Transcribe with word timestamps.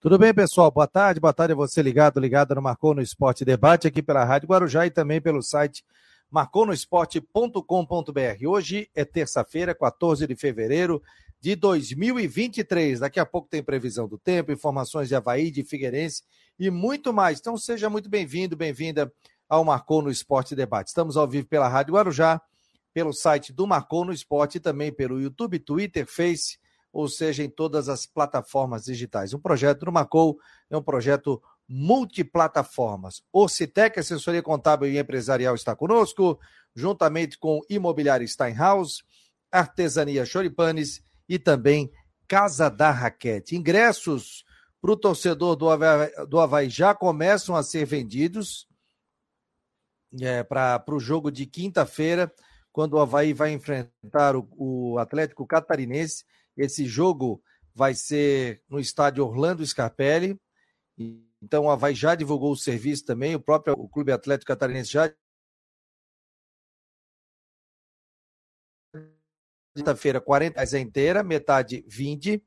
Tudo 0.00 0.16
bem, 0.16 0.32
pessoal? 0.32 0.70
Boa 0.70 0.86
tarde, 0.86 1.18
boa 1.18 1.32
tarde 1.32 1.54
a 1.54 1.56
você 1.56 1.82
ligado, 1.82 2.20
ligado 2.20 2.54
no 2.54 2.62
Marcou 2.62 2.94
no 2.94 3.02
Esporte 3.02 3.44
Debate 3.44 3.88
aqui 3.88 4.00
pela 4.00 4.24
Rádio 4.24 4.46
Guarujá 4.46 4.86
e 4.86 4.92
também 4.92 5.20
pelo 5.20 5.42
site 5.42 5.84
marconosport.com.br. 6.30 8.46
Hoje 8.46 8.88
é 8.94 9.04
terça-feira, 9.04 9.74
14 9.74 10.24
de 10.24 10.36
fevereiro 10.36 11.02
de 11.40 11.56
2023. 11.56 13.00
Daqui 13.00 13.18
a 13.18 13.26
pouco 13.26 13.48
tem 13.48 13.60
previsão 13.60 14.06
do 14.06 14.16
tempo, 14.16 14.52
informações 14.52 15.08
de 15.08 15.16
Havaí, 15.16 15.50
de 15.50 15.64
Figueirense 15.64 16.22
e 16.60 16.70
muito 16.70 17.12
mais. 17.12 17.40
Então 17.40 17.56
seja 17.56 17.90
muito 17.90 18.08
bem-vindo, 18.08 18.56
bem-vinda 18.56 19.12
ao 19.48 19.64
Marcou 19.64 20.00
no 20.00 20.12
Esporte 20.12 20.54
Debate. 20.54 20.90
Estamos 20.90 21.16
ao 21.16 21.26
vivo 21.26 21.48
pela 21.48 21.66
Rádio 21.66 21.94
Guarujá, 21.94 22.40
pelo 22.94 23.12
site 23.12 23.52
do 23.52 23.66
Marcou 23.66 24.04
no 24.04 24.12
Esporte 24.12 24.58
e 24.58 24.60
também 24.60 24.92
pelo 24.92 25.20
YouTube, 25.20 25.58
Twitter, 25.58 26.06
Face 26.06 26.56
ou 26.92 27.08
seja, 27.08 27.42
em 27.42 27.50
todas 27.50 27.88
as 27.88 28.06
plataformas 28.06 28.84
digitais. 28.84 29.34
Um 29.34 29.38
projeto 29.38 29.84
do 29.84 29.92
Macou 29.92 30.38
é 30.70 30.76
um 30.76 30.82
projeto 30.82 31.42
multiplataformas. 31.68 33.22
Citec, 33.48 33.98
assessoria 33.98 34.42
contábil 34.42 34.88
e 34.88 34.98
empresarial, 34.98 35.54
está 35.54 35.76
conosco, 35.76 36.38
juntamente 36.74 37.38
com 37.38 37.60
Imobiliária 37.68 38.26
Steinhaus, 38.26 39.04
Artesania 39.52 40.24
Choripanes 40.24 41.02
e 41.28 41.38
também 41.38 41.90
Casa 42.26 42.70
da 42.70 42.90
Raquete. 42.90 43.56
Ingressos 43.56 44.44
para 44.80 44.92
o 44.92 44.96
torcedor 44.96 45.56
do 45.56 45.68
Havaí, 45.68 46.10
do 46.28 46.40
Havaí 46.40 46.70
já 46.70 46.94
começam 46.94 47.54
a 47.56 47.62
ser 47.62 47.84
vendidos 47.84 48.66
é, 50.20 50.42
para 50.42 50.82
o 50.88 51.00
jogo 51.00 51.30
de 51.30 51.44
quinta-feira, 51.46 52.32
quando 52.72 52.94
o 52.94 53.00
Havaí 53.00 53.32
vai 53.32 53.52
enfrentar 53.52 54.36
o, 54.36 54.48
o 54.56 54.98
Atlético 54.98 55.46
Catarinense 55.46 56.24
esse 56.58 56.86
jogo 56.86 57.42
vai 57.74 57.94
ser 57.94 58.62
no 58.68 58.80
estádio 58.80 59.24
Orlando 59.24 59.64
Scarpelli. 59.64 60.38
Então, 61.40 61.66
o 61.66 61.70
Havaí 61.70 61.94
já 61.94 62.14
divulgou 62.14 62.52
o 62.52 62.56
serviço 62.56 63.04
também, 63.04 63.36
o 63.36 63.40
próprio 63.40 63.74
o 63.74 63.88
Clube 63.88 64.10
Atlético 64.10 64.48
Catarinense 64.48 64.90
já. 64.90 65.12
Quinta-feira, 69.76 70.20
40 70.20 70.56
reais 70.56 70.74
a 70.74 70.80
inteira, 70.80 71.22
metade 71.22 71.84
20. 71.86 72.42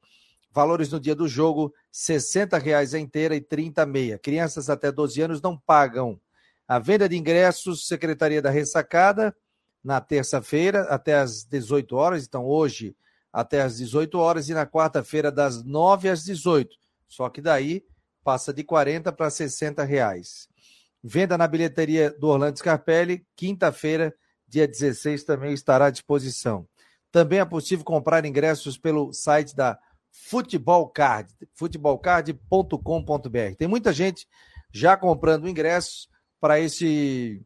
Valores 0.53 0.91
no 0.91 0.99
dia 0.99 1.15
do 1.15 1.29
jogo, 1.29 1.73
60 1.89 2.57
reais 2.57 2.93
a 2.93 2.99
inteira 2.99 3.33
e 3.33 3.39
30 3.39 3.85
meia. 3.85 4.19
Crianças 4.19 4.69
até 4.69 4.91
12 4.91 5.21
anos 5.21 5.41
não 5.41 5.57
pagam. 5.57 6.19
A 6.67 6.77
venda 6.77 7.07
de 7.07 7.15
ingressos, 7.15 7.87
Secretaria 7.87 8.41
da 8.41 8.49
Ressacada, 8.49 9.33
na 9.81 10.01
terça-feira, 10.01 10.81
até 10.83 11.15
às 11.15 11.45
18 11.45 11.95
horas. 11.95 12.25
Então, 12.25 12.45
hoje, 12.45 12.95
até 13.31 13.61
às 13.61 13.77
18 13.77 14.17
horas 14.17 14.49
e 14.49 14.53
na 14.53 14.65
quarta-feira 14.65 15.31
das 15.31 15.63
9 15.63 16.09
às 16.09 16.23
18. 16.23 16.75
Só 17.07 17.29
que 17.29 17.41
daí 17.41 17.83
passa 18.23 18.53
de 18.53 18.63
40 18.63 19.11
para 19.11 19.29
60 19.29 19.83
reais. 19.83 20.47
Venda 21.03 21.37
na 21.37 21.47
bilheteria 21.47 22.11
do 22.11 22.27
Orlando 22.27 22.57
Scarpelli, 22.57 23.25
quinta-feira, 23.35 24.13
dia 24.47 24.67
16, 24.67 25.23
também 25.23 25.53
estará 25.53 25.85
à 25.85 25.89
disposição. 25.89 26.67
Também 27.11 27.39
é 27.39 27.45
possível 27.45 27.83
comprar 27.83 28.25
ingressos 28.25 28.77
pelo 28.77 29.11
site 29.11 29.55
da 29.55 29.77
Futebol 30.11 30.87
Card, 30.89 31.33
futebolcard.com.br. 31.53 33.55
Tem 33.57 33.67
muita 33.67 33.91
gente 33.91 34.27
já 34.71 34.95
comprando 34.95 35.47
ingressos 35.47 36.07
para 36.39 36.59
esse 36.59 37.41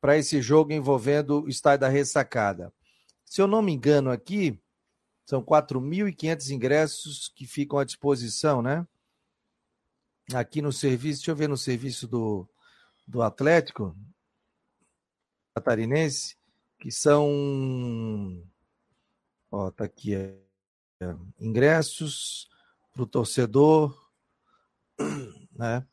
para 0.00 0.18
esse 0.18 0.42
jogo 0.42 0.70
envolvendo 0.70 1.44
o 1.44 1.48
estádio 1.48 1.80
da 1.80 1.88
Ressacada. 1.88 2.70
Se 3.24 3.40
eu 3.40 3.46
não 3.46 3.62
me 3.62 3.72
engano 3.72 4.10
aqui, 4.10 4.60
são 5.24 5.42
4.500 5.42 6.50
ingressos 6.50 7.28
que 7.34 7.46
ficam 7.46 7.78
à 7.78 7.84
disposição, 7.84 8.60
né? 8.60 8.86
Aqui 10.32 10.62
no 10.62 10.72
serviço, 10.72 11.20
deixa 11.20 11.30
eu 11.30 11.36
ver 11.36 11.48
no 11.48 11.56
serviço 11.56 12.06
do, 12.06 12.48
do 13.06 13.22
Atlético 13.22 13.96
Catarinense, 15.54 16.36
que 16.78 16.90
são. 16.90 18.42
Ó, 19.50 19.70
tá 19.70 19.84
aqui. 19.84 20.14
É, 20.14 20.44
é, 21.00 21.14
ingressos 21.40 22.48
para 22.92 23.02
o 23.02 23.06
torcedor, 23.06 24.10
né? 25.52 25.86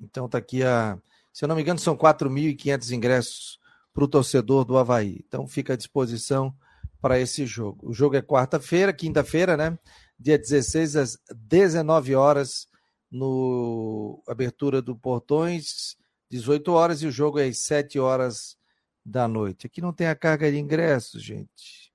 Então 0.00 0.28
tá 0.28 0.38
aqui 0.38 0.62
a. 0.62 0.98
Se 1.32 1.44
eu 1.44 1.48
não 1.48 1.56
me 1.56 1.62
engano, 1.62 1.78
são 1.78 1.96
4.500 1.96 2.90
ingressos 2.92 3.60
para 3.92 4.04
o 4.04 4.08
torcedor 4.08 4.64
do 4.64 4.76
Havaí. 4.76 5.24
Então 5.26 5.46
fica 5.46 5.72
à 5.72 5.76
disposição 5.76 6.54
para 7.00 7.18
esse 7.18 7.46
jogo. 7.46 7.88
O 7.88 7.92
jogo 7.92 8.16
é 8.16 8.22
quarta-feira, 8.22 8.92
quinta-feira, 8.92 9.56
né? 9.56 9.78
Dia 10.18 10.38
16 10.38 10.96
às 10.96 11.18
19 11.34 12.14
horas 12.14 12.68
no 13.10 14.22
abertura 14.26 14.82
do 14.82 14.96
Portões, 14.96 15.96
18 16.30 16.72
horas 16.72 17.02
e 17.02 17.06
o 17.06 17.10
jogo 17.10 17.38
é 17.38 17.46
às 17.46 17.58
7 17.58 17.98
horas 17.98 18.56
da 19.04 19.28
noite. 19.28 19.66
Aqui 19.66 19.80
não 19.80 19.92
tem 19.92 20.08
a 20.08 20.16
carga 20.16 20.50
de 20.50 20.58
ingressos, 20.58 21.22
gente. 21.22 21.92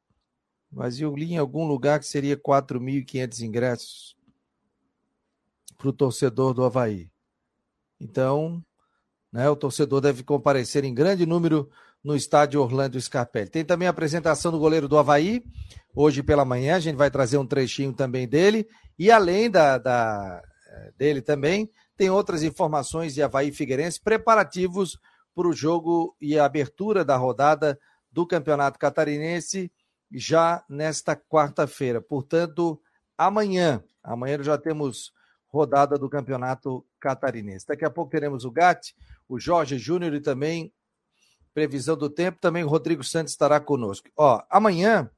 Mas 0.71 0.99
eu 0.99 1.13
li 1.15 1.33
em 1.33 1.37
algum 1.37 1.67
lugar 1.67 1.99
que 1.99 2.07
seria 2.07 2.37
4.500 2.37 3.41
ingressos 3.41 4.15
para 5.77 5.89
o 5.89 5.93
torcedor 5.93 6.53
do 6.53 6.63
Havaí. 6.63 7.11
Então, 7.99 8.63
né, 9.31 9.49
o 9.49 9.55
torcedor 9.55 9.99
deve 9.99 10.23
comparecer 10.23 10.85
em 10.85 10.93
grande 10.93 11.25
número 11.25 11.69
no 12.03 12.15
estádio 12.15 12.61
Orlando 12.61 12.99
Scarpelli. 12.99 13.49
Tem 13.49 13.63
também 13.63 13.87
a 13.87 13.91
apresentação 13.91 14.51
do 14.51 14.59
goleiro 14.59 14.87
do 14.87 14.97
Havaí, 14.97 15.43
hoje 15.95 16.23
pela 16.23 16.45
manhã, 16.45 16.75
a 16.75 16.79
gente 16.79 16.95
vai 16.95 17.11
trazer 17.11 17.37
um 17.37 17.45
trechinho 17.45 17.93
também 17.93 18.27
dele, 18.27 18.67
e 18.97 19.11
além 19.11 19.49
da, 19.49 19.77
da 19.77 20.41
eh, 20.67 20.91
dele 20.97 21.21
também, 21.21 21.69
tem 21.95 22.09
outras 22.09 22.43
informações 22.43 23.13
de 23.13 23.21
Havaí 23.21 23.51
Figueirense, 23.51 24.01
preparativos 24.01 24.97
para 25.35 25.47
o 25.47 25.53
jogo 25.53 26.15
e 26.19 26.37
a 26.37 26.45
abertura 26.45 27.05
da 27.05 27.15
rodada 27.15 27.79
do 28.11 28.25
Campeonato 28.25 28.79
Catarinense 28.79 29.71
já 30.11 30.63
nesta 30.67 31.15
quarta-feira. 31.15 32.01
Portanto, 32.01 32.81
amanhã, 33.17 33.83
amanhã 34.03 34.41
já 34.41 34.57
temos 34.57 35.13
rodada 35.47 35.97
do 35.97 36.09
Campeonato 36.09 36.85
Catarinense. 36.99 37.67
Daqui 37.67 37.85
a 37.85 37.89
pouco 37.89 38.11
teremos 38.11 38.45
o 38.45 38.51
GAT, 38.51 38.93
o 39.27 39.39
Jorge 39.39 39.77
Júnior 39.77 40.13
e 40.13 40.21
também 40.21 40.73
previsão 41.53 41.97
do 41.97 42.09
tempo, 42.09 42.39
também 42.39 42.63
o 42.63 42.67
Rodrigo 42.67 43.03
Santos 43.03 43.33
estará 43.33 43.59
conosco. 43.59 44.09
Ó, 44.17 44.41
amanhã, 44.49 45.09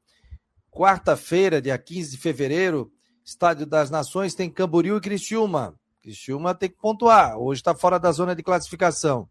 quarta-feira, 0.72 1.62
dia 1.62 1.78
15 1.78 2.12
de 2.12 2.18
fevereiro, 2.18 2.92
Estádio 3.24 3.66
das 3.66 3.90
Nações 3.90 4.36
tem 4.36 4.50
Camboriú 4.50 4.98
e 4.98 5.02
Criciúma. 5.02 5.80
Criciúma 6.02 6.54
tem 6.54 6.70
que 6.70 6.78
pontuar, 6.78 7.38
hoje 7.38 7.62
está 7.62 7.74
fora 7.74 7.98
da 7.98 8.12
zona 8.12 8.36
de 8.36 8.44
classificação. 8.44 9.30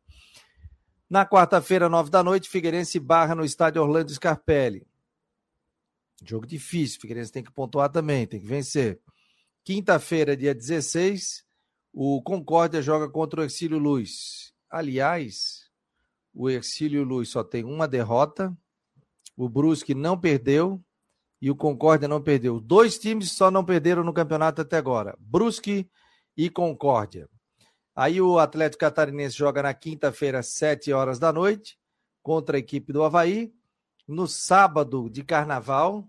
Na 1.11 1.27
quarta-feira, 1.27 1.91
nove 1.91 2.09
da 2.09 2.23
noite, 2.23 2.49
Figueirense 2.49 2.99
barra 2.99 3.35
no 3.35 3.45
estádio 3.45 3.83
Orlando 3.83 4.11
Scarpelli. 4.11 4.87
Jogo 6.25 6.47
difícil, 6.47 7.01
Figueirense 7.01 7.31
tem 7.31 7.43
que 7.43 7.53
pontuar 7.53 7.91
também, 7.91 8.27
tem 8.27 8.41
que 8.41 8.47
vencer. 8.47 8.99
Quinta-feira, 9.63 10.35
dia 10.35 10.55
16, 10.55 11.45
o 11.93 12.23
Concórdia 12.23 12.81
joga 12.81 13.11
contra 13.11 13.43
o 13.43 13.45
Exílio 13.45 13.79
Luz. 13.79 14.55
Aliás, 14.71 15.62
o 16.35 16.49
Ercílio 16.49 17.05
Luz 17.05 17.31
só 17.31 17.45
tem 17.45 17.65
uma 17.65 17.87
derrota, 17.87 18.57
o 19.37 19.49
Brusque 19.49 19.95
não 19.95 20.19
perdeu 20.19 20.83
e 21.41 21.51
o 21.51 21.57
Concórdia 21.57 22.09
não 22.09 22.23
perdeu. 22.23 22.61
Dois 22.61 22.99
times 22.99 23.33
só 23.33 23.51
não 23.51 23.65
perderam 23.65 24.05
no 24.05 24.13
campeonato 24.13 24.63
até 24.63 24.77
agora, 24.77 25.17
Brusque 25.19 25.89
e 26.37 26.49
Concórdia. 26.49 27.29
Aí 27.95 28.21
o 28.21 28.39
Atlético 28.39 28.81
Catarinense 28.81 29.37
joga 29.37 29.63
na 29.63 29.75
quinta-feira, 29.75 30.39
às 30.39 30.49
sete 30.49 30.93
horas 30.93 31.19
da 31.19 31.33
noite, 31.33 31.79
contra 32.23 32.57
a 32.57 32.61
equipe 32.61 32.93
do 32.93 33.03
Havaí. 33.03 33.53
No 34.09 34.27
sábado 34.27 35.11
de 35.11 35.23
carnaval, 35.23 36.09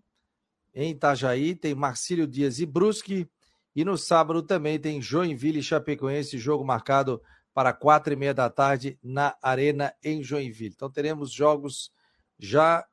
em 0.73 0.91
Itajaí, 0.91 1.55
tem 1.55 1.75
Marcílio 1.75 2.25
Dias 2.25 2.59
e 2.59 2.65
Brusque. 2.65 3.29
E 3.75 3.83
no 3.83 3.97
sábado 3.97 4.41
também 4.41 4.79
tem 4.79 5.01
Joinville 5.01 5.59
e 5.59 5.63
Chapecoense, 5.63 6.37
jogo 6.37 6.63
marcado 6.63 7.21
para 7.53 7.73
quatro 7.73 8.13
e 8.13 8.15
meia 8.15 8.33
da 8.33 8.49
tarde 8.49 8.97
na 9.03 9.35
Arena 9.41 9.93
em 10.03 10.23
Joinville. 10.23 10.73
Então 10.75 10.89
teremos 10.89 11.31
jogos 11.31 11.91
já 12.39 12.85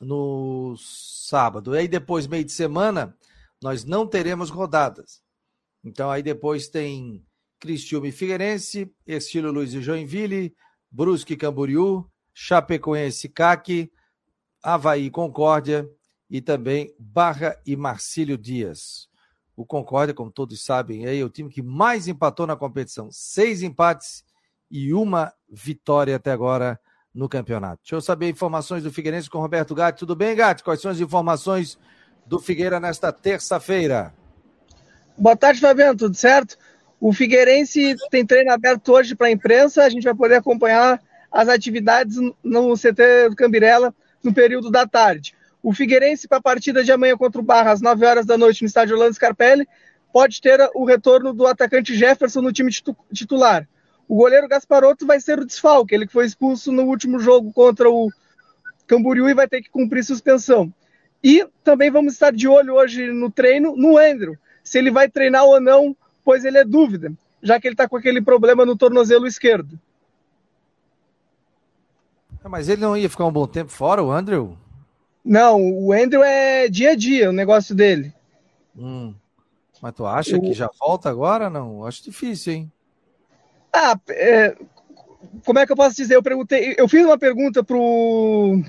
no 0.00 0.76
sábado. 0.78 1.74
E 1.74 1.78
aí 1.78 1.88
depois, 1.88 2.26
meio 2.26 2.44
de 2.44 2.52
semana, 2.52 3.16
nós 3.62 3.84
não 3.84 4.06
teremos 4.06 4.50
rodadas. 4.50 5.22
Então 5.84 6.10
aí 6.10 6.22
depois 6.22 6.68
tem 6.68 7.24
Cristiúma 7.60 8.08
e 8.08 8.12
Figueirense, 8.12 8.92
Estilo 9.06 9.52
Luiz 9.52 9.72
e 9.72 9.80
Joinville, 9.80 10.54
Brusque 10.90 11.34
e 11.34 11.36
Camboriú, 11.36 12.10
Chapecoense 12.32 13.28
CAC, 13.28 13.90
Havaí 14.62 15.10
Concórdia 15.10 15.88
e 16.28 16.40
também 16.40 16.94
Barra 16.98 17.60
e 17.66 17.76
Marcílio 17.76 18.36
Dias. 18.36 19.08
O 19.56 19.64
Concórdia, 19.64 20.14
como 20.14 20.30
todos 20.30 20.64
sabem, 20.64 21.06
é 21.06 21.24
o 21.24 21.30
time 21.30 21.48
que 21.48 21.62
mais 21.62 22.08
empatou 22.08 22.46
na 22.46 22.56
competição. 22.56 23.08
Seis 23.10 23.62
empates 23.62 24.24
e 24.70 24.92
uma 24.92 25.32
vitória 25.48 26.16
até 26.16 26.32
agora 26.32 26.78
no 27.14 27.28
campeonato. 27.28 27.82
Deixa 27.82 27.94
eu 27.94 28.00
saber 28.00 28.28
informações 28.28 28.82
do 28.82 28.92
Figueirense 28.92 29.30
com 29.30 29.38
Roberto 29.38 29.74
Gatti. 29.74 30.00
Tudo 30.00 30.16
bem, 30.16 30.34
Gatti? 30.34 30.64
Quais 30.64 30.80
são 30.80 30.90
as 30.90 30.98
informações 30.98 31.78
do 32.26 32.40
Figueira 32.40 32.80
nesta 32.80 33.12
terça-feira? 33.12 34.12
Boa 35.16 35.36
tarde, 35.36 35.60
Fabiano, 35.60 35.96
tudo 35.96 36.16
certo? 36.16 36.58
O 37.00 37.12
Figueirense 37.12 37.94
tem 38.10 38.26
treino 38.26 38.50
aberto 38.50 38.92
hoje 38.92 39.14
para 39.14 39.28
a 39.28 39.30
imprensa, 39.30 39.84
a 39.84 39.88
gente 39.88 40.02
vai 40.02 40.14
poder 40.14 40.36
acompanhar 40.36 41.00
as 41.30 41.48
atividades 41.48 42.16
no 42.42 42.74
CT 42.74 43.28
do 43.30 43.36
Cambirela 43.36 43.94
no 44.22 44.32
período 44.32 44.70
da 44.70 44.86
tarde. 44.86 45.34
O 45.64 45.72
Figueirense, 45.72 46.28
para 46.28 46.36
a 46.36 46.42
partida 46.42 46.84
de 46.84 46.92
amanhã 46.92 47.16
contra 47.16 47.40
o 47.40 47.42
Barra, 47.42 47.72
às 47.72 47.80
9 47.80 48.04
horas 48.04 48.26
da 48.26 48.36
noite, 48.36 48.60
no 48.60 48.66
estádio 48.66 48.96
Orlando 48.96 49.14
Scarpelli, 49.14 49.66
pode 50.12 50.38
ter 50.42 50.60
o 50.74 50.84
retorno 50.84 51.32
do 51.32 51.46
atacante 51.46 51.96
Jefferson 51.96 52.42
no 52.42 52.52
time 52.52 52.70
titular. 53.10 53.66
O 54.06 54.14
goleiro 54.14 54.46
Gasparotto 54.46 55.06
vai 55.06 55.18
ser 55.20 55.38
o 55.38 55.46
desfalque, 55.46 55.94
ele 55.94 56.06
que 56.06 56.12
foi 56.12 56.26
expulso 56.26 56.70
no 56.70 56.82
último 56.82 57.18
jogo 57.18 57.50
contra 57.50 57.88
o 57.88 58.10
Camboriú 58.86 59.26
e 59.26 59.32
vai 59.32 59.48
ter 59.48 59.62
que 59.62 59.70
cumprir 59.70 60.04
suspensão. 60.04 60.70
E 61.22 61.48
também 61.64 61.90
vamos 61.90 62.12
estar 62.12 62.30
de 62.30 62.46
olho 62.46 62.74
hoje 62.74 63.10
no 63.10 63.30
treino 63.30 63.74
no 63.74 63.96
Andrew, 63.96 64.36
se 64.62 64.76
ele 64.76 64.90
vai 64.90 65.08
treinar 65.08 65.44
ou 65.44 65.58
não, 65.58 65.96
pois 66.22 66.44
ele 66.44 66.58
é 66.58 66.64
dúvida, 66.64 67.10
já 67.42 67.58
que 67.58 67.66
ele 67.66 67.72
está 67.72 67.88
com 67.88 67.96
aquele 67.96 68.20
problema 68.20 68.66
no 68.66 68.76
tornozelo 68.76 69.26
esquerdo. 69.26 69.80
É, 72.44 72.48
mas 72.48 72.68
ele 72.68 72.82
não 72.82 72.94
ia 72.94 73.08
ficar 73.08 73.24
um 73.24 73.32
bom 73.32 73.46
tempo 73.46 73.70
fora, 73.70 74.02
o 74.02 74.12
Andrew? 74.12 74.58
Não, 75.24 75.60
o 75.60 75.92
Andrew 75.92 76.22
é 76.22 76.68
dia 76.68 76.90
a 76.90 76.94
dia 76.94 77.30
o 77.30 77.32
negócio 77.32 77.74
dele. 77.74 78.12
Hum. 78.76 79.14
Mas 79.80 79.94
tu 79.94 80.06
acha 80.06 80.38
que 80.38 80.52
já 80.52 80.68
volta 80.78 81.08
agora? 81.08 81.48
Não, 81.48 81.84
acho 81.86 82.04
difícil, 82.04 82.52
hein? 82.52 82.72
Ah, 83.72 83.98
é, 84.08 84.56
como 85.44 85.58
é 85.58 85.66
que 85.66 85.72
eu 85.72 85.76
posso 85.76 85.96
dizer? 85.96 86.14
Eu 86.14 86.22
perguntei, 86.22 86.74
eu 86.78 86.88
fiz 86.88 87.04
uma 87.04 87.18
pergunta 87.18 87.62
pro 87.62 88.62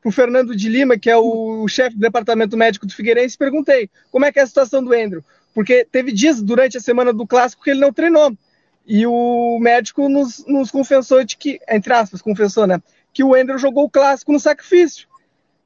pro 0.00 0.12
Fernando 0.12 0.54
de 0.54 0.68
Lima, 0.68 0.96
que 0.96 1.10
é 1.10 1.16
o 1.16 1.66
chefe 1.66 1.96
do 1.96 2.00
departamento 2.00 2.56
médico 2.56 2.86
do 2.86 2.94
Figueirense, 2.94 3.34
e 3.34 3.38
perguntei 3.38 3.90
como 4.12 4.24
é 4.24 4.32
que 4.32 4.38
é 4.38 4.42
a 4.42 4.46
situação 4.46 4.82
do 4.82 4.92
Andrew, 4.92 5.24
porque 5.52 5.84
teve 5.90 6.12
dias 6.12 6.40
durante 6.40 6.76
a 6.76 6.80
semana 6.80 7.12
do 7.12 7.26
clássico 7.26 7.64
que 7.64 7.70
ele 7.70 7.80
não 7.80 7.92
treinou. 7.92 8.32
E 8.86 9.06
o 9.06 9.58
médico 9.60 10.08
nos, 10.08 10.44
nos 10.46 10.70
confessou 10.70 11.22
de 11.24 11.36
que, 11.36 11.60
entre 11.68 11.92
aspas, 11.92 12.22
confessou, 12.22 12.66
né? 12.66 12.80
Que 13.12 13.22
o 13.22 13.34
Andrew 13.34 13.58
jogou 13.58 13.84
o 13.84 13.90
clássico 13.90 14.32
no 14.32 14.40
sacrifício. 14.40 15.06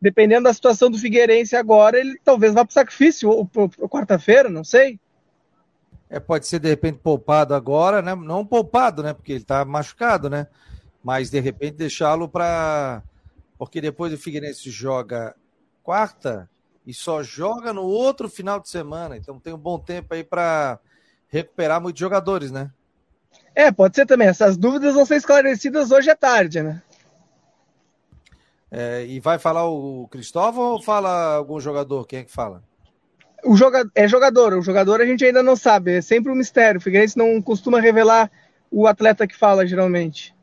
Dependendo 0.02 0.42
da 0.42 0.52
situação 0.52 0.90
do 0.90 0.98
Figueirense 0.98 1.54
agora, 1.54 1.96
ele 1.96 2.18
talvez 2.24 2.52
vá 2.52 2.64
para 2.64 2.72
o 2.72 2.74
sacrifício, 2.74 3.30
ou, 3.30 3.48
ou 3.54 3.88
quarta-feira, 3.88 4.48
não 4.48 4.64
sei. 4.64 4.98
É, 6.10 6.18
pode 6.18 6.48
ser 6.48 6.58
de 6.58 6.68
repente 6.68 6.98
poupado 6.98 7.54
agora, 7.54 8.02
né? 8.02 8.12
Não 8.12 8.44
poupado, 8.44 9.00
né? 9.00 9.14
Porque 9.14 9.30
ele 9.30 9.42
está 9.42 9.64
machucado, 9.64 10.28
né? 10.28 10.48
Mas 11.04 11.30
de 11.30 11.38
repente 11.38 11.76
deixá-lo 11.76 12.28
para. 12.28 13.00
Porque 13.56 13.80
depois 13.80 14.12
o 14.12 14.18
Figueirense 14.18 14.72
joga 14.72 15.36
quarta 15.84 16.50
e 16.84 16.92
só 16.92 17.22
joga 17.22 17.72
no 17.72 17.82
outro 17.82 18.28
final 18.28 18.58
de 18.58 18.68
semana. 18.68 19.16
Então 19.16 19.38
tem 19.38 19.54
um 19.54 19.58
bom 19.58 19.78
tempo 19.78 20.14
aí 20.14 20.24
para 20.24 20.80
recuperar 21.28 21.80
muitos 21.80 22.00
jogadores, 22.00 22.50
né? 22.50 22.72
É, 23.54 23.70
pode 23.70 23.94
ser 23.94 24.04
também. 24.04 24.26
Essas 24.26 24.56
dúvidas 24.56 24.94
vão 24.94 25.06
ser 25.06 25.14
esclarecidas 25.14 25.92
hoje 25.92 26.10
à 26.10 26.16
tarde, 26.16 26.60
né? 26.60 26.82
É, 28.74 29.04
e 29.04 29.20
vai 29.20 29.38
falar 29.38 29.68
o 29.68 30.08
Cristóvão 30.08 30.72
ou 30.72 30.82
fala 30.82 31.34
algum 31.34 31.60
jogador? 31.60 32.06
Quem 32.06 32.20
é 32.20 32.24
que 32.24 32.32
fala? 32.32 32.64
O 33.44 33.54
joga 33.54 33.84
é 33.94 34.08
jogador, 34.08 34.54
o 34.54 34.62
jogador 34.62 34.98
a 35.02 35.04
gente 35.04 35.22
ainda 35.22 35.42
não 35.42 35.54
sabe, 35.54 35.96
é 35.96 36.00
sempre 36.00 36.32
um 36.32 36.34
mistério. 36.34 36.78
O 36.78 36.82
Figueirense 36.82 37.18
não 37.18 37.42
costuma 37.42 37.80
revelar 37.80 38.30
o 38.70 38.86
atleta 38.86 39.26
que 39.26 39.36
fala, 39.36 39.66
geralmente. 39.66 40.34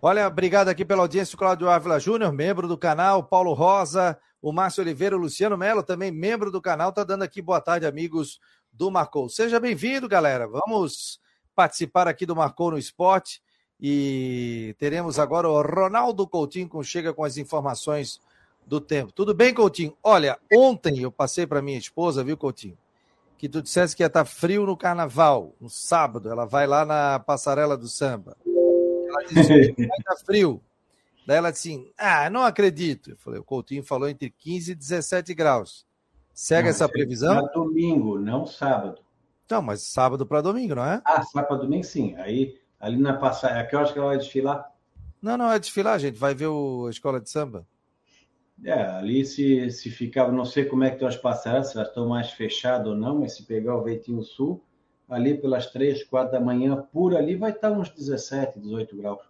Olha, 0.00 0.26
obrigado 0.26 0.68
aqui 0.68 0.86
pela 0.86 1.02
audiência, 1.02 1.34
o 1.34 1.38
Cláudio 1.38 1.68
Ávila 1.68 2.00
Júnior, 2.00 2.32
membro 2.32 2.66
do 2.66 2.78
canal, 2.78 3.22
Paulo 3.22 3.52
Rosa, 3.52 4.18
o 4.40 4.50
Márcio 4.50 4.82
Oliveira, 4.82 5.14
o 5.14 5.18
Luciano 5.18 5.58
Melo, 5.58 5.82
também 5.82 6.10
membro 6.10 6.50
do 6.50 6.62
canal, 6.62 6.92
tá 6.92 7.04
dando 7.04 7.24
aqui 7.24 7.42
boa 7.42 7.60
tarde, 7.60 7.84
amigos 7.84 8.40
do 8.72 8.90
Marcou. 8.90 9.28
Seja 9.28 9.60
bem-vindo, 9.60 10.08
galera. 10.08 10.48
Vamos 10.48 11.20
participar 11.54 12.08
aqui 12.08 12.24
do 12.24 12.36
Marcou 12.36 12.70
no 12.70 12.78
Esporte 12.78 13.42
e 13.80 14.74
teremos 14.78 15.18
agora 15.18 15.48
o 15.48 15.62
Ronaldo 15.62 16.26
Coutinho 16.26 16.68
que 16.68 16.82
chega 16.82 17.12
com 17.12 17.24
as 17.24 17.36
informações 17.36 18.20
do 18.66 18.80
tempo. 18.80 19.12
Tudo 19.12 19.32
bem, 19.34 19.54
Coutinho? 19.54 19.96
Olha, 20.02 20.38
ontem 20.52 21.00
eu 21.00 21.10
passei 21.10 21.46
para 21.46 21.62
minha 21.62 21.78
esposa, 21.78 22.24
viu, 22.24 22.36
Coutinho? 22.36 22.76
Que 23.38 23.48
tu 23.48 23.62
dissesse 23.62 23.94
que 23.94 24.02
ia 24.02 24.08
estar 24.08 24.24
tá 24.24 24.30
frio 24.30 24.66
no 24.66 24.76
carnaval, 24.76 25.54
no 25.60 25.70
sábado. 25.70 26.28
Ela 26.28 26.44
vai 26.44 26.66
lá 26.66 26.84
na 26.84 27.20
passarela 27.20 27.76
do 27.76 27.88
samba. 27.88 28.36
Ela 28.44 29.22
disse 29.28 29.72
que 29.72 29.86
vai 29.86 29.98
estar 29.98 30.14
tá 30.16 30.24
frio. 30.26 30.60
Daí 31.24 31.36
ela 31.36 31.52
disse 31.52 31.68
assim: 31.68 31.92
Ah, 31.96 32.28
não 32.28 32.42
acredito. 32.42 33.10
Eu 33.10 33.16
falei: 33.16 33.38
o 33.38 33.44
Coutinho 33.44 33.84
falou 33.84 34.08
entre 34.08 34.28
15 34.30 34.72
e 34.72 34.74
17 34.74 35.34
graus. 35.34 35.86
Segue 36.34 36.64
não, 36.64 36.70
essa 36.70 36.88
previsão? 36.88 37.46
É 37.46 37.52
domingo, 37.52 38.18
não 38.18 38.46
sábado. 38.46 39.00
Então, 39.46 39.62
mas 39.62 39.82
sábado 39.82 40.26
para 40.26 40.40
domingo, 40.40 40.74
não 40.74 40.84
é? 40.84 41.00
Ah, 41.04 41.22
sábado 41.22 41.48
para 41.48 41.56
domingo, 41.58 41.84
sim. 41.84 42.14
Aí, 42.16 42.58
ali 42.80 42.96
na 42.96 43.14
passarela, 43.14 43.64
que 43.64 43.76
horas 43.76 43.92
que 43.92 43.98
ela 43.98 44.08
vai 44.08 44.18
desfilar? 44.18 44.70
Não, 45.20 45.36
não 45.36 45.52
é 45.52 45.58
desfilar, 45.58 45.98
gente. 45.98 46.18
Vai 46.18 46.34
ver 46.34 46.46
o, 46.46 46.86
a 46.86 46.90
escola 46.90 47.20
de 47.20 47.28
samba. 47.28 47.66
É, 48.64 48.72
ali 48.72 49.24
se, 49.24 49.70
se 49.70 49.90
ficava, 49.90 50.32
não 50.32 50.44
sei 50.44 50.64
como 50.64 50.82
é 50.84 50.88
que 50.88 50.96
estão 50.96 51.08
as 51.08 51.16
passarelas, 51.16 51.70
se 51.70 51.76
elas 51.76 51.88
estão 51.88 52.08
mais 52.08 52.30
fechadas 52.32 52.88
ou 52.88 52.96
não, 52.96 53.20
mas 53.20 53.36
se 53.36 53.44
pegar 53.44 53.76
o 53.76 53.82
Veitinho 53.82 54.22
Sul, 54.22 54.62
ali 55.08 55.36
pelas 55.36 55.70
três, 55.70 56.02
quatro 56.02 56.32
da 56.32 56.40
manhã, 56.40 56.84
por 56.92 57.16
ali 57.16 57.36
vai 57.36 57.52
estar 57.52 57.70
uns 57.70 57.88
17, 57.90 58.58
18 58.58 58.96
graus. 58.96 59.22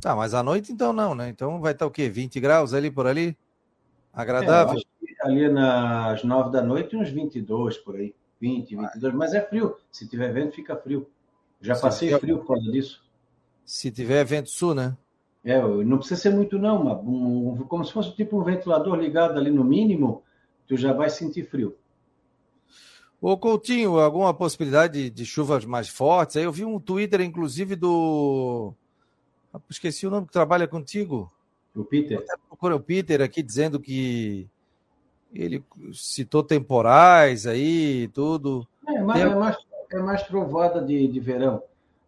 Tá, 0.00 0.14
mas 0.14 0.34
à 0.34 0.42
noite 0.42 0.72
então 0.72 0.92
não, 0.92 1.14
né? 1.14 1.28
Então 1.30 1.60
vai 1.60 1.72
estar 1.72 1.86
o 1.86 1.90
quê? 1.90 2.08
20 2.08 2.38
graus 2.38 2.74
ali 2.74 2.90
por 2.90 3.06
ali? 3.06 3.36
Agradável? 4.12 4.78
É, 4.78 5.26
ali 5.26 5.48
nas 5.48 6.22
nove 6.22 6.50
da 6.50 6.62
noite, 6.62 6.96
uns 6.96 7.08
22 7.08 7.78
por 7.78 7.96
aí. 7.96 8.14
20, 8.38 8.76
22, 8.76 9.14
mas 9.14 9.32
é 9.32 9.40
frio. 9.40 9.76
Se 9.90 10.06
tiver 10.06 10.32
vento, 10.32 10.54
fica 10.54 10.76
frio. 10.76 11.08
Já 11.60 11.74
se 11.74 11.82
passei 11.82 12.08
tiver... 12.08 12.20
frio 12.20 12.38
por 12.38 12.48
causa 12.48 12.70
disso. 12.70 13.04
Se 13.64 13.90
tiver 13.90 14.24
vento 14.24 14.50
sul, 14.50 14.74
né? 14.74 14.96
É, 15.44 15.60
não 15.60 15.98
precisa 15.98 16.20
ser 16.20 16.30
muito, 16.30 16.58
não. 16.58 16.82
Uma, 16.82 16.94
um, 17.00 17.64
como 17.68 17.84
se 17.84 17.92
fosse 17.92 18.14
tipo 18.14 18.38
um 18.38 18.44
ventilador 18.44 18.96
ligado 18.96 19.38
ali 19.38 19.50
no 19.50 19.64
mínimo, 19.64 20.22
tu 20.66 20.76
já 20.76 20.92
vai 20.92 21.08
sentir 21.08 21.44
frio. 21.44 21.76
Ô 23.20 23.36
Coutinho, 23.36 23.98
alguma 23.98 24.34
possibilidade 24.34 25.08
de 25.08 25.24
chuvas 25.24 25.64
mais 25.64 25.88
fortes? 25.88 26.36
Aí 26.36 26.44
eu 26.44 26.52
vi 26.52 26.64
um 26.64 26.78
Twitter, 26.78 27.20
inclusive, 27.20 27.74
do. 27.74 28.74
Ah, 29.52 29.60
esqueci 29.70 30.06
o 30.06 30.10
nome 30.10 30.26
que 30.26 30.32
trabalha 30.32 30.68
contigo. 30.68 31.32
O 31.74 31.84
Peter. 31.84 32.24
Procura 32.48 32.76
o 32.76 32.80
Peter 32.80 33.22
aqui 33.22 33.42
dizendo 33.42 33.80
que 33.80 34.48
ele 35.32 35.64
citou 35.92 36.42
temporais 36.42 37.46
aí 37.46 38.08
tudo. 38.08 38.66
É, 38.86 39.00
mas, 39.00 39.22
Tem... 39.22 39.30
é, 39.30 39.34
mais, 39.34 39.56
é 39.90 39.98
mais 39.98 40.22
trovada 40.22 40.82
de, 40.82 41.06
de 41.08 41.20
verão 41.20 41.62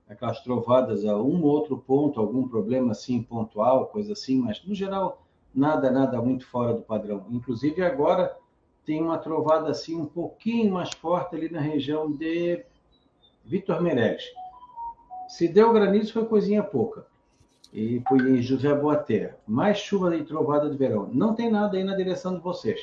aquelas 0.08 0.40
trovadas 0.40 1.04
a 1.04 1.16
um 1.16 1.42
ou 1.42 1.50
outro 1.50 1.76
ponto, 1.76 2.18
algum 2.18 2.48
problema 2.48 2.92
assim 2.92 3.22
pontual, 3.22 3.86
coisa 3.86 4.14
assim, 4.14 4.38
mas 4.38 4.64
no 4.64 4.74
geral 4.74 5.22
nada, 5.54 5.90
nada 5.90 6.20
muito 6.22 6.46
fora 6.46 6.72
do 6.72 6.82
padrão. 6.82 7.26
Inclusive 7.30 7.82
agora 7.82 8.34
tem 8.86 9.02
uma 9.02 9.18
trovada 9.18 9.70
assim 9.70 9.96
um 9.96 10.06
pouquinho 10.06 10.72
mais 10.72 10.90
forte 10.94 11.36
ali 11.36 11.50
na 11.50 11.60
região 11.60 12.10
de 12.10 12.64
Vitor 13.44 13.82
Meirelles. 13.82 14.24
Se 15.28 15.46
deu 15.46 15.72
granizo 15.72 16.12
foi 16.14 16.24
coisinha 16.24 16.62
pouca. 16.62 17.06
E 17.70 18.02
foi 18.08 18.18
em 18.30 18.40
José 18.40 18.74
Boaté. 18.74 19.36
Mais 19.46 19.76
chuva 19.76 20.16
e 20.16 20.24
trovada 20.24 20.70
de 20.70 20.76
verão. 20.76 21.10
Não 21.12 21.34
tem 21.34 21.50
nada 21.50 21.76
aí 21.76 21.84
na 21.84 21.94
direção 21.94 22.34
de 22.34 22.40
vocês. 22.40 22.80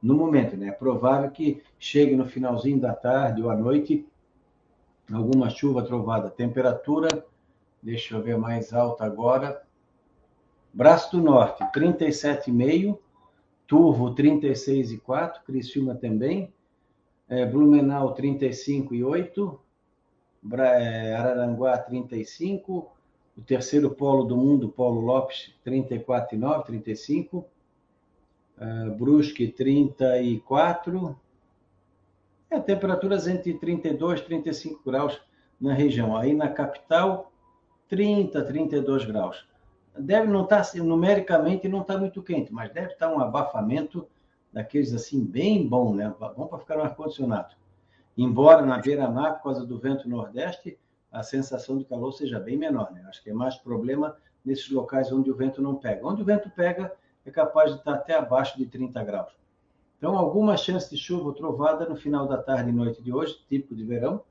No 0.00 0.14
momento, 0.14 0.56
né? 0.56 0.68
É 0.68 0.72
provável 0.72 1.28
que 1.32 1.60
chegue 1.80 2.14
no 2.14 2.26
finalzinho 2.26 2.78
da 2.78 2.94
tarde 2.94 3.42
ou 3.42 3.50
à 3.50 3.56
noite 3.56 4.06
alguma 5.12 5.50
chuva 5.50 5.82
trovada. 5.82 6.30
Temperatura, 6.30 7.26
deixa 7.82 8.14
eu 8.14 8.22
ver 8.22 8.38
mais 8.38 8.72
alta 8.72 9.04
agora. 9.04 9.62
Braço 10.72 11.16
do 11.16 11.22
Norte, 11.22 11.64
37,5. 11.74 12.98
Turvo, 13.66 14.14
36,4. 14.14 15.42
Criciúma 15.44 15.94
também. 15.94 16.52
É, 17.28 17.46
Blumenau, 17.46 18.14
35,8. 18.14 19.58
É, 20.58 21.14
Araranguá, 21.14 21.78
35. 21.78 22.90
O 23.36 23.42
terceiro 23.42 23.90
polo 23.90 24.24
do 24.24 24.36
mundo, 24.36 24.68
Paulo 24.68 25.00
Lopes, 25.00 25.54
34,9, 25.64 26.66
35. 26.66 27.46
Uh, 28.58 28.90
Brusque, 28.96 29.48
34. 29.48 31.18
É, 32.50 32.58
temperaturas 32.58 33.28
entre 33.28 33.54
32 33.54 34.20
e 34.20 34.24
35 34.24 34.82
graus 34.84 35.20
na 35.60 35.72
região. 35.72 36.16
Aí 36.16 36.34
na 36.34 36.48
capital, 36.48 37.32
30, 37.88 38.42
32 38.44 39.04
graus. 39.04 39.48
Deve 39.96 40.26
não 40.28 40.44
estar, 40.44 40.64
tá, 40.64 40.78
numericamente, 40.78 41.68
não 41.68 41.82
está 41.82 41.96
muito 41.96 42.22
quente, 42.22 42.52
mas 42.52 42.72
deve 42.72 42.92
estar 42.92 43.08
tá 43.08 43.14
um 43.14 43.20
abafamento 43.20 44.06
daqueles 44.52 44.92
assim, 44.92 45.24
bem 45.24 45.66
bom, 45.66 45.94
né? 45.94 46.12
Bom 46.36 46.46
para 46.46 46.58
ficar 46.58 46.76
no 46.76 46.82
ar-condicionado. 46.82 47.54
Embora 48.16 48.66
na 48.66 48.78
beira-mar, 48.78 49.34
por 49.36 49.44
causa 49.44 49.64
do 49.64 49.78
vento 49.78 50.08
nordeste, 50.08 50.78
a 51.10 51.22
sensação 51.22 51.78
de 51.78 51.84
calor 51.84 52.12
seja 52.12 52.38
bem 52.38 52.56
menor, 52.56 52.92
né? 52.92 53.04
Acho 53.08 53.22
que 53.22 53.30
é 53.30 53.34
mais 53.34 53.56
problema 53.56 54.16
nesses 54.44 54.70
locais 54.70 55.12
onde 55.12 55.30
o 55.30 55.34
vento 55.34 55.62
não 55.62 55.76
pega. 55.76 56.06
Onde 56.06 56.22
o 56.22 56.24
vento 56.24 56.50
pega, 56.50 56.92
é 57.24 57.30
capaz 57.30 57.72
de 57.72 57.78
estar 57.78 57.94
até 57.94 58.14
abaixo 58.14 58.58
de 58.58 58.66
30 58.66 59.02
graus. 59.04 59.32
Então, 60.00 60.16
alguma 60.16 60.56
chance 60.56 60.88
de 60.88 60.96
chuva 60.96 61.24
ou 61.24 61.34
trovada 61.34 61.86
no 61.86 61.94
final 61.94 62.26
da 62.26 62.38
tarde 62.38 62.70
e 62.70 62.72
noite 62.72 63.02
de 63.02 63.12
hoje, 63.12 63.38
típico 63.46 63.74
de 63.74 63.84
verão. 63.84 64.22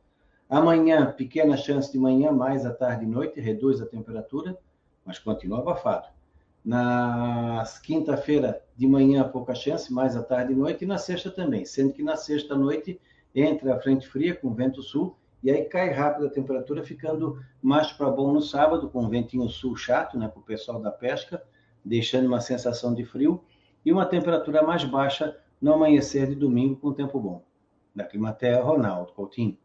Amanhã, 0.49 1.13
pequena 1.15 1.55
chance 1.55 1.91
de 1.91 1.99
manhã, 1.99 2.31
mais 2.31 2.65
à 2.65 2.73
tarde 2.73 3.05
e 3.05 3.07
noite, 3.07 3.39
reduz 3.39 3.79
a 3.79 3.85
temperatura, 3.85 4.57
mas 5.05 5.19
continua 5.19 5.59
abafado. 5.59 6.07
Na 6.65 7.63
quinta-feira 7.83 8.63
de 8.75 8.87
manhã, 8.87 9.29
pouca 9.29 9.53
chance, 9.53 9.93
mais 9.93 10.15
à 10.15 10.23
tarde 10.23 10.53
e 10.53 10.55
noite, 10.55 10.85
e 10.85 10.87
na 10.87 10.97
sexta 10.97 11.29
também, 11.29 11.63
sendo 11.65 11.93
que 11.93 12.01
na 12.01 12.15
sexta-noite 12.15 12.99
entra 13.35 13.75
a 13.75 13.79
frente 13.79 14.07
fria 14.07 14.33
com 14.33 14.51
vento 14.51 14.81
sul, 14.81 15.15
e 15.43 15.51
aí 15.51 15.65
cai 15.65 15.91
rápido 15.91 16.25
a 16.25 16.31
temperatura, 16.31 16.83
ficando 16.83 17.39
mais 17.61 17.91
para 17.91 18.09
bom 18.09 18.33
no 18.33 18.41
sábado, 18.41 18.89
com 18.89 19.03
um 19.03 19.09
ventinho 19.09 19.47
sul 19.47 19.75
chato, 19.75 20.17
né, 20.17 20.27
para 20.27 20.39
o 20.39 20.43
pessoal 20.43 20.81
da 20.81 20.89
pesca, 20.89 21.43
deixando 21.85 22.25
uma 22.25 22.41
sensação 22.41 22.91
de 22.91 23.05
frio, 23.05 23.43
e 23.85 23.91
uma 23.91 24.07
temperatura 24.07 24.63
mais 24.63 24.83
baixa 24.83 25.37
no 25.61 25.73
amanhecer 25.73 26.27
de 26.27 26.35
domingo, 26.35 26.75
com 26.75 26.93
tempo 26.93 27.19
bom. 27.19 27.43
Da 27.93 28.03
Climaterra, 28.03 28.61
Ronaldo 28.61 29.11
Coutinho. 29.13 29.57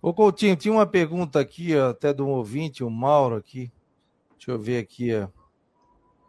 Ô 0.00 0.12
Coutinho, 0.12 0.56
tinha 0.56 0.72
uma 0.72 0.86
pergunta 0.86 1.38
aqui, 1.38 1.76
ó, 1.76 1.90
até 1.90 2.14
um 2.20 2.28
ouvinte, 2.28 2.82
o 2.82 2.90
Mauro 2.90 3.36
aqui. 3.36 3.70
Deixa 4.36 4.50
eu 4.50 4.58
ver 4.58 4.78
aqui, 4.78 5.14
ó. 5.14 5.28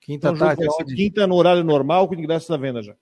Quinta 0.01 0.29
então, 0.29 0.39
tarde. 0.39 0.95
quinta 0.95 1.27
no 1.27 1.35
horário 1.35 1.63
normal, 1.63 2.07
com 2.07 2.15
ingressos 2.15 2.49
à 2.49 2.57
venda 2.57 2.81
já. 2.81 2.95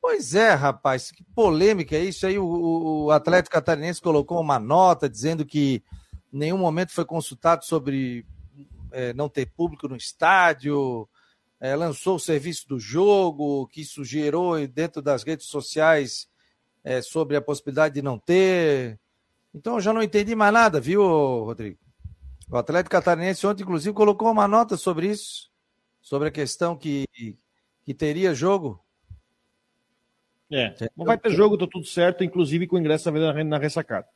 Pois 0.00 0.34
é, 0.34 0.54
rapaz, 0.54 1.10
que 1.10 1.22
polêmica 1.34 1.94
é 1.94 2.04
isso 2.04 2.26
aí. 2.26 2.38
O, 2.38 3.04
o 3.04 3.10
Atlético 3.10 3.52
Catarinense 3.52 4.00
colocou 4.00 4.40
uma 4.40 4.58
nota 4.58 5.10
dizendo 5.10 5.44
que 5.44 5.84
nenhum 6.36 6.58
momento 6.58 6.92
foi 6.92 7.04
consultado 7.04 7.64
sobre 7.64 8.26
é, 8.92 9.12
não 9.12 9.28
ter 9.28 9.46
público 9.46 9.88
no 9.88 9.96
estádio, 9.96 11.08
é, 11.60 11.74
lançou 11.74 12.16
o 12.16 12.20
serviço 12.20 12.68
do 12.68 12.78
jogo, 12.78 13.66
que 13.68 13.80
isso 13.80 14.04
gerou 14.04 14.66
dentro 14.66 15.00
das 15.00 15.22
redes 15.22 15.46
sociais 15.46 16.28
é, 16.84 17.02
sobre 17.02 17.36
a 17.36 17.42
possibilidade 17.42 17.94
de 17.94 18.02
não 18.02 18.18
ter. 18.18 18.98
Então 19.54 19.74
eu 19.74 19.80
já 19.80 19.92
não 19.92 20.02
entendi 20.02 20.34
mais 20.34 20.52
nada, 20.52 20.80
viu, 20.80 21.02
Rodrigo? 21.02 21.78
O 22.48 22.56
Atlético 22.56 22.90
Catarinense 22.90 23.46
ontem, 23.46 23.64
inclusive, 23.64 23.92
colocou 23.94 24.30
uma 24.30 24.46
nota 24.46 24.76
sobre 24.76 25.08
isso, 25.08 25.50
sobre 26.00 26.28
a 26.28 26.30
questão 26.30 26.76
que, 26.76 27.06
que 27.82 27.92
teria 27.92 28.34
jogo. 28.34 28.84
É, 30.52 30.76
não 30.96 31.04
vai 31.04 31.18
ter 31.18 31.32
jogo, 31.32 31.58
tá 31.58 31.66
tudo 31.66 31.86
certo, 31.86 32.22
inclusive 32.22 32.68
com 32.68 32.78
ingresso 32.78 33.10
na, 33.10 33.44
na 33.44 33.58
ressacada. 33.58 34.06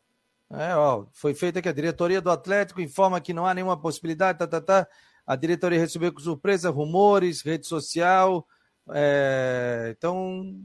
É, 0.53 0.75
ó, 0.75 1.07
foi 1.13 1.33
feita 1.33 1.63
que 1.63 1.69
a 1.69 1.73
diretoria 1.73 2.21
do 2.21 2.31
Atlético 2.31 2.81
informa 2.81 3.21
que 3.21 3.33
não 3.33 3.47
há 3.47 3.55
nenhuma 3.55 3.81
possibilidade, 3.81 4.39
tá, 4.39 4.47
tá, 4.47 4.61
tá. 4.61 4.89
A 5.25 5.37
diretoria 5.37 5.79
recebeu 5.79 6.13
com 6.13 6.19
surpresa 6.21 6.71
rumores, 6.71 7.43
rede 7.43 7.67
social. 7.67 8.45
É, 8.93 9.95
então, 9.97 10.61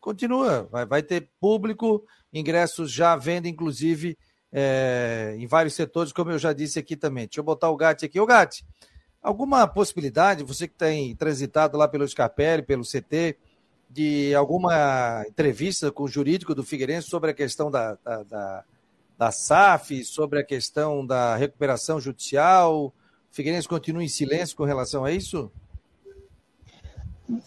continua, 0.00 0.66
vai, 0.70 0.86
vai 0.86 1.02
ter 1.02 1.28
público 1.38 2.02
ingressos 2.32 2.90
já 2.90 3.12
à 3.12 3.16
venda, 3.16 3.46
inclusive, 3.46 4.16
é, 4.50 5.34
em 5.38 5.46
vários 5.46 5.74
setores, 5.74 6.12
como 6.12 6.30
eu 6.30 6.38
já 6.38 6.54
disse 6.54 6.78
aqui 6.78 6.96
também. 6.96 7.26
Deixa 7.26 7.40
eu 7.40 7.44
botar 7.44 7.68
o 7.68 7.76
Gatti 7.76 8.06
aqui. 8.06 8.18
Ô, 8.18 8.24
Gatti, 8.24 8.64
alguma 9.22 9.66
possibilidade, 9.66 10.44
você 10.44 10.66
que 10.66 10.74
tem 10.74 11.14
transitado 11.14 11.76
lá 11.76 11.86
pelo 11.86 12.08
Scarpelli, 12.08 12.62
pelo 12.62 12.84
CT, 12.84 13.36
de 13.90 14.34
alguma 14.34 15.24
entrevista 15.28 15.92
com 15.92 16.04
o 16.04 16.08
jurídico 16.08 16.54
do 16.54 16.64
Figueirense 16.64 17.08
sobre 17.08 17.30
a 17.30 17.34
questão 17.34 17.70
da, 17.70 17.98
da, 18.02 18.22
da, 18.22 18.64
da 19.18 19.32
SAF, 19.32 20.04
sobre 20.04 20.38
a 20.38 20.44
questão 20.44 21.06
da 21.06 21.36
recuperação 21.36 22.00
judicial? 22.00 22.86
O 22.86 22.92
Figueirense 23.30 23.68
continua 23.68 24.04
em 24.04 24.08
silêncio 24.08 24.56
com 24.56 24.64
relação 24.64 25.04
a 25.04 25.12
isso? 25.12 25.50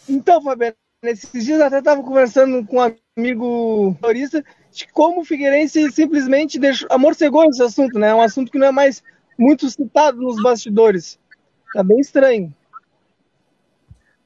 Então, 0.07 0.41
Fabiano, 0.41 0.75
nesses 1.01 1.45
dias 1.45 1.61
até 1.61 1.79
estava 1.79 2.03
conversando 2.03 2.65
com 2.65 2.77
um 2.77 2.95
amigo 3.17 3.91
motorista 3.91 4.43
de 4.71 4.87
como 4.87 5.21
o 5.21 5.25
Figueirense 5.25 5.91
simplesmente 5.91 6.59
deixou, 6.59 6.87
amorcegou 6.91 7.45
esse 7.45 7.63
assunto, 7.63 7.97
né? 7.97 8.09
É 8.09 8.15
um 8.15 8.21
assunto 8.21 8.51
que 8.51 8.59
não 8.59 8.67
é 8.67 8.71
mais 8.71 9.03
muito 9.37 9.69
citado 9.69 10.21
nos 10.21 10.41
bastidores. 10.41 11.19
Tá 11.73 11.83
bem 11.83 11.99
estranho. 11.99 12.53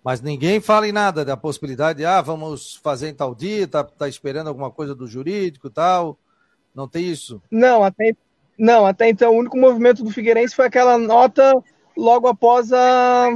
Mas 0.03 0.19
ninguém 0.19 0.59
fala 0.59 0.87
em 0.87 0.91
nada 0.91 1.23
da 1.23 1.37
possibilidade 1.37 1.99
de, 1.99 2.05
ah, 2.05 2.21
vamos 2.21 2.75
fazer 2.75 3.07
em 3.07 3.13
tal 3.13 3.33
dia, 3.33 3.65
tá, 3.67 3.83
tá 3.83 4.07
esperando 4.07 4.47
alguma 4.47 4.69
coisa 4.69 4.93
do 4.93 5.07
jurídico 5.07 5.69
tal. 5.69 6.17
Não 6.73 6.87
tem 6.87 7.05
isso? 7.05 7.41
Não, 7.51 7.83
até, 7.83 8.15
não, 8.57 8.85
até 8.85 9.09
então 9.09 9.33
o 9.33 9.39
único 9.39 9.57
movimento 9.57 10.03
do 10.03 10.09
Figueirense 10.09 10.55
foi 10.55 10.65
aquela 10.65 10.97
nota 10.97 11.53
logo 11.95 12.27
após 12.27 12.73
a, 12.73 13.29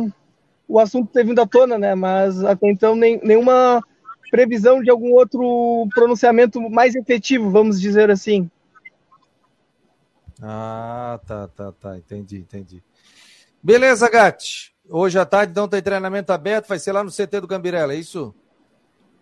o 0.67 0.79
assunto 0.79 1.11
ter 1.11 1.25
vindo 1.25 1.39
à 1.39 1.45
tona, 1.45 1.77
né? 1.77 1.93
Mas 1.95 2.43
até 2.43 2.69
então 2.69 2.95
nem, 2.95 3.19
nenhuma 3.23 3.81
previsão 4.31 4.81
de 4.81 4.89
algum 4.89 5.13
outro 5.13 5.87
pronunciamento 5.93 6.59
mais 6.69 6.95
efetivo, 6.95 7.49
vamos 7.49 7.79
dizer 7.79 8.09
assim. 8.09 8.49
Ah, 10.41 11.19
tá, 11.25 11.47
tá, 11.47 11.71
tá. 11.71 11.97
Entendi, 11.97 12.37
entendi. 12.37 12.83
Beleza, 13.61 14.09
Gatti. 14.09 14.75
Hoje 14.89 15.19
à 15.19 15.25
tarde 15.25 15.51
então 15.51 15.67
tem 15.67 15.81
treinamento 15.81 16.31
aberto, 16.31 16.67
vai 16.67 16.79
ser 16.79 16.91
lá 16.91 17.03
no 17.03 17.11
CT 17.11 17.41
do 17.41 17.47
Gambirela, 17.47 17.93
é 17.93 17.97
isso? 17.97 18.33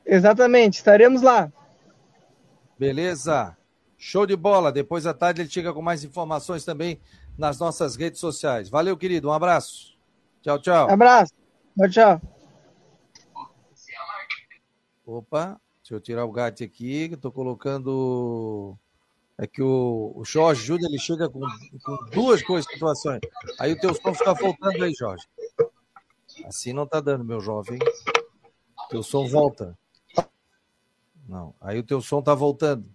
Exatamente, 0.06 0.76
estaremos 0.76 1.22
lá. 1.22 1.52
Beleza. 2.78 3.58
Show 3.98 4.26
de 4.26 4.36
bola. 4.36 4.72
Depois 4.72 5.06
à 5.06 5.14
tarde 5.14 5.42
ele 5.42 5.50
chega 5.50 5.74
com 5.74 5.82
mais 5.82 6.04
informações 6.04 6.66
também 6.66 7.00
nas 7.38 7.60
nossas 7.60 7.96
redes 7.96 8.20
sociais. 8.20 8.70
Valeu, 8.70 8.98
querido. 8.98 9.30
Um 9.30 9.34
abraço. 9.34 9.98
Tchau, 10.42 10.60
tchau. 10.60 10.90
Abraço. 10.90 11.34
Tchau, 11.78 11.90
tchau. 11.90 12.22
Opa, 15.06 15.62
deixa 15.82 15.94
eu 15.94 16.02
tirar 16.02 16.26
o 16.26 16.32
gato 16.32 16.64
aqui, 16.64 17.10
que 17.10 17.14
eu 17.14 17.20
tô 17.20 17.32
colocando. 17.32 18.76
É 19.38 19.46
que 19.46 19.62
o, 19.62 20.14
o 20.16 20.24
Jorge 20.24 20.64
Júnior 20.66 20.90
ele 20.90 20.98
chega 20.98 21.30
com, 21.30 21.42
com 21.84 22.10
duas 22.12 22.42
coisas, 22.42 22.72
situações. 22.72 23.20
Aí 23.60 23.74
o 23.74 23.80
teu 23.80 23.94
som 23.94 24.14
fica 24.14 24.34
voltando 24.34 24.84
aí, 24.84 24.94
Jorge. 24.98 25.28
Assim 26.46 26.74
não 26.74 26.88
tá 26.88 27.02
dando, 27.02 27.24
meu 27.24 27.40
jovem. 27.40 27.78
Teu 28.90 29.04
som 29.04 29.28
volta. 29.28 29.78
Não, 31.28 31.54
aí 31.60 31.78
o 31.80 31.84
teu 31.84 32.02
som 32.02 32.22
tá 32.22 32.34
voltando. 32.34 32.95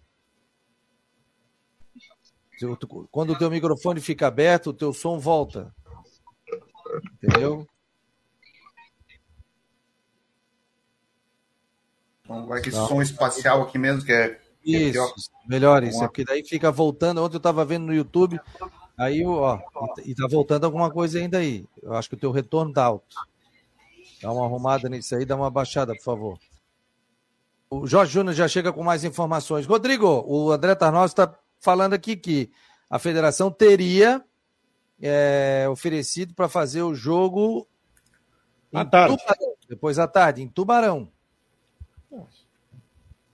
Quando 3.10 3.32
o 3.32 3.38
teu 3.38 3.50
microfone 3.50 4.00
fica 4.00 4.26
aberto, 4.26 4.68
o 4.68 4.74
teu 4.74 4.92
som 4.92 5.18
volta. 5.18 5.74
Entendeu? 7.22 7.66
Então 12.22 12.46
vai 12.46 12.60
que 12.60 12.70
som 12.70 13.02
espacial 13.02 13.62
aqui 13.62 13.78
mesmo, 13.78 14.04
que 14.04 14.12
é. 14.12 14.40
Isso, 14.64 15.00
melhor 15.46 15.82
isso, 15.82 16.00
porque 16.00 16.24
daí 16.24 16.44
fica 16.44 16.70
voltando. 16.70 17.22
Ontem 17.22 17.36
eu 17.36 17.38
estava 17.38 17.64
vendo 17.64 17.86
no 17.86 17.94
YouTube, 17.94 18.38
aí, 18.96 19.24
ó, 19.24 19.58
e 20.04 20.14
tá 20.14 20.26
voltando 20.30 20.64
alguma 20.64 20.90
coisa 20.90 21.18
ainda 21.18 21.38
aí. 21.38 21.66
Eu 21.82 21.94
acho 21.94 22.08
que 22.10 22.14
o 22.14 22.18
teu 22.18 22.30
retorno 22.30 22.72
tá 22.72 22.84
alto. 22.84 23.16
Dá 24.20 24.30
uma 24.30 24.44
arrumada 24.44 24.88
nisso 24.88 25.16
aí, 25.16 25.24
dá 25.24 25.34
uma 25.34 25.50
baixada, 25.50 25.94
por 25.94 26.02
favor. 26.02 26.38
O 27.70 27.86
Jorge 27.86 28.12
Júnior 28.12 28.34
já 28.34 28.46
chega 28.46 28.72
com 28.72 28.82
mais 28.82 29.02
informações. 29.02 29.64
Rodrigo, 29.64 30.24
o 30.26 30.52
André 30.52 30.74
Tarnós 30.74 31.12
está 31.12 31.34
falando 31.60 31.94
aqui 31.94 32.16
que 32.16 32.50
a 32.88 32.98
federação 32.98 33.50
teria 33.50 34.24
é, 35.00 35.66
oferecido 35.70 36.34
para 36.34 36.48
fazer 36.48 36.82
o 36.82 36.94
jogo 36.94 37.68
à 38.74 38.84
tarde. 38.84 39.16
Tubarão, 39.16 39.54
depois 39.68 39.98
à 39.98 40.08
tarde, 40.08 40.42
em 40.42 40.48
Tubarão. 40.48 41.08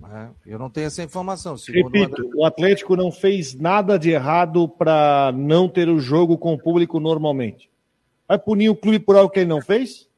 É, 0.05 0.29
eu 0.45 0.59
não 0.59 0.69
tenho 0.69 0.87
essa 0.87 1.03
informação. 1.03 1.57
Repito, 1.69 2.31
o, 2.35 2.43
o 2.43 2.45
Atlético 2.45 2.95
não 2.95 3.11
fez 3.11 3.55
nada 3.55 3.99
de 3.99 4.11
errado 4.11 4.69
para 4.69 5.33
não 5.35 5.69
ter 5.69 5.89
o 5.89 5.99
jogo 5.99 6.37
com 6.37 6.53
o 6.53 6.59
público 6.59 7.01
normalmente. 7.01 7.71
Vai 8.29 8.39
punir 8.39 8.69
o 8.69 8.77
clube 8.77 8.99
por 8.99 9.17
algo 9.17 9.31
que 9.31 9.41
ele 9.41 9.49
não 9.49 9.61
fez? 9.61 10.09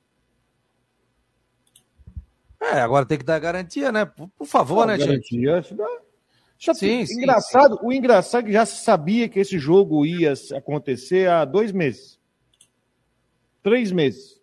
É, 2.61 2.81
agora 2.81 3.07
tem 3.07 3.17
que 3.17 3.25
dar 3.25 3.39
garantia, 3.39 3.93
né? 3.93 4.05
Por, 4.05 4.29
por 4.29 4.47
favor, 4.47 4.87
né, 4.87 4.99
garantia, 4.99 5.63
gente? 5.63 5.77
Já, 6.59 6.75
sim, 6.75 7.07
sim, 7.07 7.15
engraçado, 7.19 7.77
sim. 7.77 7.81
O 7.87 7.93
engraçado 7.93 8.43
é 8.43 8.47
que 8.47 8.53
já 8.53 8.67
se 8.67 8.83
sabia 8.83 9.29
que 9.29 9.39
esse 9.39 9.59
jogo 9.59 10.05
ia 10.05 10.35
acontecer 10.57 11.31
há 11.31 11.45
dois 11.45 11.71
meses. 11.71 12.19
Três 13.63 13.93
meses. 13.93 14.41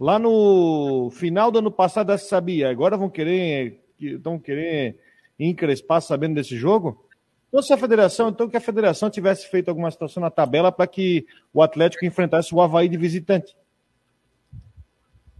Lá 0.00 0.18
no 0.18 1.10
final 1.10 1.50
do 1.50 1.58
ano 1.58 1.70
passado 1.70 2.08
já 2.08 2.16
se 2.16 2.28
sabia. 2.28 2.70
Agora 2.70 2.96
vão 2.96 3.10
querer, 3.10 3.84
estão 4.00 4.38
querendo 4.38 4.96
encrespar 5.38 6.00
sabendo 6.00 6.36
desse 6.36 6.56
jogo? 6.56 7.04
Então, 7.48 7.62
se 7.62 7.72
a 7.72 7.76
federação, 7.76 8.28
então 8.30 8.48
que 8.48 8.56
a 8.56 8.60
federação 8.60 9.10
tivesse 9.10 9.46
feito 9.48 9.68
alguma 9.68 9.90
situação 9.90 10.22
na 10.22 10.30
tabela 10.30 10.72
para 10.72 10.86
que 10.86 11.26
o 11.52 11.62
Atlético 11.62 12.06
enfrentasse 12.06 12.54
o 12.54 12.60
Havaí 12.62 12.88
de 12.88 12.96
visitante. 12.96 13.54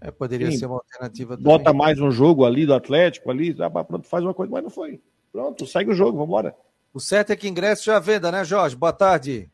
É, 0.00 0.10
poderia 0.10 0.50
Sim, 0.50 0.58
ser 0.58 0.66
uma 0.66 0.76
alternativa 0.76 1.36
também. 1.36 1.44
Bota 1.44 1.72
mais 1.72 2.00
um 2.00 2.10
jogo 2.10 2.44
ali 2.44 2.66
do 2.66 2.74
Atlético, 2.74 3.30
ali, 3.30 3.54
ah, 3.60 3.84
pronto, 3.84 4.08
faz 4.08 4.24
uma 4.24 4.34
coisa, 4.34 4.50
mas 4.52 4.62
não 4.62 4.70
foi. 4.70 5.00
Pronto, 5.32 5.66
segue 5.66 5.90
o 5.90 5.94
jogo, 5.94 6.12
vamos 6.12 6.28
embora. 6.28 6.54
O 6.92 6.98
certo 6.98 7.30
é 7.30 7.36
que 7.36 7.48
ingresso 7.48 7.84
já 7.84 7.98
venda, 7.98 8.32
né, 8.32 8.44
Jorge? 8.44 8.74
Boa 8.74 8.92
tarde. 8.92 9.48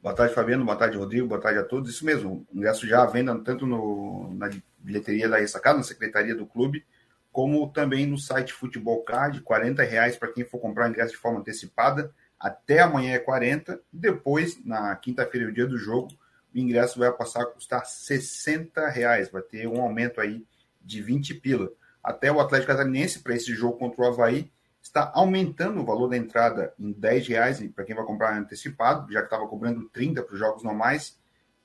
Boa 0.00 0.14
tarde, 0.14 0.34
Fabiano. 0.34 0.64
Boa 0.64 0.76
tarde, 0.76 0.96
Rodrigo. 0.96 1.26
Boa 1.26 1.40
tarde 1.40 1.58
a 1.58 1.64
todos. 1.64 1.90
Isso 1.90 2.04
mesmo, 2.04 2.46
ingresso 2.52 2.86
já 2.86 3.02
à 3.02 3.06
venda 3.06 3.36
tanto 3.40 3.66
no, 3.66 4.32
na 4.34 4.50
bilheteria 4.78 5.28
da 5.28 5.38
Ressacada, 5.38 5.78
na 5.78 5.82
secretaria 5.82 6.34
do 6.34 6.46
clube, 6.46 6.84
como 7.32 7.68
também 7.72 8.06
no 8.06 8.18
site 8.18 8.52
Futebol 8.52 9.02
Card, 9.02 9.42
R$ 9.42 9.84
reais 9.84 10.16
para 10.16 10.30
quem 10.30 10.44
for 10.44 10.58
comprar 10.58 10.88
ingresso 10.88 11.12
de 11.12 11.16
forma 11.16 11.40
antecipada. 11.40 12.14
Até 12.38 12.80
amanhã 12.80 13.14
é 13.14 13.18
40. 13.18 13.80
Depois, 13.92 14.62
na 14.64 14.94
quinta-feira, 14.94 15.48
o 15.48 15.52
dia 15.52 15.66
do 15.66 15.78
jogo, 15.78 16.12
o 16.54 16.58
ingresso 16.58 16.98
vai 16.98 17.10
passar 17.10 17.42
a 17.42 17.46
custar 17.46 17.84
60 17.84 18.88
reais. 18.90 19.30
Vai 19.30 19.42
ter 19.42 19.66
um 19.66 19.80
aumento 19.80 20.20
aí 20.20 20.44
de 20.80 21.02
20 21.02 21.34
pila. 21.34 21.70
Até 22.02 22.30
o 22.30 22.38
Atlético 22.38 22.70
Catarinense, 22.70 23.20
para 23.20 23.34
esse 23.34 23.54
jogo 23.54 23.78
contra 23.78 24.02
o 24.02 24.06
Havaí, 24.06 24.52
está 24.84 25.10
aumentando 25.14 25.80
o 25.80 25.84
valor 25.84 26.08
da 26.08 26.16
entrada 26.16 26.74
em 26.78 26.92
10 26.92 27.28
reais 27.28 27.70
para 27.74 27.84
quem 27.84 27.96
vai 27.96 28.04
comprar 28.04 28.36
antecipado, 28.36 29.10
já 29.10 29.20
que 29.20 29.26
estava 29.26 29.48
cobrando 29.48 29.88
30 29.88 30.22
para 30.22 30.34
os 30.34 30.38
jogos 30.38 30.62
normais. 30.62 31.18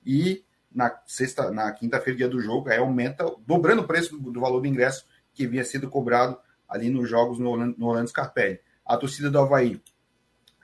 E 0.05 0.43
na 0.71 0.97
sexta, 1.05 1.51
na 1.51 1.71
quinta-feira, 1.71 2.17
dia 2.17 2.29
do 2.29 2.39
jogo, 2.39 2.69
aí 2.69 2.77
aumenta, 2.77 3.25
dobrando 3.45 3.81
o 3.81 3.87
preço 3.87 4.17
do, 4.17 4.31
do, 4.31 4.39
valor 4.39 4.61
do 4.61 4.67
ingresso 4.67 5.05
que 5.33 5.45
havia 5.45 5.65
sido 5.65 5.89
cobrado 5.89 6.39
ali 6.67 6.89
nos 6.89 7.09
jogos 7.09 7.37
no, 7.37 7.57
no 7.57 7.87
Orlando 7.87 8.09
Scarpelli. 8.09 8.59
A 8.85 8.95
torcida 8.95 9.29
do 9.29 9.37
Havaí 9.37 9.81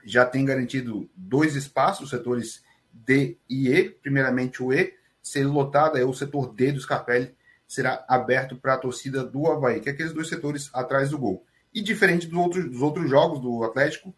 já 0.04 0.24
tem 0.24 0.44
garantido 0.44 1.10
dois 1.14 1.56
espaços, 1.56 2.04
os 2.04 2.10
setores 2.10 2.64
D 2.90 3.36
e 3.48 3.68
E. 3.68 3.90
Primeiramente 3.90 4.62
o 4.62 4.72
E, 4.72 4.94
ser 5.22 5.44
lotado, 5.44 5.96
aí 5.96 6.04
o 6.04 6.14
setor 6.14 6.52
D 6.54 6.72
do 6.72 6.80
Scarpelli 6.80 7.36
será 7.68 8.04
aberto 8.08 8.56
para 8.56 8.74
a 8.74 8.78
torcida 8.78 9.22
do 9.22 9.46
Havaí, 9.46 9.80
que 9.80 9.88
é 9.88 9.92
aqueles 9.92 10.12
dois 10.12 10.28
setores 10.28 10.70
atrás 10.72 11.10
do 11.10 11.18
gol. 11.18 11.45
E 11.76 11.82
diferente 11.82 12.26
dos 12.26 12.38
outros, 12.38 12.70
dos 12.70 12.80
outros 12.80 13.10
jogos 13.10 13.38
do 13.38 13.62
Atlético, 13.62 14.14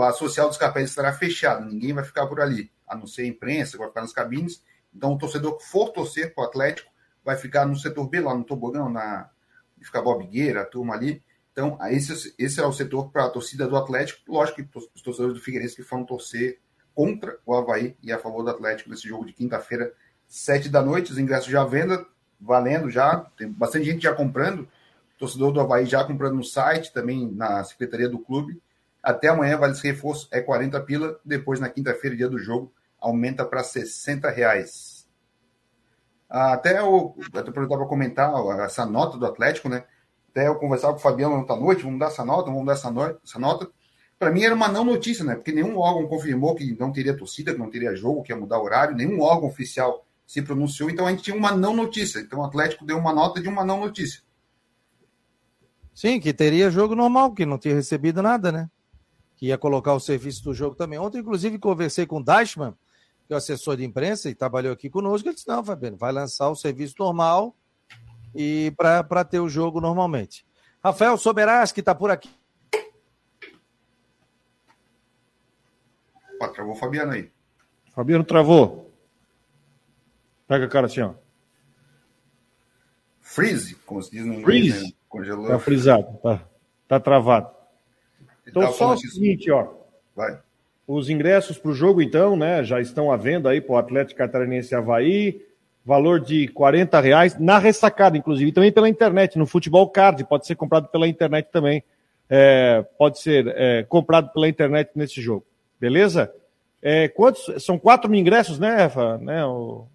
a 0.00 0.10
social 0.10 0.48
dos 0.48 0.58
Capéis 0.58 0.90
estará 0.90 1.12
fechada, 1.12 1.64
ninguém 1.64 1.92
vai 1.92 2.02
ficar 2.02 2.26
por 2.26 2.40
ali, 2.40 2.68
a 2.84 2.96
não 2.96 3.06
ser 3.06 3.22
a 3.22 3.26
imprensa, 3.26 3.78
vai 3.78 3.86
ficar 3.86 4.00
nas 4.00 4.12
cabines. 4.12 4.60
Então, 4.92 5.12
o 5.12 5.16
torcedor 5.16 5.56
que 5.56 5.64
for 5.64 5.92
torcer 5.92 6.34
para 6.34 6.42
o 6.42 6.46
Atlético 6.48 6.90
vai 7.24 7.36
ficar 7.36 7.64
no 7.64 7.76
setor 7.76 8.08
B, 8.08 8.18
lá 8.18 8.34
no 8.34 8.42
Tobogão, 8.42 8.90
na 8.90 9.30
fica 9.80 10.02
Bob 10.02 10.26
Gueira, 10.26 10.62
a 10.62 10.64
turma 10.64 10.94
ali. 10.94 11.22
Então, 11.52 11.78
esse, 11.90 12.34
esse 12.36 12.60
é 12.60 12.66
o 12.66 12.72
setor 12.72 13.12
para 13.12 13.26
a 13.26 13.30
torcida 13.30 13.68
do 13.68 13.76
Atlético. 13.76 14.20
Lógico 14.26 14.64
que 14.64 14.76
os 14.76 15.00
torcedores 15.00 15.34
do 15.34 15.40
Figueirense 15.40 15.76
que 15.76 15.84
foram 15.84 16.04
torcer 16.04 16.58
contra 16.92 17.38
o 17.46 17.54
Havaí 17.54 17.96
e 18.02 18.10
a 18.10 18.18
favor 18.18 18.42
do 18.42 18.50
Atlético 18.50 18.90
nesse 18.90 19.06
jogo 19.06 19.24
de 19.24 19.32
quinta-feira, 19.32 19.92
sete 20.26 20.68
da 20.68 20.82
noite. 20.82 21.12
Os 21.12 21.18
ingressos 21.18 21.52
já 21.52 21.64
venda, 21.64 22.04
valendo 22.40 22.90
já. 22.90 23.30
Tem 23.36 23.48
bastante 23.48 23.84
gente 23.84 24.02
já 24.02 24.12
comprando 24.12 24.68
torcedor 25.18 25.52
do 25.52 25.60
Havaí 25.60 25.86
já 25.86 26.04
comprando 26.04 26.36
no 26.36 26.44
site, 26.44 26.92
também 26.92 27.30
na 27.32 27.62
secretaria 27.64 28.08
do 28.08 28.18
clube. 28.18 28.60
Até 29.02 29.28
amanhã, 29.28 29.56
vale 29.56 29.72
esse 29.72 29.86
reforço 29.86 30.28
é 30.30 30.40
40 30.40 30.80
pila. 30.80 31.18
Depois, 31.24 31.60
na 31.60 31.68
quinta-feira, 31.68 32.16
dia 32.16 32.28
do 32.28 32.38
jogo, 32.38 32.72
aumenta 33.00 33.44
para 33.44 33.62
60 33.62 34.28
reais. 34.30 35.06
Até 36.28 36.80
eu, 36.80 37.16
aproveitar 37.32 37.76
para 37.76 37.86
comentar 37.86 38.32
essa 38.64 38.84
nota 38.84 39.16
do 39.16 39.26
Atlético, 39.26 39.68
né? 39.68 39.84
Até 40.30 40.48
eu 40.48 40.56
conversava 40.56 40.92
com 40.92 40.98
o 40.98 41.02
Fabiano 41.02 41.36
ontem 41.36 41.52
à 41.52 41.56
noite, 41.56 41.82
vamos 41.82 41.98
dar 41.98 42.08
essa 42.08 42.24
nota, 42.24 42.50
vamos 42.50 42.66
dar 42.66 42.72
essa, 42.72 42.90
no 42.90 43.02
essa 43.24 43.38
nota. 43.38 43.70
Para 44.18 44.30
mim 44.30 44.42
era 44.42 44.54
uma 44.54 44.68
não 44.68 44.84
notícia, 44.84 45.24
né? 45.24 45.34
Porque 45.34 45.52
nenhum 45.52 45.78
órgão 45.78 46.08
confirmou 46.08 46.54
que 46.54 46.76
não 46.78 46.90
teria 46.90 47.16
torcida, 47.16 47.52
que 47.52 47.58
não 47.58 47.70
teria 47.70 47.94
jogo, 47.94 48.22
que 48.22 48.32
ia 48.32 48.36
mudar 48.36 48.60
horário, 48.60 48.96
nenhum 48.96 49.20
órgão 49.20 49.48
oficial 49.48 50.04
se 50.26 50.42
pronunciou, 50.42 50.90
então 50.90 51.06
a 51.06 51.10
gente 51.10 51.22
tinha 51.22 51.36
uma 51.36 51.52
não 51.52 51.74
notícia. 51.74 52.18
Então 52.18 52.40
o 52.40 52.44
Atlético 52.44 52.84
deu 52.84 52.98
uma 52.98 53.12
nota 53.12 53.40
de 53.40 53.48
uma 53.48 53.64
não 53.64 53.78
notícia. 53.78 54.20
Sim, 55.96 56.20
que 56.20 56.34
teria 56.34 56.70
jogo 56.70 56.94
normal, 56.94 57.32
que 57.32 57.46
não 57.46 57.56
tinha 57.56 57.74
recebido 57.74 58.20
nada, 58.20 58.52
né? 58.52 58.70
Que 59.34 59.46
ia 59.46 59.56
colocar 59.56 59.94
o 59.94 59.98
serviço 59.98 60.44
do 60.44 60.52
jogo 60.52 60.76
também. 60.76 60.98
Ontem, 60.98 61.20
inclusive, 61.20 61.58
conversei 61.58 62.04
com 62.04 62.18
o 62.18 62.22
Dashman, 62.22 62.74
que 63.26 63.32
é 63.32 63.34
o 63.34 63.38
assessor 63.38 63.78
de 63.78 63.84
imprensa 63.84 64.28
e 64.28 64.34
trabalhou 64.34 64.74
aqui 64.74 64.90
conosco. 64.90 65.26
Ele 65.26 65.34
disse: 65.34 65.48
não, 65.48 65.64
Fabiano, 65.64 65.96
vai 65.96 66.12
lançar 66.12 66.50
o 66.50 66.54
serviço 66.54 66.96
normal 66.98 67.56
e 68.34 68.74
para 68.76 69.24
ter 69.24 69.40
o 69.40 69.48
jogo 69.48 69.80
normalmente. 69.80 70.44
Rafael 70.84 71.16
Soberas, 71.16 71.72
que 71.72 71.80
está 71.80 71.94
por 71.94 72.10
aqui. 72.10 72.28
Ó, 76.42 76.48
travou 76.48 76.74
o 76.74 76.76
Fabiano 76.76 77.12
aí. 77.12 77.32
Fabiano 77.94 78.22
travou. 78.22 78.92
Pega 80.46 80.66
a 80.66 80.68
cara 80.68 80.88
assim, 80.88 81.00
ó. 81.00 81.14
Freeze, 83.22 83.76
como 83.86 84.02
se 84.02 84.10
diz 84.10 84.26
no 84.26 84.34
inglês. 84.34 84.74
Freeze. 84.74 84.84
Né? 84.88 84.95
Congelou. 85.08 85.48
Tá 85.48 85.58
frisado, 85.58 86.18
tá, 86.22 86.40
tá 86.88 87.00
travado. 87.00 87.50
Então, 88.46 88.72
só 88.72 88.92
o 88.92 88.96
seguinte, 88.96 89.50
ó. 89.50 89.68
Vai. 90.14 90.38
Os 90.86 91.10
ingressos 91.10 91.58
para 91.58 91.70
o 91.70 91.74
jogo, 91.74 92.00
então, 92.00 92.36
né, 92.36 92.62
já 92.62 92.80
estão 92.80 93.10
à 93.10 93.16
venda 93.16 93.50
aí 93.50 93.60
para 93.60 93.74
o 93.74 93.78
Atlético 93.78 94.18
Catarinense 94.18 94.74
Havaí. 94.74 95.44
Valor 95.84 96.20
de 96.20 96.48
40 96.48 97.00
reais 97.00 97.38
na 97.38 97.58
ressacada, 97.58 98.16
inclusive, 98.16 98.50
também 98.50 98.72
pela 98.72 98.88
internet, 98.88 99.38
no 99.38 99.46
Futebol 99.46 99.88
Card, 99.88 100.24
pode 100.24 100.46
ser 100.46 100.56
comprado 100.56 100.88
pela 100.88 101.06
internet 101.06 101.48
também. 101.52 101.82
É, 102.28 102.84
pode 102.98 103.20
ser 103.20 103.46
é, 103.56 103.84
comprado 103.84 104.32
pela 104.32 104.48
internet 104.48 104.90
nesse 104.96 105.20
jogo. 105.20 105.44
Beleza? 105.80 106.32
É, 106.82 107.08
quantos? 107.08 107.64
São 107.64 107.78
4 107.78 108.10
mil 108.10 108.20
ingressos, 108.20 108.58
né, 108.58 108.76
Rafa? 108.76 109.18
Né, 109.18 109.44
o... 109.44 109.86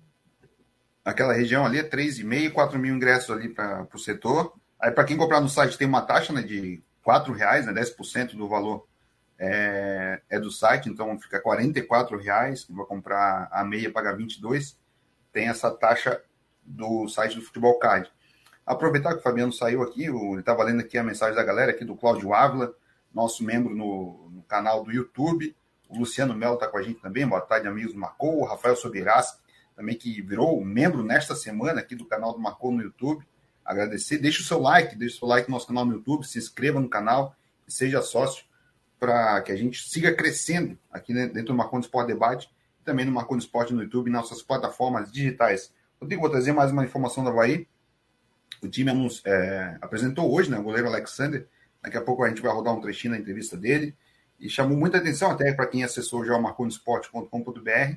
Aquela 1.04 1.34
região 1.34 1.66
ali 1.66 1.80
é 1.80 1.84
3,5, 1.84 2.52
4 2.52 2.80
mil 2.80 2.96
ingressos 2.96 3.30
ali 3.30 3.50
para 3.50 3.88
o 3.94 4.00
setor. 4.00 4.54
Aí, 4.82 4.90
para 4.90 5.04
quem 5.04 5.16
comprar 5.16 5.40
no 5.40 5.48
site, 5.48 5.78
tem 5.78 5.88
uma 5.88 6.02
taxa 6.02 6.34
né, 6.34 6.42
de 6.42 6.82
R$ 7.06 7.34
reais, 7.36 7.68
né, 7.68 7.72
10% 7.72 8.36
do 8.36 8.50
valor 8.50 8.88
é, 9.38 10.22
é, 10.28 10.40
do 10.40 10.50
site, 10.50 10.90
então 10.90 11.20
fica 11.20 11.38
R$ 11.38 12.18
reais. 12.18 12.64
Quem 12.64 12.76
vai 12.76 12.86
comprar 12.88 13.48
a 13.52 13.64
meia, 13.64 13.92
paga 13.92 14.16
22 14.16 14.76
Tem 15.32 15.50
essa 15.50 15.70
taxa 15.70 16.20
do 16.64 17.08
site 17.08 17.36
do 17.36 17.44
Futebol 17.44 17.78
Card. 17.78 18.12
Aproveitar 18.66 19.14
que 19.14 19.20
o 19.20 19.22
Fabiano 19.22 19.54
saiu 19.54 19.84
aqui, 19.84 20.06
ele 20.06 20.40
estava 20.40 20.64
lendo 20.64 20.80
aqui 20.80 20.98
a 20.98 21.04
mensagem 21.04 21.36
da 21.36 21.44
galera 21.44 21.72
aqui 21.72 21.86
do 21.86 21.96
Cláudio 21.96 22.34
Ávila, 22.34 22.74
nosso 23.14 23.44
membro 23.44 23.76
no, 23.76 24.30
no 24.32 24.42
canal 24.44 24.84
do 24.84 24.92
YouTube. 24.92 25.56
O 25.90 26.00
Luciano 26.00 26.34
Melo 26.34 26.56
está 26.56 26.68
com 26.68 26.78
a 26.78 26.82
gente 26.82 27.00
também. 27.02 27.28
Boa 27.28 27.42
tarde, 27.42 27.68
amigos 27.68 27.94
do 27.94 28.00
Marcou. 28.00 28.40
O 28.40 28.46
Rafael 28.46 28.76
Sobirassi, 28.76 29.38
também 29.76 29.96
que 29.96 30.22
virou 30.22 30.64
membro 30.64 31.04
nesta 31.04 31.36
semana 31.36 31.82
aqui 31.82 31.96
do 31.96 32.06
canal 32.06 32.34
do 32.34 32.40
Marcou 32.40 32.72
no 32.72 32.82
YouTube 32.82 33.24
agradecer. 33.66 34.18
Deixe 34.18 34.42
o 34.42 34.44
seu 34.44 34.60
like, 34.60 34.96
deixe 34.96 35.16
o 35.16 35.20
seu 35.20 35.28
like 35.28 35.50
no 35.50 35.56
nosso 35.56 35.68
canal 35.68 35.86
no 35.86 35.94
YouTube, 35.94 36.26
se 36.26 36.38
inscreva 36.38 36.80
no 36.80 36.90
canal 36.90 37.36
e 37.68 37.72
seja 37.72 38.02
sócio 38.02 38.44
para 39.00 39.42
que 39.42 39.52
a 39.52 39.56
gente 39.56 39.90
siga 39.90 40.14
crescendo 40.14 40.78
aqui 40.92 41.14
dentro 41.14 41.46
do 41.46 41.56
Marconi 41.56 41.84
Sport 41.84 42.08
Debate 42.08 42.50
e 42.80 42.84
também 42.84 43.04
no 43.04 43.12
Marconi 43.12 43.42
Sport 43.42 43.72
no 43.72 43.82
YouTube 43.82 44.08
e 44.08 44.12
nas 44.12 44.22
nossas 44.22 44.44
plataformas 44.44 45.12
digitais. 45.12 45.74
Rodrigo, 46.00 46.22
vou 46.22 46.30
trazer 46.30 46.52
mais 46.52 46.72
uma 46.72 46.86
informação 46.86 47.24
da 47.24 47.32
Havaí. 47.32 47.68
O 48.62 48.68
time 48.68 48.92
é, 49.26 49.78
apresentou 49.82 50.32
hoje 50.32 50.52
né, 50.52 50.60
o 50.60 50.64
goleiro 50.64 50.88
Alexander. 50.88 51.48
Daqui 51.82 51.98
a 51.98 52.02
pouco 52.02 52.24
a 52.24 52.30
gente 52.30 52.42
vai 52.42 52.54
rodar 52.54 52.76
um 52.76 52.82
trechinho 52.82 53.14
da 53.14 53.20
entrevista 53.20 53.58
dele. 53.58 53.96
E 54.40 54.50
chamou 54.50 54.78
muita 54.78 54.98
atenção 54.98 55.32
até 55.32 55.52
para 55.52 55.66
quem 55.66 55.84
acessou 55.84 56.24
já 56.24 56.36
o 56.36 56.42
marconisport.com.br. 56.42 57.96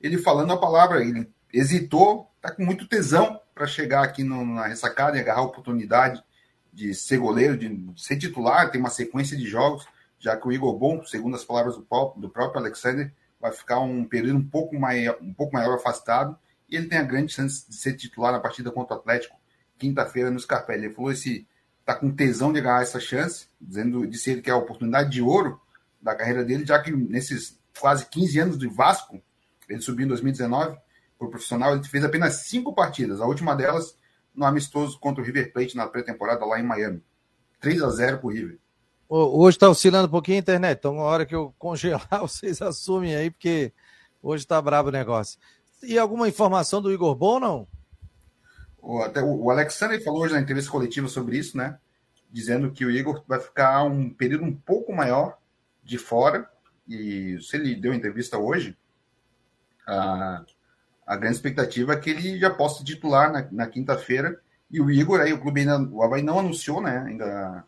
Ele 0.00 0.18
falando 0.18 0.52
a 0.52 0.56
palavra, 0.56 1.02
ele 1.02 1.30
hesitou, 1.52 2.30
está 2.36 2.54
com 2.54 2.64
muito 2.64 2.86
tesão 2.86 3.40
para 3.58 3.66
chegar 3.66 4.04
aqui 4.04 4.22
no, 4.22 4.44
na 4.46 4.68
ressacada 4.68 5.16
e 5.16 5.20
agarrar 5.20 5.40
a 5.40 5.44
oportunidade 5.44 6.22
de 6.72 6.94
ser 6.94 7.18
goleiro, 7.18 7.56
de 7.56 7.92
ser 7.96 8.16
titular, 8.16 8.70
tem 8.70 8.80
uma 8.80 8.88
sequência 8.88 9.36
de 9.36 9.46
jogos, 9.46 9.84
já 10.18 10.36
que 10.36 10.46
o 10.46 10.52
Igor 10.52 10.78
Bom, 10.78 11.04
segundo 11.04 11.34
as 11.34 11.44
palavras 11.44 11.76
do, 11.76 11.84
do 12.16 12.30
próprio 12.30 12.60
Alexander, 12.60 13.12
vai 13.40 13.52
ficar 13.52 13.80
um 13.80 14.04
período 14.04 14.38
um 14.38 14.48
pouco, 14.48 14.78
maior, 14.78 15.18
um 15.20 15.34
pouco 15.34 15.52
maior 15.52 15.74
afastado 15.74 16.38
e 16.70 16.76
ele 16.76 16.86
tem 16.86 16.98
a 16.98 17.02
grande 17.02 17.32
chance 17.32 17.68
de 17.68 17.74
ser 17.74 17.94
titular 17.94 18.32
na 18.32 18.40
partida 18.40 18.70
contra 18.70 18.96
o 18.96 19.00
Atlético 19.00 19.36
quinta-feira 19.76 20.30
no 20.30 20.38
Scarpelli. 20.38 20.86
Ele 20.86 20.94
falou 20.94 21.10
esse 21.10 21.46
está 21.80 21.94
com 21.94 22.10
tesão 22.10 22.52
de 22.52 22.60
ganhar 22.60 22.82
essa 22.82 23.00
chance, 23.00 23.46
dizendo 23.60 24.06
disse 24.06 24.30
ele 24.30 24.42
que 24.42 24.50
é 24.50 24.52
a 24.52 24.56
oportunidade 24.56 25.10
de 25.10 25.22
ouro 25.22 25.58
da 26.02 26.14
carreira 26.14 26.44
dele, 26.44 26.66
já 26.66 26.78
que 26.78 26.90
nesses 26.92 27.58
quase 27.80 28.06
15 28.06 28.38
anos 28.38 28.58
de 28.58 28.68
Vasco, 28.68 29.22
ele 29.68 29.80
subiu 29.80 30.04
em 30.04 30.08
2019 30.08 30.76
o 31.26 31.28
profissional, 31.28 31.74
ele 31.74 31.84
fez 31.84 32.04
apenas 32.04 32.46
cinco 32.46 32.74
partidas, 32.74 33.20
a 33.20 33.26
última 33.26 33.54
delas 33.54 33.96
no 34.34 34.44
amistoso 34.44 34.98
contra 35.00 35.22
o 35.22 35.26
River 35.26 35.52
Plate 35.52 35.76
na 35.76 35.86
pré-temporada 35.86 36.44
lá 36.44 36.60
em 36.60 36.62
Miami. 36.62 37.02
3 37.60 37.82
a 37.82 37.90
0 37.90 38.18
para 38.18 38.26
o 38.26 38.30
River. 38.30 38.58
Hoje 39.08 39.56
está 39.56 39.68
oscilando 39.68 40.06
um 40.06 40.10
pouquinho 40.10 40.36
a 40.36 40.40
internet, 40.40 40.78
então 40.78 40.94
na 40.94 41.02
hora 41.02 41.26
que 41.26 41.34
eu 41.34 41.54
congelar, 41.58 42.06
vocês 42.20 42.62
assumem 42.62 43.16
aí, 43.16 43.30
porque 43.30 43.72
hoje 44.22 44.44
está 44.44 44.60
brabo 44.62 44.90
o 44.90 44.92
negócio. 44.92 45.38
E 45.82 45.98
alguma 45.98 46.28
informação 46.28 46.80
do 46.80 46.92
Igor 46.92 47.14
Bom, 47.14 47.40
não? 47.40 47.66
O, 48.80 49.02
até 49.02 49.22
o, 49.22 49.44
o 49.44 49.50
Alexander 49.50 50.02
falou 50.04 50.22
hoje 50.22 50.34
na 50.34 50.40
entrevista 50.40 50.70
coletiva 50.70 51.08
sobre 51.08 51.36
isso, 51.36 51.56
né? 51.56 51.78
Dizendo 52.30 52.70
que 52.70 52.84
o 52.84 52.90
Igor 52.90 53.24
vai 53.26 53.40
ficar 53.40 53.82
um 53.84 54.10
período 54.10 54.44
um 54.44 54.54
pouco 54.54 54.94
maior 54.94 55.38
de 55.82 55.98
fora. 55.98 56.48
E 56.86 57.38
se 57.40 57.56
ele 57.56 57.74
deu 57.74 57.94
entrevista 57.94 58.38
hoje, 58.38 58.76
a, 59.86 60.44
a 61.08 61.16
grande 61.16 61.36
expectativa 61.36 61.92
é 61.92 61.96
que 61.96 62.10
ele 62.10 62.38
já 62.38 62.50
possa 62.50 62.84
titular 62.84 63.32
na, 63.32 63.48
na 63.50 63.66
quinta-feira. 63.66 64.40
E 64.70 64.80
o 64.80 64.90
Igor, 64.90 65.20
aí 65.20 65.32
o 65.32 65.40
clube 65.40 65.60
ainda, 65.60 65.80
o 65.80 66.02
Havaí 66.02 66.22
não 66.22 66.38
anunciou, 66.38 66.80
né? 66.80 67.04
Ainda 67.06 67.64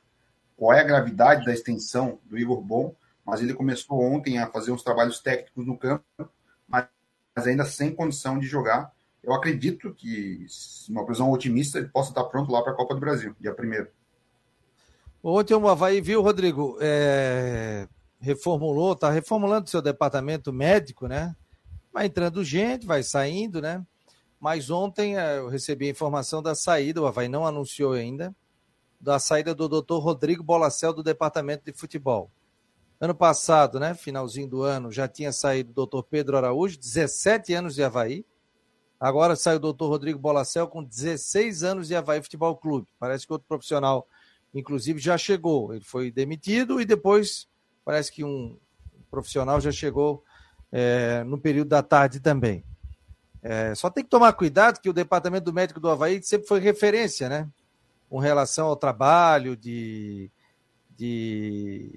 qual 0.57 0.75
é 0.75 0.81
a 0.81 0.85
gravidade 0.85 1.45
da 1.45 1.53
extensão 1.53 2.19
do 2.27 2.39
Igor 2.39 2.61
Bom, 2.61 2.95
mas 3.25 3.41
ele 3.41 3.55
começou 3.55 3.99
ontem 4.01 4.39
a 4.39 4.47
fazer 4.47 4.73
uns 4.73 4.83
trabalhos 4.83 5.21
técnicos 5.21 5.67
no 5.67 5.79
campo, 5.79 6.05
mas 6.69 6.87
ainda 7.47 7.65
sem 7.65 7.95
condição 7.95 8.39
de 8.39 8.47
jogar 8.47 8.93
eu 9.23 9.35
acredito 9.35 9.93
que, 9.95 10.47
uma 10.89 11.05
previsão 11.05 11.31
otimista, 11.31 11.79
ele 11.79 11.89
possa 11.89 12.11
estar 12.11 12.25
pronto 12.25 12.51
lá 12.51 12.63
para 12.63 12.73
a 12.73 12.77
Copa 12.77 12.95
do 12.95 13.01
Brasil, 13.01 13.35
dia 13.39 13.53
1 13.53 13.87
Ontem 15.23 15.55
o 15.55 15.69
Havaí 15.69 16.01
viu, 16.01 16.23
Rodrigo, 16.23 16.79
é, 16.81 17.87
reformulou, 18.19 18.95
está 18.95 19.11
reformulando 19.11 19.69
seu 19.69 19.83
departamento 19.83 20.51
médico, 20.53 21.07
né? 21.07 21.37
Vai 21.93 22.07
entrando 22.07 22.45
gente, 22.45 22.87
vai 22.87 23.03
saindo, 23.03 23.61
né? 23.61 23.85
Mas 24.39 24.71
ontem 24.71 25.19
é, 25.19 25.39
eu 25.39 25.49
recebi 25.49 25.87
a 25.87 25.91
informação 25.91 26.43
da 26.43 26.55
saída, 26.55 27.03
o 27.03 27.07
Havaí 27.07 27.29
não 27.29 27.47
anunciou 27.47 27.93
ainda, 27.93 28.35
da 29.01 29.19
saída 29.19 29.55
do 29.55 29.69
doutor 29.69 29.99
Rodrigo 29.99 30.43
Bolacel 30.43 30.93
do 30.93 31.03
departamento 31.03 31.65
de 31.65 31.73
futebol. 31.73 32.31
Ano 33.01 33.15
passado, 33.15 33.81
né, 33.81 33.95
finalzinho 33.95 34.49
do 34.49 34.63
ano, 34.63 34.93
já 34.93 35.09
tinha 35.09 35.33
saído 35.33 35.71
o 35.71 35.75
doutor 35.75 36.05
Pedro 36.05 36.37
Araújo, 36.37 36.79
17 36.79 37.53
anos 37.55 37.75
de 37.75 37.83
Havaí, 37.83 38.25
Agora 39.01 39.35
sai 39.35 39.57
o 39.57 39.59
doutor 39.59 39.89
Rodrigo 39.89 40.19
Bolacel 40.19 40.69
com 40.69 40.85
16 40.85 41.63
anos 41.63 41.89
de 41.89 41.97
Havaí 41.97 42.23
Futebol 42.23 42.55
Clube. 42.55 42.87
Parece 42.99 43.27
que 43.27 43.33
outro 43.33 43.49
profissional, 43.49 44.07
inclusive, 44.53 45.01
já 45.01 45.17
chegou. 45.17 45.73
Ele 45.73 45.83
foi 45.83 46.11
demitido 46.11 46.83
e 46.83 46.85
depois 46.85 47.49
parece 47.83 48.13
que 48.13 48.23
um 48.23 48.59
profissional 49.11 49.59
já 49.59 49.73
chegou 49.73 50.23
é, 50.73 51.25
no 51.25 51.39
período 51.39 51.69
da 51.69 51.83
tarde 51.83 52.21
também. 52.21 52.65
É, 53.43 53.75
só 53.75 53.89
tem 53.89 54.05
que 54.05 54.11
tomar 54.11 54.33
cuidado 54.35 54.81
que 54.81 54.89
o 54.89 54.93
departamento 54.93 55.45
do 55.47 55.53
médico 55.53 55.81
do 55.81 55.89
Havaí 55.89 56.23
sempre 56.23 56.47
foi 56.47 56.61
referência, 56.61 57.29
né? 57.29 57.49
Com 58.09 58.19
relação 58.19 58.67
ao 58.67 58.77
trabalho 58.77 59.57
de, 59.57 60.31
de, 60.97 61.91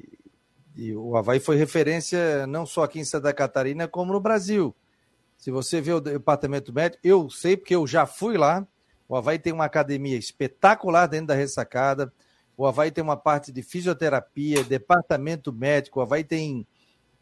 de 0.74 0.96
o 0.96 1.18
Havaí 1.18 1.40
foi 1.40 1.58
referência 1.58 2.48
não 2.48 2.66
só 2.66 2.84
aqui 2.84 3.00
em 3.00 3.06
Santa 3.06 3.34
Catarina, 3.34 3.88
como 3.88 4.14
no 4.14 4.20
Brasil. 4.20 4.74
Se 5.38 5.52
você 5.52 5.82
vê 5.82 5.92
o 5.92 6.00
departamento 6.00 6.72
médico, 6.72 7.06
eu 7.06 7.30
sei 7.30 7.58
porque 7.58 7.76
eu 7.76 7.86
já 7.86 8.06
fui 8.06 8.38
lá. 8.38 8.66
O 9.10 9.16
Havaí 9.16 9.38
tem 9.38 9.52
uma 9.52 9.66
academia 9.66 10.18
espetacular 10.18 11.08
dentro 11.08 11.28
da 11.28 11.36
ressacada. 11.36 12.14
O 12.56 12.66
Havaí 12.66 12.92
tem 12.92 13.04
uma 13.04 13.18
parte 13.18 13.52
de 13.52 13.62
fisioterapia, 13.62 14.64
departamento 14.64 15.52
médico. 15.52 16.00
O 16.00 16.04
Havaí 16.04 16.24
tem 16.24 16.66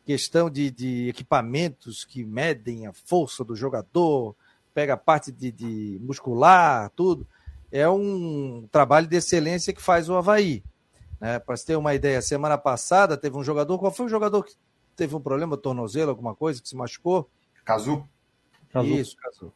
questão 0.05 0.49
de, 0.49 0.71
de 0.71 1.09
equipamentos 1.09 2.03
que 2.03 2.23
medem 2.23 2.87
a 2.87 2.93
força 2.93 3.43
do 3.43 3.55
jogador, 3.55 4.35
pega 4.73 4.93
a 4.93 4.97
parte 4.97 5.31
de, 5.31 5.51
de 5.51 5.99
muscular, 6.01 6.89
tudo. 6.95 7.27
É 7.71 7.87
um 7.89 8.67
trabalho 8.71 9.07
de 9.07 9.15
excelência 9.15 9.73
que 9.73 9.81
faz 9.81 10.09
o 10.09 10.15
Havaí. 10.15 10.63
Né? 11.19 11.39
Para 11.39 11.55
você 11.55 11.67
ter 11.67 11.75
uma 11.75 11.93
ideia, 11.93 12.21
semana 12.21 12.57
passada 12.57 13.15
teve 13.15 13.37
um 13.37 13.43
jogador. 13.43 13.77
Qual 13.79 13.91
foi 13.91 14.07
o 14.07 14.09
jogador 14.09 14.43
que 14.43 14.55
teve 14.95 15.15
um 15.15 15.21
problema, 15.21 15.55
tornozelo, 15.55 16.09
alguma 16.09 16.35
coisa, 16.35 16.61
que 16.61 16.67
se 16.67 16.75
machucou? 16.75 17.29
Cazu. 18.69 18.95
Isso, 18.95 19.15
Cazu. 19.17 19.53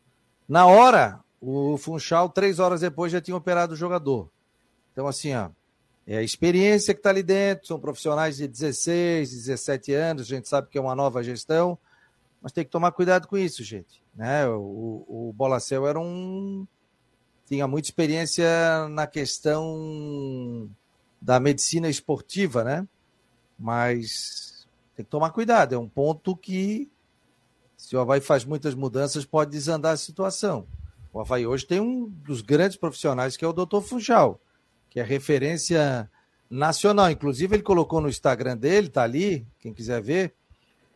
Na 0.48 0.68
hora, 0.68 1.20
o 1.42 1.78
Funchal, 1.78 2.30
três 2.30 2.60
horas 2.60 2.82
depois, 2.82 3.12
já 3.12 3.20
tinha 3.20 3.36
operado 3.36 3.74
o 3.74 3.78
jogador. 3.78 4.30
Então, 4.92 5.08
assim, 5.08 5.34
ó, 5.36 5.50
é 6.08 6.18
a 6.18 6.24
experiência 6.24 6.94
que 6.94 7.00
está 7.00 7.10
ali 7.10 7.24
dentro, 7.24 7.68
são 7.68 7.80
profissionais 7.80 8.38
de 8.38 8.48
16, 8.48 9.32
17 9.32 9.94
anos, 9.94 10.24
a 10.24 10.36
gente 10.36 10.48
sabe 10.48 10.70
que 10.70 10.78
é 10.78 10.82
uma 10.82 10.96
nova 10.96 11.24
gestão, 11.24 11.78
mas 12.42 12.52
tem 12.52 12.64
que 12.64 12.70
tomar 12.70 12.92
cuidado 12.92 13.28
com 13.28 13.38
isso, 13.38 13.64
gente. 13.64 14.04
Né? 14.16 14.48
O, 14.48 15.06
o 15.08 15.34
Bolacel 15.36 15.88
era 15.88 16.00
um. 16.00 16.68
tinha 17.48 17.68
muita 17.68 17.88
experiência 17.88 18.48
na 18.90 19.08
questão 19.08 20.70
da 21.20 21.40
medicina 21.40 21.90
esportiva, 21.90 22.64
né? 22.64 22.88
Mas 23.58 24.68
tem 24.96 25.04
que 25.04 25.10
tomar 25.10 25.32
cuidado, 25.32 25.74
é 25.74 25.78
um 25.78 25.90
ponto 25.90 26.36
que 26.38 26.90
se 27.76 27.96
o 27.96 28.00
Havaí 28.00 28.22
faz 28.22 28.46
muitas 28.46 28.74
mudanças, 28.74 29.26
pode 29.26 29.52
desandar 29.52 29.94
a 29.94 29.98
situação. 29.98 30.66
O 31.12 31.20
Havaí 31.20 31.46
hoje 31.46 31.66
tem 31.66 31.80
um 31.80 32.08
dos 32.08 32.42
grandes 32.42 32.78
profissionais, 32.78 33.38
que 33.38 33.46
é 33.46 33.48
o 33.48 33.54
Dr. 33.54 33.82
Funchal, 33.82 34.40
que 34.96 35.02
é 35.02 35.04
referência 35.04 36.10
nacional. 36.50 37.12
Inclusive, 37.12 37.54
ele 37.54 37.64
colocou 37.64 38.00
no 38.00 38.08
Instagram 38.08 38.56
dele, 38.56 38.88
tá 38.88 39.04
ali, 39.04 39.46
quem 39.60 39.74
quiser 39.74 40.02
ver, 40.02 40.34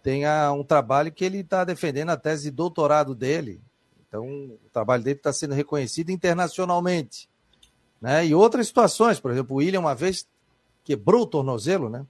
tem 0.02 0.24
um 0.58 0.64
trabalho 0.64 1.12
que 1.12 1.26
ele 1.26 1.40
está 1.40 1.66
defendendo 1.66 2.12
a 2.12 2.16
tese 2.16 2.44
de 2.44 2.52
doutorado 2.52 3.14
dele. 3.14 3.60
Então, 4.08 4.26
o 4.26 4.70
trabalho 4.72 5.04
dele 5.04 5.18
está 5.18 5.34
sendo 5.34 5.54
reconhecido 5.54 6.12
internacionalmente. 6.12 7.28
Né? 8.02 8.28
E 8.28 8.34
outras 8.34 8.68
situações, 8.68 9.20
por 9.20 9.32
exemplo, 9.32 9.58
o 9.58 9.60
William 9.60 9.82
uma 9.82 9.94
vez 9.94 10.26
quebrou 10.86 11.24
o 11.24 11.28
tornozelo, 11.28 11.90
né? 11.90 12.06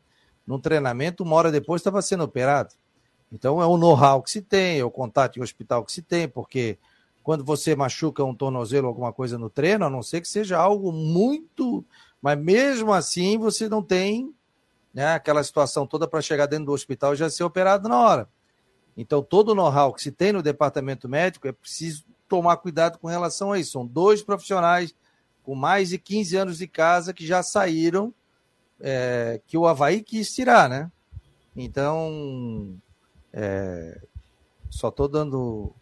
Num 0.45 0.60
treinamento, 0.60 1.23
uma 1.23 1.36
hora 1.36 1.52
depois 1.52 1.80
estava 1.80 2.04
sendo 2.04 2.23
operado. 2.23 2.75
Então 3.32 3.60
é 3.60 3.65
o 3.65 3.78
know-how 3.78 4.21
que 4.21 4.30
se 4.30 4.43
tem, 4.43 4.78
é 4.78 4.86
o 4.86 4.91
contato 4.91 5.39
em 5.39 5.41
hospital 5.41 5.84
que 5.84 5.91
se 5.91 6.04
tem, 6.04 6.28
porque 6.28 6.78
quando 7.29 7.45
você 7.45 7.75
machuca 7.75 8.23
um 8.23 8.33
tornozelo 8.33 8.87
ou 8.87 8.89
alguma 8.89 9.13
coisa 9.13 9.37
no 9.37 9.51
treino, 9.51 9.85
a 9.85 9.89
não 9.89 10.01
ser 10.01 10.19
que 10.19 10.27
seja 10.27 10.57
algo 10.57 10.91
muito. 10.91 11.85
Mas 12.19 12.39
mesmo 12.39 12.91
assim 12.91 13.37
você 13.37 13.69
não 13.69 13.83
tem 13.83 14.33
né, 14.91 15.13
aquela 15.13 15.43
situação 15.43 15.85
toda 15.85 16.07
para 16.07 16.23
chegar 16.23 16.47
dentro 16.47 16.65
do 16.65 16.71
hospital 16.71 17.13
e 17.13 17.17
já 17.17 17.29
ser 17.29 17.43
operado 17.43 17.87
na 17.87 17.99
hora. 17.99 18.27
Então, 18.97 19.21
todo 19.21 19.49
o 19.49 19.53
know-how 19.53 19.93
que 19.93 20.01
se 20.01 20.11
tem 20.11 20.33
no 20.33 20.41
departamento 20.41 21.07
médico 21.07 21.47
é 21.47 21.51
preciso 21.51 22.03
tomar 22.27 22.57
cuidado 22.57 22.97
com 22.97 23.07
relação 23.07 23.51
a 23.51 23.59
isso. 23.59 23.73
São 23.73 23.85
dois 23.85 24.23
profissionais 24.23 24.95
com 25.43 25.53
mais 25.53 25.89
de 25.89 25.99
15 25.99 26.35
anos 26.35 26.57
de 26.57 26.67
casa 26.67 27.13
que 27.13 27.27
já 27.27 27.43
saíram, 27.43 28.11
é, 28.79 29.39
que 29.45 29.55
o 29.55 29.67
Havaí 29.67 30.01
quis 30.01 30.33
tirar, 30.33 30.67
né? 30.67 30.91
Então, 31.55 32.75
é, 33.31 34.01
só 34.67 34.89
estou 34.89 35.07
dando, 35.07 35.75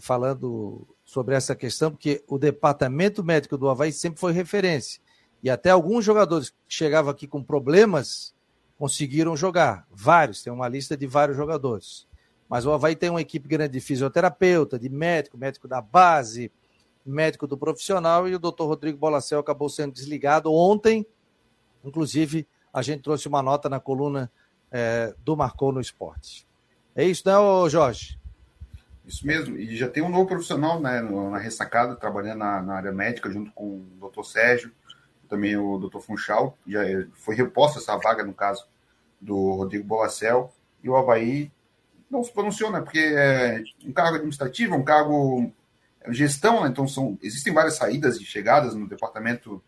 falando 0.00 0.86
sobre 1.04 1.34
essa 1.34 1.54
questão, 1.54 1.90
porque 1.90 2.22
o 2.26 2.38
departamento 2.38 3.22
médico 3.22 3.56
do 3.56 3.68
Havaí 3.68 3.92
sempre 3.92 4.20
foi 4.20 4.32
referência. 4.32 5.00
E 5.42 5.50
até 5.50 5.70
alguns 5.70 6.04
jogadores 6.04 6.50
que 6.50 6.56
chegavam 6.68 7.10
aqui 7.10 7.26
com 7.26 7.42
problemas 7.42 8.34
conseguiram 8.78 9.36
jogar. 9.36 9.86
Vários, 9.90 10.42
tem 10.42 10.52
uma 10.52 10.68
lista 10.68 10.96
de 10.96 11.06
vários 11.06 11.36
jogadores. 11.36 12.06
Mas 12.48 12.66
o 12.66 12.72
Havaí 12.72 12.96
tem 12.96 13.10
uma 13.10 13.20
equipe 13.20 13.48
grande 13.48 13.74
de 13.74 13.80
fisioterapeuta, 13.80 14.78
de 14.78 14.88
médico, 14.88 15.38
médico 15.38 15.68
da 15.68 15.80
base, 15.80 16.50
médico 17.04 17.46
do 17.46 17.56
profissional, 17.56 18.28
e 18.28 18.34
o 18.34 18.38
doutor 18.38 18.66
Rodrigo 18.66 18.98
Bolacel 18.98 19.38
acabou 19.38 19.68
sendo 19.68 19.92
desligado 19.92 20.52
ontem. 20.52 21.06
Inclusive, 21.84 22.46
a 22.72 22.82
gente 22.82 23.02
trouxe 23.02 23.28
uma 23.28 23.42
nota 23.42 23.68
na 23.68 23.78
coluna 23.78 24.30
é, 24.70 25.14
do 25.24 25.36
Marcou 25.36 25.72
no 25.72 25.80
Esporte. 25.80 26.46
É 26.96 27.04
isso, 27.04 27.22
né, 27.26 27.34
Jorge? 27.68 28.18
Isso 29.06 29.26
mesmo. 29.26 29.56
E 29.56 29.76
já 29.76 29.88
tem 29.88 30.02
um 30.02 30.08
novo 30.08 30.26
profissional 30.26 30.80
né, 30.80 31.00
na 31.00 31.38
ressacada, 31.38 31.94
trabalhando 31.94 32.38
na, 32.38 32.62
na 32.62 32.74
área 32.74 32.92
médica, 32.92 33.30
junto 33.30 33.52
com 33.52 33.64
o 33.64 33.86
doutor 34.00 34.24
Sérgio, 34.24 34.72
também 35.28 35.56
o 35.56 35.78
doutor 35.78 36.00
Funchal. 36.00 36.56
Já 36.66 36.80
foi 37.12 37.34
reposta 37.34 37.78
essa 37.78 37.96
vaga, 37.96 38.24
no 38.24 38.32
caso, 38.32 38.66
do 39.20 39.52
Rodrigo 39.52 39.84
Bolacel. 39.84 40.52
E 40.82 40.88
o 40.88 40.96
Havaí 40.96 41.52
não 42.10 42.24
se 42.24 42.32
pronunciou, 42.32 42.70
né? 42.70 42.80
Porque 42.80 42.98
é 42.98 43.62
um 43.84 43.92
cargo 43.92 44.16
administrativo, 44.16 44.74
um 44.74 44.84
cargo 44.84 45.52
é 46.00 46.12
gestão, 46.12 46.62
né? 46.62 46.68
então 46.68 46.86
são, 46.86 47.18
existem 47.22 47.52
várias 47.52 47.76
saídas 47.76 48.16
e 48.18 48.24
chegadas 48.24 48.74
no 48.74 48.86
departamento 48.86 49.62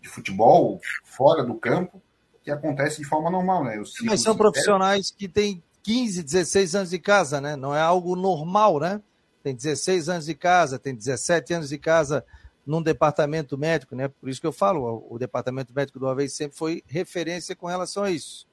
de 0.00 0.08
futebol, 0.08 0.80
fora 1.04 1.44
do 1.44 1.54
campo, 1.54 2.02
que 2.42 2.50
acontece 2.50 2.98
de 2.98 3.04
forma 3.06 3.30
normal, 3.30 3.62
né? 3.62 3.80
Mas 4.02 4.22
são 4.22 4.36
profissionais 4.36 5.10
que 5.10 5.28
têm 5.28 5.62
15, 5.82 6.22
16 6.22 6.74
anos 6.74 6.90
de 6.90 6.98
casa, 6.98 7.40
né? 7.40 7.56
Não 7.56 7.74
é 7.74 7.80
algo 7.80 8.14
normal, 8.14 8.78
né? 8.78 9.00
Tem 9.42 9.54
16 9.54 10.08
anos 10.08 10.26
de 10.26 10.34
casa, 10.34 10.78
tem 10.78 10.94
17 10.94 11.54
anos 11.54 11.68
de 11.68 11.78
casa 11.78 12.24
num 12.64 12.80
departamento 12.80 13.58
médico, 13.58 13.96
né? 13.96 14.08
Por 14.08 14.28
isso 14.28 14.40
que 14.40 14.46
eu 14.46 14.52
falo, 14.52 15.04
o, 15.10 15.18
departamento 15.18 15.74
médico 15.74 15.98
do 15.98 16.06
Havaí 16.06 16.28
sempre 16.28 16.56
foi 16.56 16.82
referência 16.86 17.56
com 17.56 17.66
relação 17.66 18.04
a 18.04 18.10
isso. 18.10 18.46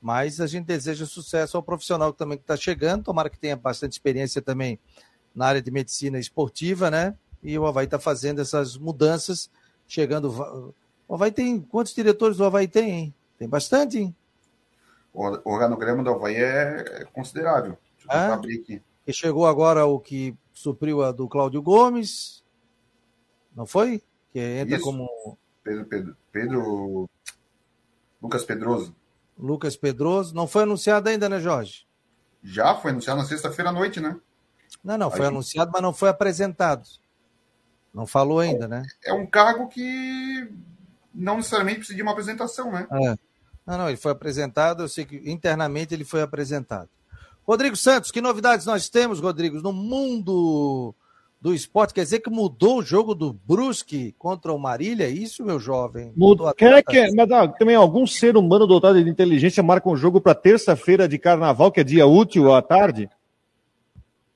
Mas 0.00 0.40
a 0.40 0.46
gente 0.46 0.66
deseja 0.66 1.04
sucesso 1.04 1.56
ao 1.56 1.62
profissional 1.62 2.12
também 2.12 2.38
que 2.38 2.44
está 2.44 2.56
chegando, 2.56 3.04
tomara 3.04 3.28
que 3.28 3.38
tenha 3.38 3.56
bastante 3.56 3.92
experiência 3.92 4.40
também 4.40 4.78
na 5.34 5.46
área 5.46 5.60
de 5.60 5.70
medicina 5.70 6.18
esportiva, 6.18 6.90
né? 6.90 7.14
E 7.42 7.58
o 7.58 7.66
Havaí 7.66 7.86
está 7.86 7.98
fazendo 7.98 8.40
essas 8.40 8.76
mudanças, 8.76 9.50
chegando. 9.86 10.74
O 11.08 11.14
Havaí 11.14 11.32
tem. 11.32 11.60
Quantos 11.60 11.94
diretores 11.94 12.38
o 12.38 12.44
Havaí 12.44 12.68
tem, 12.68 12.90
hein? 12.90 13.14
Tem 13.38 13.48
bastante, 13.48 13.98
hein? 13.98 14.14
O 15.12 15.52
organograma 15.52 16.02
do 16.02 16.10
Havaí 16.10 16.36
é 16.36 17.04
considerável. 17.12 17.76
Deixa 17.96 18.12
eu 18.12 18.18
é? 18.18 18.32
abrir 18.32 18.60
aqui. 18.60 18.82
E 19.06 19.12
chegou 19.12 19.46
agora 19.46 19.84
o 19.86 19.98
que 19.98 20.36
supriu 20.52 21.02
a 21.02 21.10
do 21.10 21.28
Cláudio 21.28 21.60
Gomes, 21.60 22.44
não 23.54 23.66
foi? 23.66 24.02
Que 24.32 24.38
entra 24.38 24.76
Isso. 24.76 24.84
como. 24.84 25.08
Pedro, 25.62 25.84
Pedro, 25.86 26.16
Pedro. 26.30 27.10
Lucas 28.22 28.44
Pedroso. 28.44 28.94
Lucas 29.38 29.76
Pedroso. 29.76 30.34
Não 30.34 30.46
foi 30.46 30.62
anunciado 30.62 31.08
ainda, 31.08 31.28
né, 31.28 31.40
Jorge? 31.40 31.86
Já 32.42 32.74
foi 32.76 32.90
anunciado 32.92 33.20
na 33.20 33.26
sexta-feira 33.26 33.70
à 33.70 33.72
noite, 33.72 34.00
né? 34.00 34.18
Não, 34.82 34.96
não, 34.96 35.10
foi 35.10 35.26
anunciado, 35.26 35.70
mas 35.72 35.82
não 35.82 35.92
foi 35.92 36.08
apresentado. 36.08 36.88
Não 37.92 38.06
falou 38.06 38.38
ainda, 38.38 38.68
né? 38.68 38.84
É 39.04 39.12
um 39.12 39.26
cargo 39.26 39.68
que 39.68 40.48
não 41.12 41.36
necessariamente 41.36 41.78
precisa 41.78 41.96
de 41.96 42.02
uma 42.02 42.12
apresentação, 42.12 42.70
né? 42.70 42.86
É. 42.92 43.29
Não, 43.70 43.78
não, 43.78 43.88
ele 43.88 43.96
foi 43.96 44.10
apresentado, 44.10 44.82
eu 44.82 44.88
sei 44.88 45.04
que 45.04 45.30
internamente 45.30 45.94
ele 45.94 46.04
foi 46.04 46.22
apresentado. 46.22 46.88
Rodrigo 47.46 47.76
Santos, 47.76 48.10
que 48.10 48.20
novidades 48.20 48.66
nós 48.66 48.88
temos, 48.88 49.20
Rodrigo, 49.20 49.60
no 49.60 49.72
mundo 49.72 50.92
do 51.40 51.54
esporte? 51.54 51.94
Quer 51.94 52.02
dizer 52.02 52.18
que 52.18 52.28
mudou 52.28 52.78
o 52.78 52.82
jogo 52.82 53.14
do 53.14 53.32
Brusque 53.32 54.12
contra 54.18 54.52
o 54.52 54.58
Marília? 54.58 55.04
É 55.06 55.10
isso, 55.10 55.44
meu 55.44 55.60
jovem? 55.60 56.12
Mudou 56.16 56.52
Quer 56.52 56.82
que, 56.82 57.14
mas 57.14 57.30
ah, 57.30 57.46
também 57.46 57.76
algum 57.76 58.04
ser 58.08 58.36
humano 58.36 58.66
dotado 58.66 59.00
de 59.00 59.08
inteligência 59.08 59.62
marca 59.62 59.88
um 59.88 59.96
jogo 59.96 60.20
para 60.20 60.34
terça-feira 60.34 61.06
de 61.06 61.16
carnaval, 61.16 61.70
que 61.70 61.78
é 61.78 61.84
dia 61.84 62.08
útil 62.08 62.52
à 62.52 62.60
tarde? 62.60 63.08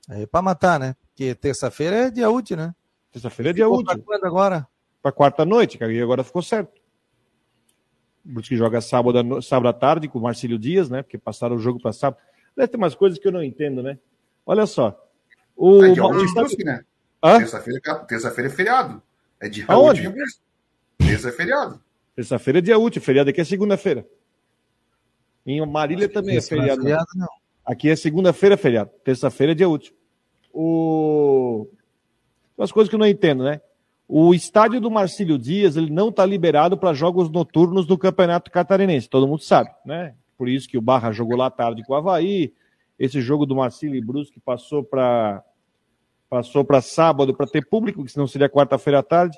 É 0.07 0.25
para 0.25 0.41
matar, 0.41 0.79
né? 0.79 0.95
Porque 1.09 1.35
terça-feira 1.35 2.07
é 2.07 2.09
dia 2.09 2.29
útil, 2.29 2.55
né? 2.55 2.73
Terça-feira 3.11 3.49
é 3.49 3.53
dia 3.53 3.67
útil. 3.67 3.85
Para 3.85 3.99
quando 3.99 4.25
agora? 4.25 4.67
Para 5.01 5.11
quarta-noite, 5.11 5.77
que 5.77 5.83
agora 5.83 6.23
ficou 6.23 6.41
certo. 6.41 6.84
Brusque 8.25 8.57
joga 8.57 8.81
sábado, 8.81 9.41
sábado 9.41 9.67
à 9.67 9.73
tarde 9.73 10.07
com 10.07 10.17
o 10.17 10.21
Marcílio 10.21 10.57
Dias, 10.57 10.89
né? 10.89 11.03
Porque 11.03 11.17
passaram 11.17 11.55
o 11.55 11.59
jogo 11.59 11.79
para 11.79 11.93
sábado. 11.93 12.19
Deve 12.57 12.69
ter 12.69 12.77
umas 12.77 12.95
coisas 12.95 13.19
que 13.19 13.27
eu 13.27 13.31
não 13.31 13.43
entendo, 13.43 13.83
né? 13.83 13.99
Olha 14.45 14.65
só. 14.65 14.99
O 15.55 15.83
é 15.83 15.91
dia 15.91 16.03
útil, 16.03 16.33
Brusque, 16.33 16.63
né? 16.63 16.83
Terça-feira 17.21 17.79
terça 18.07 18.27
é 18.27 18.49
feriado. 18.49 19.01
É 19.39 19.47
dia 19.47 19.65
Aonde? 19.67 20.07
útil. 20.07 20.23
Terça 20.97 21.29
é 21.29 21.31
feriado. 21.31 21.81
Terça-feira 22.15 22.59
é 22.59 22.61
dia 22.61 22.79
útil, 22.79 23.01
feriado 23.01 23.29
aqui 23.29 23.41
é 23.41 23.43
segunda-feira. 23.43 24.07
Em 25.45 25.63
Marília 25.65 26.09
também 26.09 26.37
é 26.37 26.41
feriado. 26.41 26.81
Não 26.81 26.87
é 26.87 26.91
feriado 26.91 27.09
não. 27.15 27.27
Aqui 27.63 27.89
é 27.89 27.95
segunda-feira 27.95 28.57
feriado. 28.57 28.89
Terça-feira 29.03 29.51
é 29.51 29.55
dia 29.55 29.69
útil. 29.69 29.93
O... 30.51 31.67
As 32.57 32.71
coisas 32.71 32.89
que 32.89 32.95
eu 32.95 32.99
não 32.99 33.07
entendo, 33.07 33.43
né? 33.43 33.61
O 34.07 34.33
estádio 34.33 34.79
do 34.79 34.91
Marcílio 34.91 35.37
Dias 35.37 35.75
ele 35.75 35.89
não 35.89 36.09
está 36.09 36.25
liberado 36.25 36.77
para 36.77 36.93
jogos 36.93 37.29
noturnos 37.29 37.87
do 37.87 37.97
Campeonato 37.97 38.51
Catarinense, 38.51 39.09
todo 39.09 39.27
mundo 39.27 39.41
sabe, 39.41 39.71
né? 39.83 40.13
Por 40.37 40.47
isso 40.47 40.67
que 40.67 40.77
o 40.77 40.81
Barra 40.81 41.11
jogou 41.11 41.37
lá 41.37 41.49
tarde 41.49 41.83
com 41.83 41.93
o 41.93 41.95
Havaí. 41.95 42.53
Esse 42.99 43.19
jogo 43.21 43.45
do 43.45 43.55
Marcílio 43.55 43.95
e 43.95 44.01
Brusque 44.01 44.39
passou 44.39 44.83
para 44.83 45.43
passou 46.29 46.65
para 46.65 46.81
sábado 46.81 47.35
para 47.35 47.47
ter 47.47 47.67
público, 47.67 48.03
que 48.03 48.11
senão 48.11 48.27
seria 48.27 48.49
quarta-feira 48.49 48.99
à 48.99 49.03
tarde. 49.03 49.37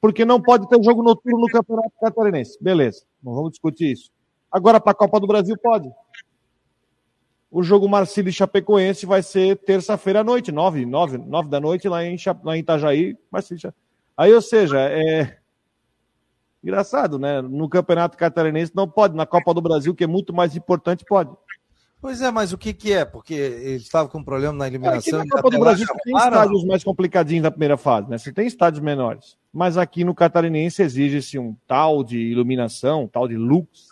Porque 0.00 0.24
não 0.24 0.40
pode 0.40 0.68
ter 0.68 0.82
jogo 0.82 1.02
noturno 1.02 1.40
no 1.40 1.46
Campeonato 1.46 1.92
Catarinense. 2.00 2.58
Beleza, 2.60 3.04
não 3.22 3.34
vamos 3.34 3.50
discutir 3.50 3.92
isso. 3.92 4.10
Agora 4.50 4.80
para 4.80 4.92
a 4.92 4.94
Copa 4.94 5.20
do 5.20 5.26
Brasil 5.26 5.56
pode. 5.62 5.88
O 7.50 7.62
jogo 7.62 7.88
Marcílio 7.88 8.30
e 8.30 8.32
Chapecoense 8.32 9.04
vai 9.04 9.22
ser 9.22 9.56
terça-feira 9.56 10.20
à 10.20 10.24
noite, 10.24 10.52
nove, 10.52 10.86
nove, 10.86 11.18
nove 11.18 11.48
da 11.48 11.58
noite, 11.58 11.88
lá 11.88 12.04
em, 12.04 12.16
lá 12.44 12.56
em 12.56 12.60
Itajaí. 12.60 13.16
Marcílio. 13.30 13.74
Aí, 14.16 14.32
ou 14.32 14.40
seja, 14.40 14.78
é 14.80 15.38
engraçado, 16.62 17.18
né? 17.18 17.40
No 17.42 17.68
Campeonato 17.68 18.16
Catarinense 18.16 18.72
não 18.74 18.88
pode, 18.88 19.16
na 19.16 19.26
Copa 19.26 19.52
do 19.52 19.60
Brasil, 19.60 19.94
que 19.94 20.04
é 20.04 20.06
muito 20.06 20.32
mais 20.32 20.54
importante, 20.54 21.04
pode. 21.04 21.30
Pois 22.00 22.22
é, 22.22 22.30
mas 22.30 22.52
o 22.52 22.58
que, 22.58 22.72
que 22.72 22.92
é? 22.92 23.04
Porque 23.04 23.34
ele 23.34 23.76
estava 23.76 24.08
com 24.08 24.18
um 24.18 24.24
problema 24.24 24.54
na 24.54 24.66
eliminação. 24.66 25.20
Aqui 25.20 25.28
na 25.28 25.36
Copa 25.36 25.50
do 25.50 25.60
Brasil 25.60 25.86
tem 26.02 26.16
estádios 26.16 26.64
mais 26.64 26.82
complicadinhos 26.82 27.42
na 27.42 27.50
primeira 27.50 27.76
fase, 27.76 28.08
né? 28.08 28.16
Você 28.16 28.32
tem 28.32 28.46
estádios 28.46 28.82
menores. 28.82 29.36
Mas 29.52 29.76
aqui 29.76 30.02
no 30.02 30.14
Catarinense 30.14 30.82
exige-se 30.82 31.38
um 31.38 31.54
tal 31.66 32.02
de 32.02 32.18
iluminação, 32.18 33.02
um 33.02 33.08
tal 33.08 33.28
de 33.28 33.36
lux, 33.36 33.89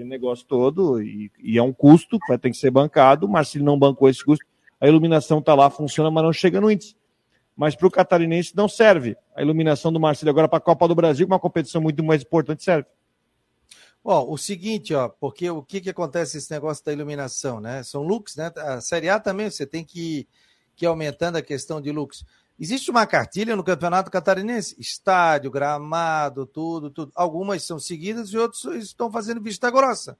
aquele 0.00 0.08
negócio 0.08 0.46
todo, 0.46 1.02
e, 1.02 1.30
e, 1.38 1.58
é 1.58 1.62
um 1.62 1.72
custo 1.72 2.18
que 2.18 2.28
vai 2.28 2.38
ter 2.38 2.50
que 2.50 2.56
ser 2.56 2.70
bancado. 2.70 3.26
O 3.26 3.28
Marcelo 3.28 3.64
não 3.64 3.78
bancou 3.78 4.08
esse 4.08 4.24
custo. 4.24 4.44
A 4.80 4.88
iluminação 4.88 5.38
está 5.38 5.54
lá, 5.54 5.68
funciona, 5.68 6.10
mas 6.10 6.24
não 6.24 6.32
chega 6.32 6.60
no 6.60 6.70
índice. 6.70 6.96
Mas 7.54 7.76
para 7.76 7.86
o 7.86 7.90
catarinense 7.90 8.56
não 8.56 8.68
serve. 8.68 9.16
A 9.36 9.42
iluminação 9.42 9.92
do 9.92 10.00
Marcelo 10.00 10.30
agora 10.30 10.48
para 10.48 10.58
a 10.58 10.62
Copa 10.62 10.88
do 10.88 10.94
Brasil, 10.94 11.26
uma 11.26 11.38
competição 11.38 11.80
muito 11.80 12.02
mais 12.02 12.22
importante, 12.22 12.64
serve. 12.64 12.88
Ó, 14.02 14.32
o 14.32 14.38
seguinte, 14.38 14.94
ó, 14.94 15.10
porque 15.10 15.50
o 15.50 15.62
que, 15.62 15.80
que 15.82 15.90
acontece 15.90 16.38
esse 16.38 16.50
negócio 16.50 16.82
da 16.82 16.92
iluminação, 16.92 17.60
né? 17.60 17.82
São 17.82 18.02
looks, 18.02 18.34
né? 18.34 18.50
A 18.56 18.80
Série 18.80 19.10
A 19.10 19.20
também 19.20 19.50
você 19.50 19.66
tem 19.66 19.84
que, 19.84 20.26
que 20.74 20.86
ir 20.86 20.88
aumentando 20.88 21.36
a 21.36 21.42
questão 21.42 21.82
de 21.82 21.92
looks. 21.92 22.24
Existe 22.60 22.90
uma 22.90 23.06
cartilha 23.06 23.56
no 23.56 23.64
Campeonato 23.64 24.10
Catarinense, 24.10 24.76
estádio, 24.78 25.50
gramado, 25.50 26.44
tudo, 26.44 26.90
tudo. 26.90 27.10
Algumas 27.14 27.62
são 27.62 27.78
seguidas 27.78 28.28
e 28.28 28.36
outros 28.36 28.62
estão 28.76 29.10
fazendo 29.10 29.40
vista 29.40 29.70
grossa. 29.70 30.18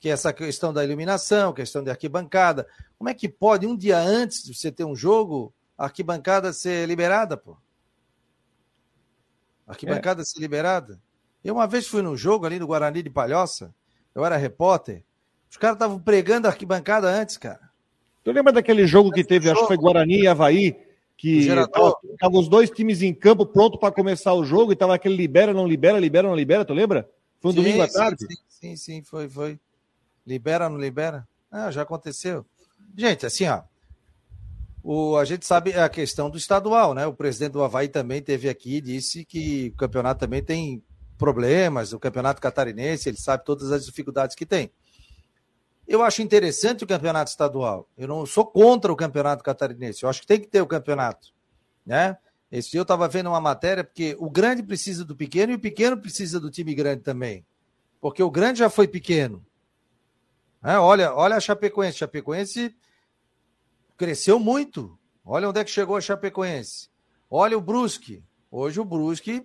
Que 0.00 0.08
é 0.08 0.12
essa 0.12 0.32
questão 0.32 0.72
da 0.72 0.84
iluminação, 0.84 1.52
questão 1.52 1.84
de 1.84 1.90
arquibancada. 1.90 2.66
Como 2.98 3.08
é 3.08 3.14
que 3.14 3.28
pode, 3.28 3.68
um 3.68 3.76
dia 3.76 3.98
antes 3.98 4.42
de 4.42 4.52
você 4.52 4.72
ter 4.72 4.84
um 4.84 4.96
jogo, 4.96 5.54
a 5.78 5.84
arquibancada 5.84 6.52
ser 6.52 6.88
liberada, 6.88 7.36
pô? 7.36 7.56
arquibancada 9.64 10.22
é. 10.22 10.24
ser 10.24 10.40
liberada? 10.40 11.00
Eu 11.44 11.54
uma 11.54 11.68
vez 11.68 11.86
fui 11.86 12.02
num 12.02 12.16
jogo 12.16 12.46
ali 12.46 12.58
no 12.58 12.66
Guarani 12.66 13.00
de 13.00 13.10
Palhoça, 13.10 13.72
eu 14.12 14.24
era 14.24 14.36
repórter, 14.36 15.04
os 15.48 15.56
caras 15.56 15.76
estavam 15.76 16.00
pregando 16.00 16.48
a 16.48 16.50
arquibancada 16.50 17.08
antes, 17.08 17.36
cara. 17.36 17.70
Tu 18.24 18.32
lembra 18.32 18.52
daquele 18.52 18.86
jogo 18.86 19.12
que 19.12 19.22
teve, 19.22 19.48
acho 19.48 19.60
que 19.60 19.66
foi 19.68 19.76
Guarani 19.76 20.22
e 20.22 20.26
Havaí, 20.26 20.76
que 21.24 21.38
estavam 22.12 22.38
os 22.38 22.48
dois 22.48 22.68
times 22.68 23.00
em 23.00 23.14
campo 23.14 23.46
pronto 23.46 23.78
para 23.78 23.90
começar 23.90 24.34
o 24.34 24.44
jogo 24.44 24.72
e 24.72 24.76
tava 24.76 24.94
aquele 24.94 25.16
libera, 25.16 25.54
não 25.54 25.66
libera, 25.66 25.98
libera, 25.98 26.28
não 26.28 26.36
libera, 26.36 26.66
tu 26.66 26.74
lembra? 26.74 27.08
Foi 27.40 27.50
um 27.50 27.54
sim, 27.54 27.62
domingo 27.62 27.80
à 27.80 27.88
tarde? 27.88 28.26
Sim, 28.26 28.36
sim, 28.46 28.76
sim, 28.76 29.02
foi, 29.02 29.26
foi. 29.26 29.58
Libera, 30.26 30.68
não 30.68 30.76
libera? 30.76 31.26
Ah, 31.50 31.70
já 31.70 31.80
aconteceu. 31.80 32.44
Gente, 32.94 33.24
assim, 33.24 33.46
ó, 33.46 33.62
o, 34.82 35.16
a 35.16 35.24
gente 35.24 35.46
sabe 35.46 35.72
a 35.72 35.88
questão 35.88 36.28
do 36.28 36.36
estadual, 36.36 36.92
né? 36.92 37.06
O 37.06 37.14
presidente 37.14 37.52
do 37.52 37.62
Havaí 37.62 37.88
também 37.88 38.20
teve 38.20 38.50
aqui 38.50 38.76
e 38.76 38.80
disse 38.82 39.24
que 39.24 39.72
o 39.74 39.78
campeonato 39.78 40.20
também 40.20 40.42
tem 40.42 40.82
problemas, 41.16 41.94
o 41.94 41.98
campeonato 41.98 42.38
catarinense, 42.38 43.08
ele 43.08 43.16
sabe 43.16 43.46
todas 43.46 43.72
as 43.72 43.86
dificuldades 43.86 44.36
que 44.36 44.44
tem. 44.44 44.70
Eu 45.86 46.02
acho 46.02 46.22
interessante 46.22 46.84
o 46.84 46.86
campeonato 46.86 47.30
estadual. 47.30 47.88
Eu 47.96 48.08
não 48.08 48.24
sou 48.24 48.46
contra 48.46 48.92
o 48.92 48.96
campeonato 48.96 49.44
catarinense. 49.44 50.02
Eu 50.02 50.08
acho 50.08 50.22
que 50.22 50.26
tem 50.26 50.40
que 50.40 50.46
ter 50.46 50.60
o 50.60 50.66
campeonato, 50.66 51.28
né? 51.84 52.16
Esse 52.50 52.70
dia 52.70 52.80
eu 52.80 52.82
estava 52.82 53.08
vendo 53.08 53.28
uma 53.28 53.40
matéria 53.40 53.82
porque 53.82 54.16
o 54.18 54.30
grande 54.30 54.62
precisa 54.62 55.04
do 55.04 55.16
pequeno 55.16 55.52
e 55.52 55.56
o 55.56 55.60
pequeno 55.60 55.96
precisa 55.96 56.38
do 56.38 56.50
time 56.50 56.74
grande 56.74 57.02
também, 57.02 57.44
porque 58.00 58.22
o 58.22 58.30
grande 58.30 58.60
já 58.60 58.70
foi 58.70 58.86
pequeno. 58.86 59.44
É, 60.62 60.78
olha, 60.78 61.12
olha 61.12 61.36
a 61.36 61.40
Chapecoense. 61.40 61.98
Chapecoense 61.98 62.74
cresceu 63.98 64.38
muito. 64.38 64.98
Olha 65.24 65.48
onde 65.48 65.60
é 65.60 65.64
que 65.64 65.70
chegou 65.70 65.96
a 65.96 66.00
Chapecoense. 66.00 66.88
Olha 67.30 67.58
o 67.58 67.60
Brusque. 67.60 68.22
Hoje 68.50 68.80
o 68.80 68.84
Brusque 68.84 69.44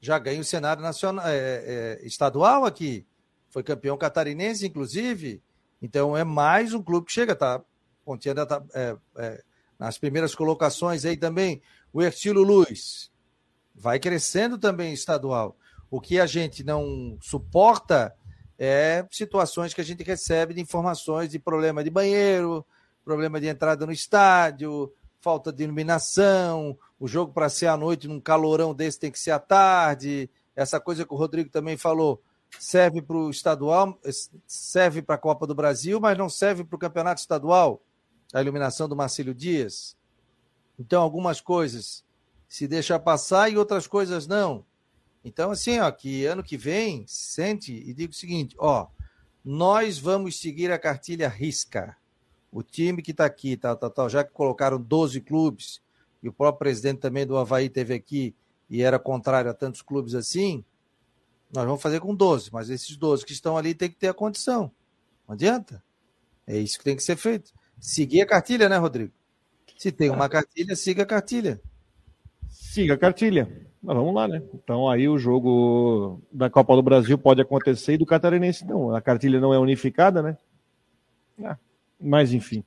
já 0.00 0.18
ganha 0.18 0.40
o 0.40 0.44
cenário 0.44 0.82
nacional, 0.82 1.26
é, 1.26 1.36
é, 1.36 2.06
estadual 2.06 2.64
aqui. 2.64 3.06
Foi 3.48 3.62
campeão 3.62 3.96
catarinense, 3.96 4.66
inclusive. 4.66 5.42
Então 5.84 6.16
é 6.16 6.24
mais 6.24 6.72
um 6.72 6.82
clube 6.82 7.04
que 7.08 7.12
chega, 7.12 7.36
tá? 7.36 7.60
Pontinha 8.06 8.32
ainda 8.32 8.46
tá 8.46 8.64
é, 8.72 8.96
é, 9.18 9.44
nas 9.78 9.98
primeiras 9.98 10.34
colocações 10.34 11.04
aí 11.04 11.14
também. 11.14 11.60
O 11.92 12.00
Ercílio 12.00 12.42
Luz 12.42 13.10
vai 13.74 13.98
crescendo 13.98 14.56
também 14.56 14.94
estadual. 14.94 15.58
O 15.90 16.00
que 16.00 16.18
a 16.18 16.24
gente 16.24 16.64
não 16.64 17.18
suporta 17.20 18.16
é 18.58 19.06
situações 19.10 19.74
que 19.74 19.80
a 19.82 19.84
gente 19.84 20.02
recebe 20.02 20.54
de 20.54 20.60
informações 20.62 21.28
de 21.28 21.38
problema 21.38 21.84
de 21.84 21.90
banheiro, 21.90 22.64
problema 23.04 23.38
de 23.38 23.48
entrada 23.48 23.84
no 23.84 23.92
estádio, 23.92 24.90
falta 25.20 25.52
de 25.52 25.64
iluminação, 25.64 26.78
o 26.98 27.06
jogo 27.06 27.30
para 27.30 27.50
ser 27.50 27.66
à 27.66 27.76
noite 27.76 28.08
num 28.08 28.20
calorão 28.20 28.74
desse 28.74 28.98
tem 28.98 29.10
que 29.10 29.20
ser 29.20 29.32
à 29.32 29.38
tarde. 29.38 30.30
Essa 30.56 30.80
coisa 30.80 31.04
que 31.04 31.12
o 31.12 31.16
Rodrigo 31.18 31.50
também 31.50 31.76
falou, 31.76 32.22
serve 32.58 33.02
para 33.02 33.16
o 33.16 33.30
estadual, 33.30 33.98
serve 34.46 35.02
para 35.02 35.14
a 35.14 35.18
Copa 35.18 35.46
do 35.46 35.54
Brasil, 35.54 36.00
mas 36.00 36.16
não 36.16 36.28
serve 36.28 36.64
para 36.64 36.76
o 36.76 36.78
campeonato 36.78 37.20
estadual, 37.20 37.82
a 38.32 38.40
iluminação 38.40 38.88
do 38.88 38.96
Marcílio 38.96 39.34
Dias. 39.34 39.96
Então, 40.78 41.02
algumas 41.02 41.40
coisas 41.40 42.04
se 42.48 42.66
deixa 42.66 42.98
passar 42.98 43.50
e 43.50 43.56
outras 43.56 43.86
coisas 43.86 44.26
não. 44.26 44.64
Então, 45.24 45.50
assim, 45.50 45.78
ó, 45.78 45.90
que 45.90 46.26
ano 46.26 46.42
que 46.42 46.56
vem, 46.56 47.04
sente 47.06 47.72
e 47.72 47.94
diga 47.94 48.12
o 48.12 48.16
seguinte: 48.16 48.54
ó, 48.58 48.88
nós 49.44 49.98
vamos 49.98 50.40
seguir 50.40 50.70
a 50.70 50.78
cartilha 50.78 51.28
risca. 51.28 51.96
O 52.52 52.62
time 52.62 53.02
que 53.02 53.10
está 53.10 53.24
aqui, 53.24 53.56
tal, 53.56 53.76
tal, 53.76 53.90
tal, 53.90 54.08
já 54.08 54.22
que 54.22 54.32
colocaram 54.32 54.80
12 54.80 55.20
clubes, 55.20 55.82
e 56.22 56.28
o 56.28 56.32
próprio 56.32 56.60
presidente 56.60 57.00
também 57.00 57.26
do 57.26 57.36
Havaí 57.36 57.68
teve 57.68 57.92
aqui 57.92 58.34
e 58.70 58.82
era 58.82 58.98
contrário 58.98 59.50
a 59.50 59.54
tantos 59.54 59.82
clubes 59.82 60.14
assim, 60.14 60.64
nós 61.52 61.64
vamos 61.64 61.82
fazer 61.82 62.00
com 62.00 62.14
12, 62.14 62.50
mas 62.52 62.70
esses 62.70 62.96
12 62.96 63.24
que 63.24 63.32
estão 63.32 63.56
ali 63.56 63.74
tem 63.74 63.88
que 63.88 63.96
ter 63.96 64.08
a 64.08 64.14
condição. 64.14 64.70
Não 65.26 65.34
adianta. 65.34 65.82
É 66.46 66.58
isso 66.58 66.78
que 66.78 66.84
tem 66.84 66.96
que 66.96 67.02
ser 67.02 67.16
feito. 67.16 67.52
Seguir 67.80 68.22
a 68.22 68.26
cartilha, 68.26 68.68
né, 68.68 68.76
Rodrigo? 68.76 69.12
Se 69.76 69.90
tem 69.90 70.10
uma 70.10 70.28
cartilha, 70.28 70.76
siga 70.76 71.02
a 71.02 71.06
cartilha. 71.06 71.60
Siga 72.48 72.94
a 72.94 72.98
cartilha. 72.98 73.68
Mas 73.82 73.96
vamos 73.96 74.14
lá, 74.14 74.26
né? 74.26 74.42
Então 74.54 74.88
aí 74.88 75.08
o 75.08 75.18
jogo 75.18 76.22
da 76.32 76.48
Copa 76.48 76.74
do 76.74 76.82
Brasil 76.82 77.18
pode 77.18 77.42
acontecer 77.42 77.94
e 77.94 77.98
do 77.98 78.06
Catarinense 78.06 78.64
não. 78.64 78.94
A 78.94 79.00
cartilha 79.00 79.38
não 79.38 79.52
é 79.52 79.58
unificada, 79.58 80.22
né? 80.22 80.38
Ah, 81.42 81.58
mas 82.00 82.32
enfim. 82.32 82.64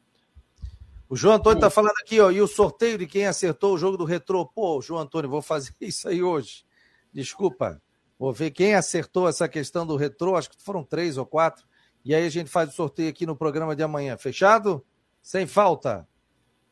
O 1.09 1.15
João 1.15 1.35
Antônio 1.35 1.57
está 1.57 1.69
falando 1.69 1.95
aqui, 2.01 2.19
ó, 2.19 2.29
e 2.29 2.41
o 2.41 2.47
sorteio 2.47 2.97
de 2.97 3.07
quem 3.07 3.25
acertou 3.25 3.73
o 3.73 3.77
jogo 3.77 3.97
do 3.97 4.03
retrô. 4.03 4.45
Pô, 4.45 4.81
João 4.81 5.01
Antônio, 5.01 5.29
vou 5.29 5.41
fazer 5.41 5.71
isso 5.81 6.07
aí 6.07 6.21
hoje. 6.21 6.65
Desculpa. 7.11 7.81
Vou 8.19 8.33
ver 8.33 8.51
quem 8.51 8.73
acertou 8.73 9.27
essa 9.27 9.47
questão 9.47 9.85
do 9.85 9.95
retrô. 9.95 10.35
Acho 10.35 10.49
que 10.49 10.63
foram 10.63 10.83
três 10.83 11.17
ou 11.17 11.25
quatro. 11.25 11.65
E 12.03 12.15
aí 12.15 12.25
a 12.25 12.29
gente 12.29 12.49
faz 12.49 12.69
o 12.69 12.73
sorteio 12.73 13.09
aqui 13.09 13.25
no 13.25 13.35
programa 13.35 13.75
de 13.75 13.83
amanhã. 13.83 14.17
Fechado? 14.17 14.83
Sem 15.21 15.45
falta. 15.45 16.07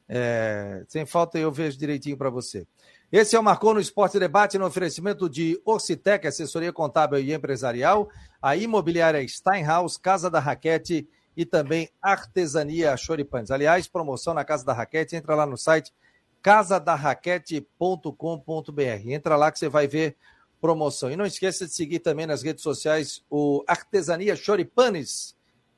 É, 0.08 0.84
sem 0.88 1.06
falta 1.06 1.38
eu 1.38 1.52
vejo 1.52 1.78
direitinho 1.78 2.18
para 2.18 2.30
você. 2.30 2.66
Esse 3.12 3.36
é 3.36 3.40
o 3.40 3.44
Marcou 3.44 3.74
no 3.74 3.80
Esporte 3.80 4.20
Debate 4.20 4.58
no 4.58 4.66
oferecimento 4.66 5.30
de 5.30 5.60
Orcitec, 5.64 6.28
assessoria 6.28 6.74
contábil 6.74 7.20
e 7.20 7.34
empresarial, 7.34 8.10
a 8.42 8.56
imobiliária 8.56 9.26
Steinhaus, 9.28 9.98
Casa 9.98 10.30
da 10.30 10.40
Raquete 10.40 11.08
e 11.38 11.46
também 11.46 11.90
Artesania 12.02 12.98
Choripanes. 12.98 13.52
Aliás, 13.52 13.88
promoção 13.88 14.34
na 14.34 14.44
Casa 14.44 14.66
da 14.66 14.74
Raquete, 14.74 15.16
entra 15.16 15.36
lá 15.36 15.46
no 15.46 15.58
site 15.58 15.94
casadarraquete.com.br. 16.42 18.82
Entra 19.06 19.36
lá 19.36 19.52
que 19.52 19.60
você 19.60 19.68
vai 19.68 19.88
ver 19.88 20.16
promoção. 20.60 21.12
E 21.12 21.16
não 21.16 21.26
esqueça 21.26 21.66
de 21.66 21.74
seguir 21.74 22.00
também 22.00 22.26
nas 22.26 22.42
redes 22.42 22.64
sociais 22.64 23.24
o 23.30 23.64
Artesania 23.68 24.36
Choripanes. 24.36 25.36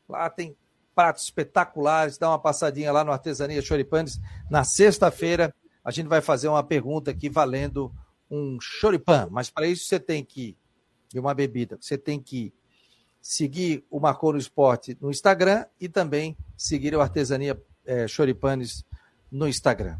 Lá 0.08 0.30
tem 0.30 0.56
pratos 0.96 1.24
espetaculares. 1.24 2.18
Dá 2.18 2.30
uma 2.30 2.40
passadinha 2.40 2.92
lá 2.92 3.04
no 3.04 3.12
Artesania 3.12 3.62
Choripanes 3.62 4.20
na 4.50 4.64
sexta-feira 4.64 5.54
a 5.88 5.92
gente 5.92 6.08
vai 6.08 6.20
fazer 6.20 6.50
uma 6.50 6.62
pergunta 6.62 7.12
aqui 7.12 7.30
valendo 7.30 7.90
um 8.30 8.58
choripan, 8.60 9.30
mas 9.32 9.50
para 9.50 9.68
isso 9.68 9.86
você 9.86 9.98
tem 9.98 10.22
que, 10.22 10.58
e 11.16 11.18
uma 11.18 11.34
bebida, 11.34 11.78
você 11.80 11.98
tem 11.98 12.20
que 12.20 12.54
seguir 13.22 13.86
o 13.90 13.98
Marcou 13.98 14.34
no 14.34 14.38
Esporte 14.38 14.98
no 15.00 15.10
Instagram 15.10 15.66
e 15.80 15.88
também 15.88 16.36
seguir 16.58 16.94
o 16.94 17.00
Artesania 17.00 17.58
é, 17.86 18.06
Choripanes 18.06 18.84
no 19.32 19.48
Instagram. 19.48 19.98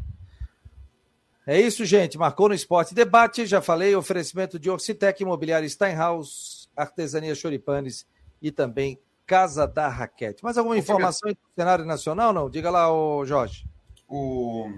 É 1.50 1.58
isso, 1.58 1.82
gente. 1.86 2.18
Marcou 2.18 2.50
no 2.50 2.54
Esporte 2.54 2.94
Debate. 2.94 3.46
Já 3.46 3.62
falei, 3.62 3.94
oferecimento 3.94 4.58
de 4.58 4.68
Orcitec, 4.68 5.22
Imobiliária 5.22 5.66
Steinhaus, 5.66 6.68
Artesania 6.76 7.34
Choripanes 7.34 8.06
e 8.42 8.52
também 8.52 9.00
Casa 9.26 9.66
da 9.66 9.88
Raquete. 9.88 10.44
Mais 10.44 10.58
alguma 10.58 10.76
informação 10.76 11.30
do 11.30 11.38
cenário 11.56 11.86
nacional? 11.86 12.34
Não? 12.34 12.50
Diga 12.50 12.68
lá, 12.68 12.92
ô 12.92 13.24
Jorge. 13.24 13.66
O 14.06 14.70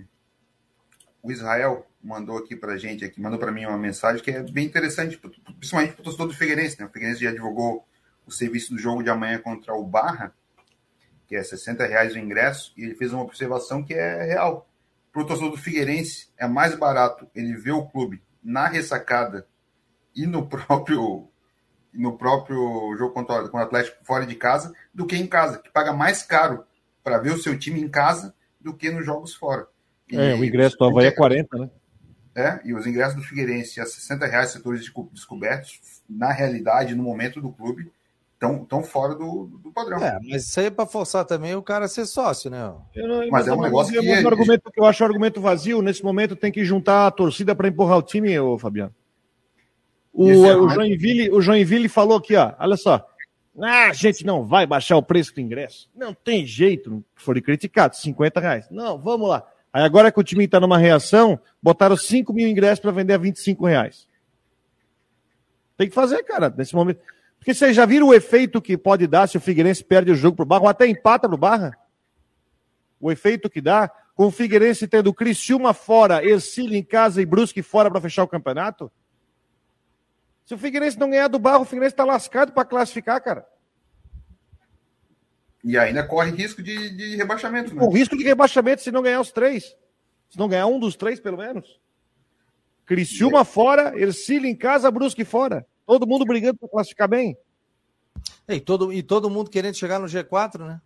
o 1.20 1.32
Israel 1.32 1.84
mandou 2.00 2.38
aqui 2.38 2.54
para 2.54 2.76
gente, 2.76 3.04
aqui, 3.04 3.20
mandou 3.20 3.38
para 3.38 3.50
mim 3.50 3.66
uma 3.66 3.76
mensagem 3.76 4.22
que 4.22 4.30
é 4.30 4.40
bem 4.40 4.64
interessante, 4.64 5.20
principalmente 5.58 5.94
para 5.94 6.02
o 6.02 6.04
torcedor 6.04 6.28
do 6.28 6.34
Figueirense. 6.34 6.78
Né? 6.78 6.86
O 6.86 6.88
Figueirense 6.88 7.24
já 7.24 7.32
divulgou 7.32 7.84
o 8.24 8.30
serviço 8.30 8.72
do 8.72 8.78
jogo 8.78 9.02
de 9.02 9.10
amanhã 9.10 9.40
contra 9.40 9.74
o 9.74 9.82
Barra, 9.84 10.32
que 11.26 11.34
é 11.34 11.42
60 11.42 11.84
reais 11.84 12.14
o 12.14 12.18
ingresso, 12.18 12.72
e 12.76 12.84
ele 12.84 12.94
fez 12.94 13.12
uma 13.12 13.24
observação 13.24 13.82
que 13.82 13.92
é 13.92 14.22
real. 14.22 14.69
Para 15.20 15.24
o 15.24 15.26
torcedor 15.26 15.50
do 15.50 15.58
Figueirense, 15.58 16.28
é 16.38 16.48
mais 16.48 16.74
barato 16.74 17.28
ele 17.34 17.54
ver 17.54 17.72
o 17.72 17.84
clube 17.84 18.22
na 18.42 18.66
ressacada 18.66 19.46
e 20.16 20.26
no 20.26 20.46
próprio 20.48 21.28
no 21.92 22.16
próprio 22.16 22.96
jogo 22.96 23.12
contra, 23.12 23.44
o 23.44 23.56
Atlético 23.58 24.02
fora 24.02 24.24
de 24.24 24.34
casa 24.34 24.72
do 24.94 25.04
que 25.04 25.16
em 25.16 25.26
casa, 25.26 25.58
que 25.58 25.68
paga 25.70 25.92
mais 25.92 26.22
caro 26.22 26.64
para 27.04 27.18
ver 27.18 27.32
o 27.32 27.38
seu 27.38 27.58
time 27.58 27.82
em 27.82 27.88
casa 27.88 28.34
do 28.58 28.72
que 28.72 28.90
nos 28.90 29.04
jogos 29.04 29.34
fora. 29.34 29.66
É, 30.10 30.34
o 30.34 30.44
ingresso 30.44 30.78
do 30.78 30.84
Havaí 30.84 31.08
é 31.08 31.10
40, 31.10 31.58
né? 31.58 31.70
É, 32.34 32.60
e 32.64 32.72
os 32.72 32.86
ingressos 32.86 33.16
do 33.16 33.22
Figueirense 33.22 33.78
a 33.78 33.84
60 33.84 34.24
reais, 34.26 34.50
setores 34.52 34.90
descobertos, 35.12 36.02
na 36.08 36.32
realidade, 36.32 36.94
no 36.94 37.02
momento 37.02 37.42
do 37.42 37.52
clube, 37.52 37.92
estão 38.40 38.64
tão 38.64 38.82
fora 38.82 39.14
do, 39.14 39.60
do 39.62 39.70
padrão. 39.70 40.02
É, 40.02 40.18
mas 40.22 40.46
isso 40.46 40.58
aí 40.58 40.66
é 40.66 40.70
para 40.70 40.86
forçar 40.86 41.26
também 41.26 41.54
o 41.54 41.62
cara 41.62 41.84
a 41.84 41.88
ser 41.88 42.06
sócio, 42.06 42.50
né? 42.50 42.72
Não, 42.96 43.28
mas 43.30 43.46
é 43.46 43.52
um 43.52 43.60
negócio 43.60 43.92
que... 43.92 44.08
É... 44.08 44.26
argumento 44.26 44.70
que 44.72 44.80
eu 44.80 44.86
acho 44.86 45.04
um 45.04 45.06
argumento 45.06 45.40
vazio, 45.40 45.82
nesse 45.82 46.02
momento 46.02 46.34
tem 46.34 46.50
que 46.50 46.64
juntar 46.64 47.06
a 47.06 47.10
torcida 47.10 47.54
para 47.54 47.68
empurrar 47.68 47.98
o 47.98 48.02
time, 48.02 48.36
ô 48.40 48.58
Fabiano. 48.58 48.94
O, 50.12 50.28
é 50.44 50.56
o, 50.56 50.68
Joinville, 50.70 51.30
o 51.30 51.40
Joinville 51.40 51.88
falou 51.88 52.16
aqui, 52.16 52.34
ó, 52.34 52.52
olha 52.58 52.76
só, 52.76 53.06
ah, 53.60 53.88
a 53.90 53.92
gente 53.92 54.24
não 54.24 54.44
vai 54.44 54.66
baixar 54.66 54.96
o 54.96 55.02
preço 55.02 55.34
do 55.34 55.40
ingresso. 55.40 55.88
Não 55.94 56.14
tem 56.14 56.46
jeito, 56.46 57.04
foi 57.14 57.40
criticado, 57.42 57.94
50 57.94 58.40
reais. 58.40 58.66
Não, 58.70 58.98
vamos 58.98 59.28
lá. 59.28 59.46
Aí 59.72 59.84
agora 59.84 60.10
que 60.10 60.18
o 60.18 60.24
time 60.24 60.46
está 60.46 60.58
numa 60.58 60.78
reação, 60.78 61.38
botaram 61.62 61.96
5 61.96 62.32
mil 62.32 62.48
ingressos 62.48 62.80
para 62.80 62.90
vender 62.90 63.12
a 63.12 63.18
25 63.18 63.66
reais. 63.66 64.08
Tem 65.76 65.88
que 65.88 65.94
fazer, 65.94 66.22
cara, 66.24 66.52
nesse 66.56 66.74
momento. 66.74 67.00
Porque 67.40 67.54
vocês 67.54 67.74
já 67.74 67.86
viram 67.86 68.08
o 68.08 68.14
efeito 68.14 68.60
que 68.60 68.76
pode 68.76 69.06
dar 69.06 69.26
se 69.26 69.38
o 69.38 69.40
Figueirense 69.40 69.82
perde 69.82 70.12
o 70.12 70.14
jogo 70.14 70.36
pro 70.36 70.44
Barra, 70.44 70.62
ou 70.62 70.68
até 70.68 70.86
empata 70.86 71.26
pro 71.26 71.38
Barra? 71.38 71.76
O 73.00 73.10
efeito 73.10 73.48
que 73.48 73.62
dá, 73.62 73.90
com 74.14 74.26
o 74.26 74.30
Figueirense 74.30 74.86
tendo 74.86 75.14
Criciúma 75.14 75.72
fora, 75.72 76.22
Ercílio 76.22 76.76
em 76.76 76.82
casa 76.82 77.22
e 77.22 77.24
Brusque 77.24 77.62
fora 77.62 77.90
para 77.90 78.02
fechar 78.02 78.24
o 78.24 78.28
campeonato? 78.28 78.92
Se 80.44 80.52
o 80.52 80.58
Figueirense 80.58 80.98
não 80.98 81.08
ganhar 81.08 81.28
do 81.28 81.38
Barra, 81.38 81.60
o 81.60 81.64
Figueirense 81.64 81.94
está 81.94 82.04
lascado 82.04 82.52
para 82.52 82.66
classificar, 82.66 83.22
cara. 83.22 83.46
E 85.64 85.78
ainda 85.78 86.06
corre 86.06 86.32
risco 86.32 86.62
de, 86.62 86.90
de 86.90 87.16
rebaixamento. 87.16 87.74
Né? 87.74 87.82
O 87.82 87.88
risco 87.88 88.18
de 88.18 88.24
rebaixamento 88.24 88.82
se 88.82 88.92
não 88.92 89.00
ganhar 89.02 89.20
os 89.20 89.32
três. 89.32 89.74
Se 90.28 90.38
não 90.38 90.48
ganhar 90.48 90.66
um 90.66 90.78
dos 90.78 90.94
três, 90.94 91.18
pelo 91.18 91.38
menos. 91.38 91.80
Criciúma 92.84 93.46
fora, 93.46 93.98
Ercílio 93.98 94.46
em 94.46 94.54
casa, 94.54 94.90
Brusque 94.90 95.24
fora. 95.24 95.66
Todo 95.90 96.06
mundo 96.06 96.24
brigando 96.24 96.56
para 96.56 96.68
classificar 96.68 97.08
bem. 97.08 97.36
E 98.46 98.60
todo, 98.60 98.92
e 98.92 99.02
todo 99.02 99.28
mundo 99.28 99.50
querendo 99.50 99.74
chegar 99.74 99.98
no 99.98 100.06
G4, 100.06 100.64
né? 100.64 100.80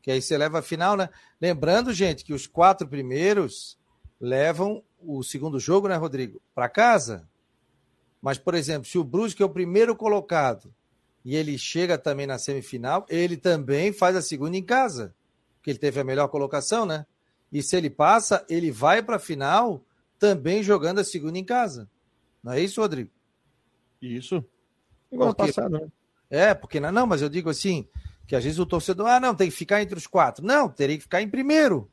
Que 0.00 0.12
aí 0.12 0.22
você 0.22 0.38
leva 0.38 0.60
a 0.60 0.62
final, 0.62 0.96
né? 0.96 1.10
Lembrando, 1.40 1.92
gente, 1.92 2.22
que 2.22 2.32
os 2.32 2.46
quatro 2.46 2.86
primeiros 2.86 3.76
levam 4.20 4.84
o 5.00 5.24
segundo 5.24 5.58
jogo, 5.58 5.88
né, 5.88 5.96
Rodrigo? 5.96 6.40
Para 6.54 6.68
casa. 6.68 7.28
Mas, 8.22 8.38
por 8.38 8.54
exemplo, 8.54 8.88
se 8.88 8.98
o 8.98 9.02
Brusque 9.02 9.42
é 9.42 9.44
o 9.44 9.50
primeiro 9.50 9.96
colocado 9.96 10.72
e 11.24 11.34
ele 11.34 11.58
chega 11.58 11.98
também 11.98 12.28
na 12.28 12.38
semifinal, 12.38 13.04
ele 13.08 13.36
também 13.36 13.92
faz 13.92 14.14
a 14.14 14.22
segunda 14.22 14.56
em 14.56 14.62
casa, 14.62 15.12
porque 15.56 15.70
ele 15.70 15.78
teve 15.80 15.98
a 15.98 16.04
melhor 16.04 16.28
colocação, 16.28 16.86
né? 16.86 17.04
E 17.50 17.64
se 17.64 17.76
ele 17.76 17.90
passa, 17.90 18.46
ele 18.48 18.70
vai 18.70 19.02
para 19.02 19.16
a 19.16 19.18
final 19.18 19.84
também 20.20 20.62
jogando 20.62 21.00
a 21.00 21.04
segunda 21.04 21.36
em 21.36 21.44
casa. 21.44 21.90
Não 22.44 22.52
é 22.52 22.60
isso, 22.60 22.80
Rodrigo? 22.80 23.10
Isso. 24.00 24.44
Igual 25.10 25.34
porque, 25.34 25.52
passado, 25.52 25.72
né? 25.72 25.88
É, 26.30 26.54
porque 26.54 26.78
não, 26.78 27.06
mas 27.06 27.22
eu 27.22 27.28
digo 27.28 27.50
assim, 27.50 27.86
que 28.26 28.36
às 28.36 28.44
vezes 28.44 28.58
o 28.58 28.66
torcedor, 28.66 29.08
ah, 29.08 29.20
não, 29.20 29.34
tem 29.34 29.50
que 29.50 29.56
ficar 29.56 29.82
entre 29.82 29.96
os 29.98 30.06
quatro. 30.06 30.44
Não, 30.44 30.68
teria 30.68 30.96
que 30.96 31.02
ficar 31.02 31.20
em 31.20 31.28
primeiro. 31.28 31.90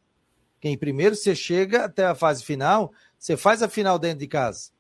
Porque 0.54 0.70
em 0.70 0.78
primeiro 0.78 1.16
você 1.16 1.36
chega 1.36 1.86
até 1.86 2.06
a 2.06 2.16
fase 2.16 2.44
final, 2.44 2.92
você 3.18 3.36
faz 3.36 3.62
a 3.62 3.70
final 3.70 3.98
dentro 3.98 4.20
de 4.20 4.28
casa. 4.28 4.72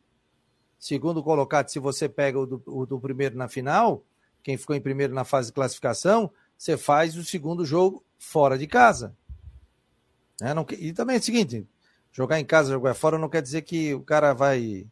Segundo 0.80 1.24
colocado, 1.24 1.70
se 1.70 1.80
você 1.80 2.08
pega 2.08 2.40
o 2.40 2.46
do, 2.46 2.64
o 2.68 2.86
do 2.86 3.00
primeiro 3.00 3.36
na 3.36 3.48
final, 3.48 4.04
quem 4.44 4.58
ficou 4.58 4.76
em 4.76 4.82
primeiro 4.82 5.14
na 5.14 5.24
fase 5.24 5.48
de 5.48 5.54
classificação, 5.54 6.32
você 6.58 6.78
faz 6.78 7.16
o 7.16 7.24
segundo 7.24 7.66
jogo 7.66 8.04
fora 8.18 8.58
de 8.58 8.68
casa. 8.68 9.16
É, 10.42 10.54
não, 10.54 10.66
e 10.78 10.94
também 10.94 11.16
é 11.16 11.20
o 11.20 11.24
seguinte: 11.24 11.68
jogar 12.12 12.40
em 12.40 12.46
casa, 12.46 12.72
jogar 12.72 12.94
fora, 12.94 13.18
não 13.18 13.30
quer 13.30 13.42
dizer 13.42 13.64
que 13.64 13.94
o 13.94 14.02
cara 14.02 14.34
vai, 14.34 14.86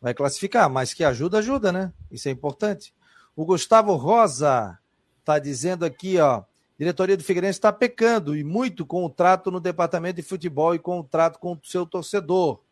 vai 0.00 0.14
classificar, 0.14 0.68
mas 0.70 0.94
que 0.94 1.04
ajuda, 1.04 1.38
ajuda, 1.38 1.70
né? 1.70 1.92
Isso 2.10 2.28
é 2.28 2.30
importante. 2.32 2.94
O 3.36 3.44
Gustavo 3.44 3.94
Rosa 3.94 4.78
está 5.18 5.38
dizendo 5.38 5.84
aqui, 5.84 6.18
ó. 6.18 6.44
Diretoria 6.78 7.16
do 7.16 7.22
Figueirense 7.22 7.58
está 7.58 7.70
pecando 7.70 8.34
e 8.34 8.42
muito 8.42 8.86
com 8.86 9.04
o 9.04 9.10
trato 9.10 9.50
no 9.50 9.60
departamento 9.60 10.16
de 10.16 10.22
futebol 10.22 10.74
e 10.74 10.78
com 10.78 11.00
o 11.00 11.04
trato 11.04 11.38
com 11.38 11.52
o 11.52 11.60
seu 11.62 11.84
torcedor. 11.84 12.62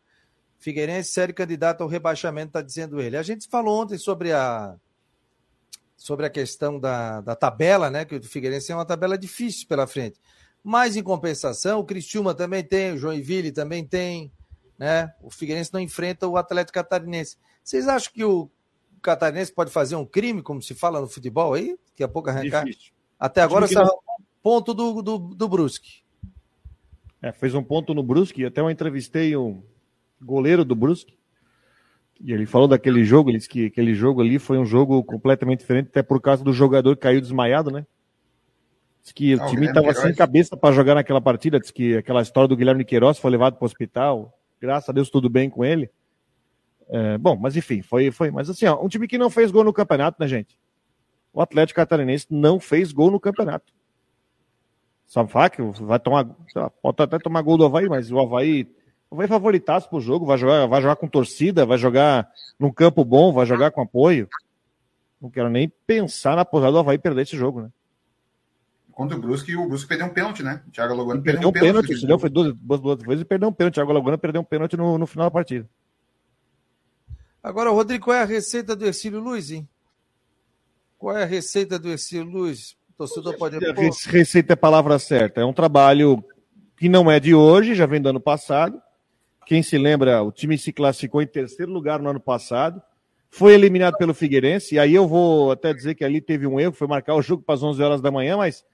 Figueirense 0.57 1.11
sério 1.11 1.33
candidato 1.33 1.81
ao 1.81 1.87
rebaixamento, 1.87 2.47
está 2.47 2.61
dizendo 2.61 2.99
ele. 2.99 3.15
A 3.15 3.23
gente 3.23 3.47
falou 3.47 3.81
ontem 3.81 3.97
sobre 3.97 4.33
a 4.33 4.75
sobre 5.95 6.25
a 6.25 6.29
questão 6.29 6.79
da, 6.79 7.21
da 7.21 7.35
tabela, 7.35 7.89
né? 7.89 8.05
Que 8.05 8.15
o 8.15 8.23
Figueirense 8.23 8.71
é 8.71 8.75
uma 8.75 8.85
tabela 8.85 9.17
difícil 9.17 9.67
pela 9.67 9.85
frente. 9.85 10.19
Mas, 10.63 10.95
em 10.95 11.03
compensação, 11.03 11.79
o 11.79 11.85
Cristiúma 11.85 12.33
também 12.33 12.63
tem, 12.63 12.93
o 12.93 12.97
Joinville 12.97 13.51
também 13.51 13.85
tem. 13.85 14.31
Né? 14.79 15.13
O 15.21 15.29
Figueirense 15.29 15.73
não 15.73 15.81
enfrenta 15.81 16.25
o 16.27 16.37
Atlético 16.37 16.75
Catarinense. 16.75 17.37
Vocês 17.61 17.87
acham 17.87 18.13
que 18.13 18.23
o 18.23 18.49
Catarinense 19.01 19.53
pode 19.53 19.69
fazer 19.69 19.97
um 19.97 20.05
crime, 20.05 20.41
como 20.41 20.61
se 20.61 20.73
fala 20.73 21.01
no 21.01 21.07
futebol 21.07 21.53
aí? 21.53 21.77
Daqui 21.89 22.03
a 22.03 22.07
pouco 22.07 22.29
arrancar? 22.29 22.63
Difícil. 22.63 22.93
Até 23.19 23.41
agora 23.41 23.67
só 23.67 23.83
não... 23.83 23.99
ponto 24.41 24.73
do, 24.73 25.01
do, 25.01 25.17
do 25.17 25.47
Brusque. 25.49 26.01
É, 27.21 27.33
fez 27.33 27.53
um 27.53 27.61
ponto 27.61 27.93
no 27.93 28.01
Brusque, 28.01 28.45
até 28.45 28.61
eu 28.61 28.69
entrevistei 28.71 29.35
o 29.35 29.61
goleiro 30.21 30.63
do 30.63 30.73
Brusque, 30.73 31.19
e 32.21 32.31
ele 32.31 32.45
falou 32.45 32.67
daquele 32.67 33.03
jogo, 33.03 33.29
ele 33.29 33.37
disse 33.37 33.49
que 33.49 33.65
aquele 33.65 33.93
jogo 33.93 34.21
ali 34.21 34.39
foi 34.39 34.57
um 34.57 34.65
jogo 34.65 35.03
completamente 35.03 35.59
diferente, 35.59 35.87
até 35.87 36.01
por 36.01 36.21
causa 36.21 36.43
do 36.43 36.53
jogador 36.53 36.95
que 36.95 37.01
caiu 37.01 37.19
desmaiado, 37.19 37.71
né? 37.71 37.85
Diz 39.01 39.11
que 39.11 39.35
o 39.35 39.45
time 39.47 39.67
estava 39.67 39.93
sem 39.93 40.13
cabeça 40.13 40.55
para 40.55 40.73
jogar 40.73 40.95
naquela 40.95 41.19
partida, 41.19 41.59
diz 41.59 41.71
que 41.71 41.97
aquela 41.97 42.21
história 42.21 42.47
do 42.47 42.55
Guilherme 42.55 42.85
Queiroz 42.85 43.17
foi 43.17 43.31
levado 43.31 43.55
para 43.55 43.63
o 43.63 43.65
hospital, 43.65 44.38
graças 44.59 44.89
a 44.89 44.93
Deus 44.93 45.09
tudo 45.09 45.29
bem 45.29 45.49
com 45.49 45.63
ele. 45.63 45.89
É, 46.89 47.17
bom, 47.17 47.35
mas 47.35 47.55
enfim, 47.55 47.81
foi, 47.81 48.09
foi. 48.11 48.31
Mas 48.31 48.49
assim, 48.49 48.65
ó, 48.65 48.83
um 48.83 48.87
time 48.87 49.07
que 49.07 49.17
não 49.17 49.29
fez 49.29 49.51
gol 49.51 49.63
no 49.63 49.73
campeonato, 49.73 50.17
né, 50.19 50.27
gente? 50.27 50.57
O 51.31 51.41
Atlético 51.41 51.75
Catarinense 51.75 52.27
não 52.29 52.59
fez 52.59 52.91
gol 52.91 53.11
no 53.11 53.19
campeonato. 53.19 53.71
Só 55.05 55.25
falar 55.27 55.49
que 55.49 55.61
vai 55.61 55.99
tomar. 55.99 56.25
Pode 56.81 57.01
até 57.01 57.19
tomar 57.19 57.41
gol 57.41 57.57
do 57.57 57.65
Havaí, 57.65 57.87
mas 57.87 58.11
o 58.11 58.19
Havaí 58.19 58.67
vai 59.11 59.27
favoritar 59.27 59.81
pro 59.87 59.99
jogo, 59.99 60.25
vai 60.25 60.37
jogar, 60.37 60.67
vai 60.67 60.81
jogar 60.81 60.95
com 60.95 61.07
torcida, 61.07 61.65
vai 61.65 61.77
jogar 61.77 62.29
num 62.59 62.71
campo 62.71 63.03
bom, 63.03 63.31
vai 63.31 63.45
jogar 63.45 63.71
com 63.71 63.81
apoio. 63.81 64.27
Não 65.21 65.29
quero 65.29 65.49
nem 65.49 65.71
pensar 65.85 66.35
na 66.35 66.45
posada 66.45 66.73
do 66.73 66.79
Havaí 66.79 66.97
perder 66.97 67.23
esse 67.23 67.35
jogo, 67.35 67.61
né? 67.61 67.69
Contra 68.99 69.15
o 69.15 69.21
Brusque, 69.21 69.55
o 69.55 69.65
Brusque 69.65 69.87
perdeu 69.87 70.07
um 70.07 70.09
pênalti, 70.09 70.43
né? 70.43 70.61
O 70.67 70.71
Thiago 70.71 70.91
Alagoano 70.91 71.23
perdeu, 71.23 71.49
perdeu 71.49 71.49
um 71.49 71.53
pênalti. 71.53 71.87
pênalti 71.87 72.05
não, 72.05 72.19
foi 72.19 72.29
duas, 72.29 72.53
duas, 72.53 72.81
duas 72.81 73.01
vezes 73.01 73.21
e 73.21 73.25
perdeu 73.25 73.47
um 73.47 73.53
pênalti. 73.53 73.75
O 73.75 73.75
Thiago 73.75 73.91
Alagoano 73.91 74.17
perdeu 74.17 74.41
um 74.41 74.43
pênalti 74.43 74.75
no, 74.75 74.97
no 74.97 75.07
final 75.07 75.27
da 75.27 75.31
partida. 75.31 75.69
Agora, 77.41 77.69
Rodrigo, 77.69 78.03
qual 78.03 78.17
é 78.17 78.23
a 78.23 78.25
receita 78.25 78.75
do 78.75 78.85
Ercílio 78.85 79.21
Luiz, 79.21 79.51
hein? 79.51 79.65
Qual 80.97 81.15
é 81.15 81.23
a 81.23 81.25
receita 81.25 81.79
do 81.79 81.87
Ercílio 81.87 82.29
Luiz? 82.29 82.75
O 82.89 82.97
torcedor 82.97 83.37
pode. 83.37 83.57
Receita 84.07 84.51
é 84.51 84.55
a 84.55 84.57
palavra 84.57 84.99
certa. 84.99 85.39
É 85.39 85.45
um 85.45 85.53
trabalho 85.53 86.21
que 86.75 86.89
não 86.89 87.09
é 87.09 87.21
de 87.21 87.33
hoje, 87.33 87.75
já 87.75 87.85
vem 87.85 88.01
do 88.01 88.09
ano 88.09 88.19
passado. 88.19 88.81
Quem 89.45 89.63
se 89.63 89.77
lembra, 89.77 90.21
o 90.21 90.29
time 90.29 90.57
se 90.57 90.73
classificou 90.73 91.21
em 91.21 91.27
terceiro 91.27 91.71
lugar 91.71 92.01
no 92.01 92.09
ano 92.09 92.19
passado. 92.19 92.81
Foi 93.29 93.53
eliminado 93.53 93.95
pelo 93.95 94.13
Figueirense. 94.13 94.75
E 94.75 94.79
aí 94.79 94.93
eu 94.93 95.07
vou 95.07 95.53
até 95.53 95.73
dizer 95.73 95.95
que 95.95 96.03
ali 96.03 96.19
teve 96.19 96.45
um 96.45 96.59
erro, 96.59 96.73
foi 96.73 96.85
marcar 96.85 97.15
o 97.15 97.21
jogo 97.21 97.43
para 97.43 97.55
as 97.55 97.63
11 97.63 97.81
horas 97.81 98.01
da 98.01 98.11
manhã, 98.11 98.35
mas 98.35 98.65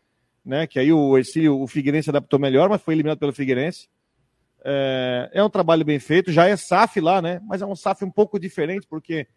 né? 0.45 0.67
Que 0.67 0.79
aí 0.79 0.93
o 0.93 1.17
Ercílio, 1.17 1.59
o 1.59 1.67
Figueirense 1.67 2.09
adaptou 2.09 2.39
melhor, 2.39 2.69
mas 2.69 2.81
foi 2.81 2.93
eliminado 2.93 3.17
pelo 3.17 3.33
Figueirense. 3.33 3.89
É, 4.63 5.29
é, 5.33 5.43
um 5.43 5.49
trabalho 5.49 5.85
bem 5.85 5.99
feito, 5.99 6.31
já 6.31 6.47
é 6.47 6.55
SAF 6.55 6.99
lá, 6.99 7.21
né? 7.21 7.41
Mas 7.45 7.61
é 7.61 7.65
um 7.65 7.75
SAF 7.75 8.03
um 8.03 8.11
pouco 8.11 8.39
diferente, 8.39 8.87
porque 8.87 9.27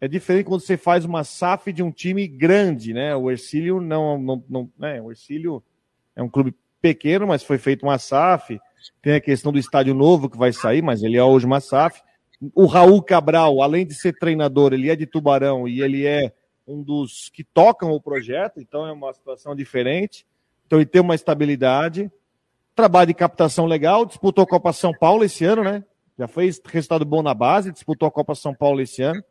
é 0.00 0.08
diferente 0.08 0.46
quando 0.46 0.60
você 0.60 0.76
faz 0.76 1.04
uma 1.04 1.24
SAF 1.24 1.72
de 1.72 1.82
um 1.82 1.90
time 1.90 2.26
grande, 2.26 2.92
né? 2.92 3.14
O 3.14 3.30
Ercílio 3.30 3.80
não, 3.80 4.18
não, 4.18 4.44
não 4.48 4.70
né? 4.78 5.00
O 5.00 5.10
Ercílio 5.10 5.62
é 6.16 6.22
um 6.22 6.28
clube 6.28 6.54
pequeno, 6.80 7.26
mas 7.26 7.42
foi 7.42 7.58
feito 7.58 7.84
uma 7.84 7.98
SAF. 7.98 8.60
Tem 9.00 9.14
a 9.14 9.20
questão 9.20 9.52
do 9.52 9.58
estádio 9.58 9.94
novo 9.94 10.28
que 10.28 10.36
vai 10.36 10.52
sair, 10.52 10.82
mas 10.82 11.02
ele 11.02 11.16
é 11.16 11.22
hoje 11.22 11.46
uma 11.46 11.60
SAF. 11.60 12.02
O 12.54 12.66
Raul 12.66 13.00
Cabral, 13.02 13.62
além 13.62 13.86
de 13.86 13.94
ser 13.94 14.18
treinador, 14.18 14.72
ele 14.72 14.90
é 14.90 14.96
de 14.96 15.06
Tubarão 15.06 15.68
e 15.68 15.80
ele 15.80 16.04
é 16.04 16.32
um 16.66 16.82
dos 16.82 17.30
que 17.32 17.44
tocam 17.44 17.92
o 17.92 18.00
projeto, 18.00 18.60
então 18.60 18.86
é 18.86 18.92
uma 18.92 19.12
situação 19.12 19.54
diferente. 19.54 20.26
Então 20.66 20.78
ele 20.78 20.86
tem 20.86 21.00
uma 21.00 21.14
estabilidade. 21.14 22.10
Trabalho 22.74 23.08
de 23.08 23.14
captação 23.14 23.66
legal, 23.66 24.06
disputou 24.06 24.44
a 24.44 24.46
Copa 24.46 24.72
São 24.72 24.92
Paulo 24.92 25.24
esse 25.24 25.44
ano, 25.44 25.62
né? 25.62 25.84
Já 26.18 26.26
fez 26.26 26.60
resultado 26.64 27.04
bom 27.04 27.22
na 27.22 27.34
base, 27.34 27.72
disputou 27.72 28.08
a 28.08 28.10
Copa 28.10 28.34
São 28.34 28.54
Paulo 28.54 28.80
esse 28.80 29.02
ano. 29.02 29.22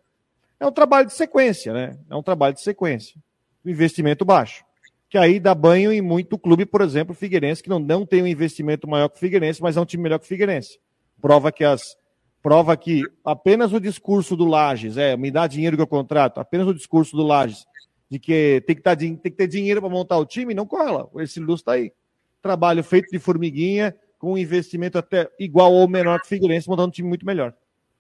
É 0.60 0.66
um 0.66 0.72
trabalho 0.72 1.08
de 1.08 1.14
sequência, 1.14 1.74
né? 1.74 1.98
É 2.10 2.16
um 2.16 2.22
trabalho 2.22 2.54
de 2.54 2.62
sequência. 2.62 3.20
Investimento 3.66 4.24
baixo. 4.24 4.64
Que 5.10 5.18
aí 5.18 5.40
dá 5.40 5.56
banho 5.56 5.92
em 5.92 6.02
muito 6.02 6.38
clube, 6.38 6.66
por 6.66 6.82
exemplo, 6.82 7.16
Figueirense, 7.16 7.64
que 7.64 7.70
não, 7.70 7.80
não 7.80 8.06
tem 8.06 8.22
um 8.22 8.28
investimento 8.28 8.88
maior 8.88 9.10
que 9.10 9.18
o 9.18 9.20
Figueirense, 9.20 9.62
mas 9.62 9.76
é 9.76 9.82
um 9.82 9.86
time 9.86 10.04
melhor 10.04 10.20
que 10.20 10.26
o 10.26 10.28
Figueirense. 10.28 10.80
Prova 11.20 11.52
que 11.52 11.64
as 11.64 11.96
prova 12.42 12.76
que 12.76 13.04
apenas 13.24 13.72
o 13.72 13.80
discurso 13.80 14.36
do 14.36 14.46
Lages, 14.46 14.98
é, 14.98 15.16
me 15.16 15.30
dá 15.30 15.46
dinheiro 15.46 15.76
que 15.76 15.84
eu 15.84 15.88
contrato, 15.88 16.40
apenas 16.40 16.68
o 16.68 16.74
discurso 16.74 17.16
do 17.16 17.24
Lages 17.24 17.66
de 18.12 18.20
que 18.20 18.62
tem 18.68 18.76
que, 18.76 18.82
tá, 18.82 18.94
tem 18.94 19.16
que 19.16 19.32
ter 19.32 19.48
dinheiro 19.48 19.80
para 19.80 19.90
montar 19.90 20.18
o 20.18 20.26
time, 20.26 20.54
não 20.54 20.66
cola. 20.66 21.10
O 21.14 21.22
Ercílio 21.22 21.56
está 21.56 21.72
aí. 21.72 21.94
Trabalho 22.42 22.84
feito 22.84 23.10
de 23.10 23.18
formiguinha, 23.18 23.96
com 24.20 24.34
um 24.34 24.38
investimento 24.38 24.98
até 24.98 25.32
igual 25.40 25.72
ou 25.72 25.88
menor 25.88 26.20
que 26.20 26.26
o 26.26 26.30
Figueirense, 26.30 26.68
montando 26.68 26.90
um 26.90 26.92
time 26.92 27.08
muito 27.08 27.26
melhor. 27.26 27.54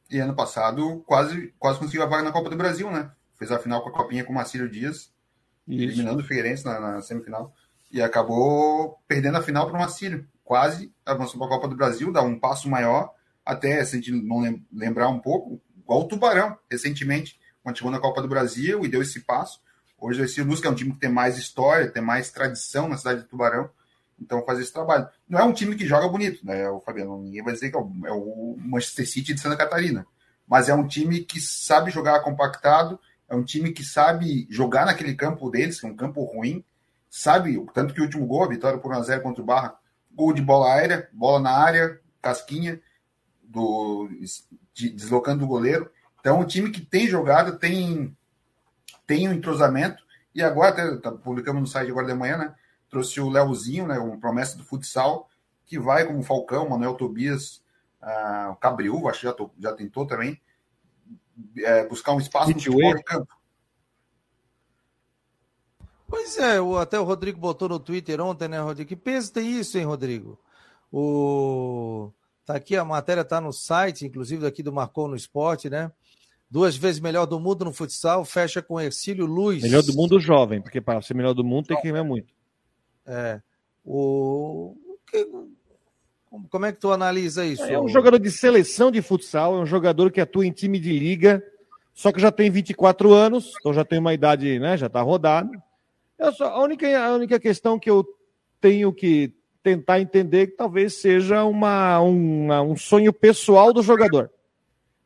E 0.09 0.20
ano 0.20 0.36
passado 0.36 1.01
quase, 1.07 1.53
quase 1.57 1.80
conseguiu 1.80 2.03
a 2.03 2.07
vaga 2.07 2.24
na 2.24 2.32
Copa 2.34 2.49
do 2.49 2.57
Brasil, 2.57 2.91
né? 2.91 3.09
Fez 3.39 3.53
a 3.53 3.57
final 3.57 3.82
com 3.82 3.88
a 3.88 3.93
Copinha 3.93 4.26
com 4.26 4.34
o 4.34 4.36
Marcílio 4.36 4.70
Dias, 4.70 5.14
Isso. 5.66 5.82
eliminando 5.82 6.22
o 6.22 6.26
Figueirense 6.26 6.66
na, 6.66 6.78
na, 6.78 7.01
semifinal. 7.01 7.53
E 7.89 8.01
acabou 8.01 8.99
perdendo 9.07 9.38
a 9.38 9.41
final 9.41 9.66
para 9.66 9.78
o 9.78 9.80
Marcílio. 9.80 10.28
Quase 10.43 10.91
avançou 11.05 11.39
para 11.39 11.47
a 11.47 11.51
Copa 11.51 11.70
do 11.70 11.78
Brasil, 11.78 12.12
dá 12.12 12.22
um 12.22 12.38
passo 12.38 12.70
maior, 12.70 13.14
até 13.45 13.84
se 13.86 13.95
a 13.95 13.99
gente 13.99 14.12
não 14.12 14.62
lembrar 14.74 15.07
um 15.07 15.20
pouco, 15.20 15.62
igual 15.78 16.01
o 16.01 16.07
Tubarão, 16.09 16.57
recentemente, 16.70 17.39
quando 17.64 17.78
chegou 17.78 17.91
na 17.91 17.99
Copa 17.99 18.22
do 18.22 18.28
Brasil 18.28 18.84
e 18.84 18.89
deu 18.89 19.01
esse 19.01 19.22
passo. 19.22 19.62
Hoje 20.02 20.20
o 20.20 20.24
Ercílio 20.24 20.49
Luz, 20.49 20.64
é 20.64 20.70
um 20.70 20.74
time 20.74 20.93
que 20.93 20.99
tem 20.99 21.12
mais 21.12 21.38
história, 21.38 21.91
tem 21.91 22.02
mais 22.02 22.32
tradição 22.32 22.89
na 22.89 22.97
cidade 22.97 23.22
de 23.22 23.28
Tubarão, 23.28 23.70
então 24.20 24.43
faz 24.43 24.58
esse 24.58 24.74
trabalho. 24.74 25.08
Não 25.30 25.39
é 25.39 25.43
um 25.43 25.54
time 25.54 25.76
que 25.76 25.86
joga 25.86 26.10
bonito, 26.10 26.43
né, 26.43 26.68
o 26.72 26.80
Fabiano? 26.80 27.22
Ninguém 27.22 27.43
vai 27.43 27.54
dizer 27.54 27.70
que 27.70 27.78
é 27.78 27.80
o, 27.80 27.91
é 28.08 28.12
o 28.12 28.56
Manchester 28.58 29.08
City 29.08 29.36
de 29.36 29.39
Santa 29.39 29.56
Catarina, 29.56 30.08
mas 30.47 30.70
é 30.70 30.74
um 30.74 30.88
time 30.88 31.20
que 31.20 31.39
sabe 31.39 31.91
jogar 31.91 32.20
compactado, 32.22 32.99
é 33.30 33.36
um 33.36 33.43
time 33.43 33.72
que 33.72 33.84
sabe 33.84 34.47
jogar 34.49 34.88
naquele 34.88 35.14
campo 35.14 35.52
deles, 35.52 35.80
que 35.80 35.86
é 35.86 35.89
um 35.89 35.95
campo 35.95 36.24
ruim, 36.24 36.66
sabe, 37.08 37.64
tanto 37.72 37.93
que 37.93 38.02
o 38.02 38.04
último 38.04 38.26
gol, 38.26 38.43
a 38.43 38.49
vitória 38.49 38.80
por 38.80 38.91
1x0 38.91 39.22
contra 39.22 39.43
o 39.43 39.45
Barra, 39.45 39.76
gol 40.12 40.34
de 40.34 40.41
bola 40.41 40.74
aérea, 40.74 41.08
bola 41.14 41.39
na 41.39 41.52
área, 41.52 42.02
casquinha, 42.20 42.82
do, 43.43 44.10
de, 44.74 44.89
deslocando 44.89 45.43
o 45.43 45.47
goleiro. 45.47 45.91
Então, 46.20 46.38
é 46.38 46.39
um 46.39 46.45
time 46.45 46.72
que 46.72 46.82
tem 46.82 47.08
jogado, 47.08 47.60
tem 47.60 48.16
tem 49.06 49.28
um 49.28 49.34
entrosamento, 49.34 50.04
e 50.34 50.41
agora, 50.41 50.70
até 50.70 50.97
tá, 50.97 51.12
publicamos 51.12 51.62
no 51.62 51.68
site 51.68 51.91
agora 51.91 52.08
de 52.08 52.14
manhã, 52.14 52.38
né? 52.38 52.56
Trouxe 52.89 53.20
o 53.20 53.30
Leozinho, 53.30 53.88
né? 53.88 53.99
Uma 53.99 54.18
promessa 54.18 54.58
do 54.58 54.64
futsal, 54.64 55.30
que 55.66 55.80
vai 55.80 56.06
como 56.06 56.24
Falcão, 56.24 56.70
Manuel 56.70 56.95
Tobias, 56.95 57.64
uh, 58.02 58.52
o 58.52 58.56
Cabriú, 58.56 59.08
acho 59.08 59.22
que 59.22 59.26
já, 59.26 59.34
tô, 59.34 59.49
já 59.60 59.74
tentou 59.74 60.06
também, 60.06 60.41
é, 61.58 61.88
buscar 61.88 62.14
um 62.14 62.20
espaço 62.20 62.52
no 62.52 63.04
campo. 63.04 63.34
Pois 66.08 66.38
é, 66.38 66.60
o, 66.60 66.78
até 66.78 66.99
o 66.99 67.06
Rodrigo 67.06 67.39
botou 67.39 67.70
no 67.70 67.80
Twitter 67.80 68.20
ontem, 68.20 68.49
né, 68.49 68.60
Rodrigo? 68.60 68.89
Que 68.89 68.97
peso 68.97 69.32
tem 69.32 69.49
isso, 69.49 69.78
hein, 69.78 69.86
Rodrigo? 69.86 70.38
O... 70.91 72.12
Tá 72.45 72.56
aqui, 72.56 72.76
a 72.76 72.84
matéria 72.84 73.24
tá 73.24 73.39
no 73.39 73.54
site, 73.54 74.06
inclusive 74.06 74.41
daqui 74.41 74.62
do 74.62 74.74
Marcou 74.74 75.08
no 75.08 75.16
Esporte, 75.16 75.70
né? 75.70 75.89
Duas 76.52 76.76
vezes 76.76 76.99
melhor 76.99 77.26
do 77.26 77.39
mundo 77.39 77.64
no 77.64 77.72
futsal, 77.72 78.26
fecha 78.26 78.62
com 78.62 78.80
Ercílio 78.80 79.26
Luz. 79.26 79.64
Melhor 79.64 79.82
do 79.82 79.93
mundo 79.93 80.20
jovem, 80.20 80.62
porque 80.62 80.82
para 80.82 81.02
ser 81.02 81.14
melhor 81.14 81.34
do 81.34 81.45
mundo 81.45 81.68
tem 81.68 81.78
que 81.78 81.89
ganhar 81.89 82.04
muito. 82.04 82.34
É. 83.08 83.41
O... 83.86 84.76
Como 86.49 86.66
é 86.66 86.74
que 86.74 86.80
tu 86.80 86.91
analisa 86.91 87.45
isso? 87.45 87.64
É 87.64 87.80
um 87.80 87.88
jogador 87.88 88.20
de 88.20 88.30
seleção 88.30 88.91
de 88.91 89.02
futsal, 89.02 89.56
é 89.56 89.62
um 89.62 89.66
jogador 89.66 90.12
que 90.12 90.20
atua 90.20 90.45
em 90.45 90.52
time 90.52 90.78
de 90.78 90.91
liga, 90.91 91.41
só 91.93 92.12
que 92.12 92.20
já 92.20 92.32
tem 92.32 92.52
24 92.52 93.14
anos, 93.14 93.54
então 93.58 93.74
já 93.74 93.86
tem 93.86 93.99
uma 93.99 94.14
idade, 94.14 94.60
né, 94.60 94.78
já 94.78 94.88
está 94.88 95.02
rodado. 95.02 95.49
Só, 96.38 96.49
a, 96.49 96.64
única, 96.64 96.88
a 97.02 97.14
única 97.14 97.39
questão 97.39 97.80
que 97.80 97.89
eu 97.89 98.06
tenho 98.60 98.93
que 98.93 99.34
tentar 99.64 99.99
entender 99.99 100.47
que 100.47 100.58
talvez 100.58 100.95
seja 100.95 101.43
uma, 101.45 101.99
uma 101.99 102.62
um 102.62 102.76
sonho 102.76 103.14
pessoal 103.14 103.74
do 103.74 103.82
jogador 103.82 104.30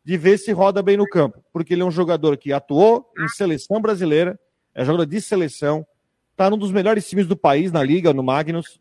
de 0.05 0.17
ver 0.17 0.37
se 0.37 0.51
roda 0.51 0.83
bem 0.83 0.95
no 0.95 1.09
campo, 1.09 1.43
porque 1.51 1.73
ele 1.73 1.81
é 1.81 1.85
um 1.85 1.89
jogador 1.89 2.37
que 2.37 2.53
atuou 2.53 3.11
em 3.17 3.27
seleção 3.27 3.81
brasileira, 3.81 4.39
é 4.75 4.85
jogador 4.85 5.07
de 5.07 5.19
seleção, 5.19 5.85
está 6.31 6.47
num 6.47 6.57
dos 6.57 6.71
melhores 6.71 7.09
times 7.09 7.25
do 7.25 7.35
país 7.35 7.71
na 7.71 7.81
liga, 7.81 8.13
no 8.13 8.21
Magnus, 8.21 8.79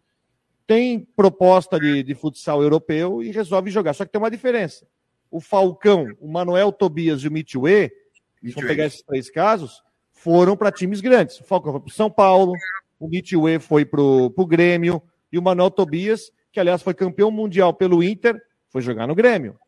tem 0.67 1.01
proposta 1.17 1.81
de, 1.81 2.03
de 2.03 2.15
futsal 2.15 2.63
europeu 2.63 3.23
e 3.23 3.31
resolve 3.31 3.71
jogar. 3.71 3.95
Só 3.95 4.05
que 4.05 4.13
tem 4.13 4.21
uma 4.21 4.31
diferença. 4.31 4.87
O 5.31 5.41
Falcão, 5.41 6.07
o 6.21 6.31
Manuel 6.31 6.71
Tobias 6.71 7.23
e 7.23 7.29
o 7.29 7.33
Mitue, 7.33 7.91
vamos 8.43 8.69
pegar 8.69 8.87
esses 8.87 9.03
três 9.03 9.31
casos, 9.31 9.83
foram 10.13 10.57
para 10.57 10.71
times 10.71 11.01
grandes. 11.01 11.41
O 11.41 11.45
Falcão 11.45 11.73
foi 11.73 11.81
para 11.81 11.95
São 11.95 12.11
Paulo, 12.11 12.53
o 13.01 13.09
Mitue 13.09 13.59
foi 13.59 13.87
para 13.87 14.01
o 14.01 14.47
Grêmio, 14.47 15.03
e 15.33 15.39
o 15.39 15.43
Manuel 15.43 15.71
Tobias, 15.71 16.31
que 16.53 16.61
aliás 16.61 16.83
foi 16.83 16.93
campeão 16.93 17.31
mundial 17.31 17.73
pelo 17.73 18.03
Inter, 18.03 18.41
foi 18.69 18.83
jogar 18.83 19.07
no 19.07 19.15
Grêmio. 19.15 19.59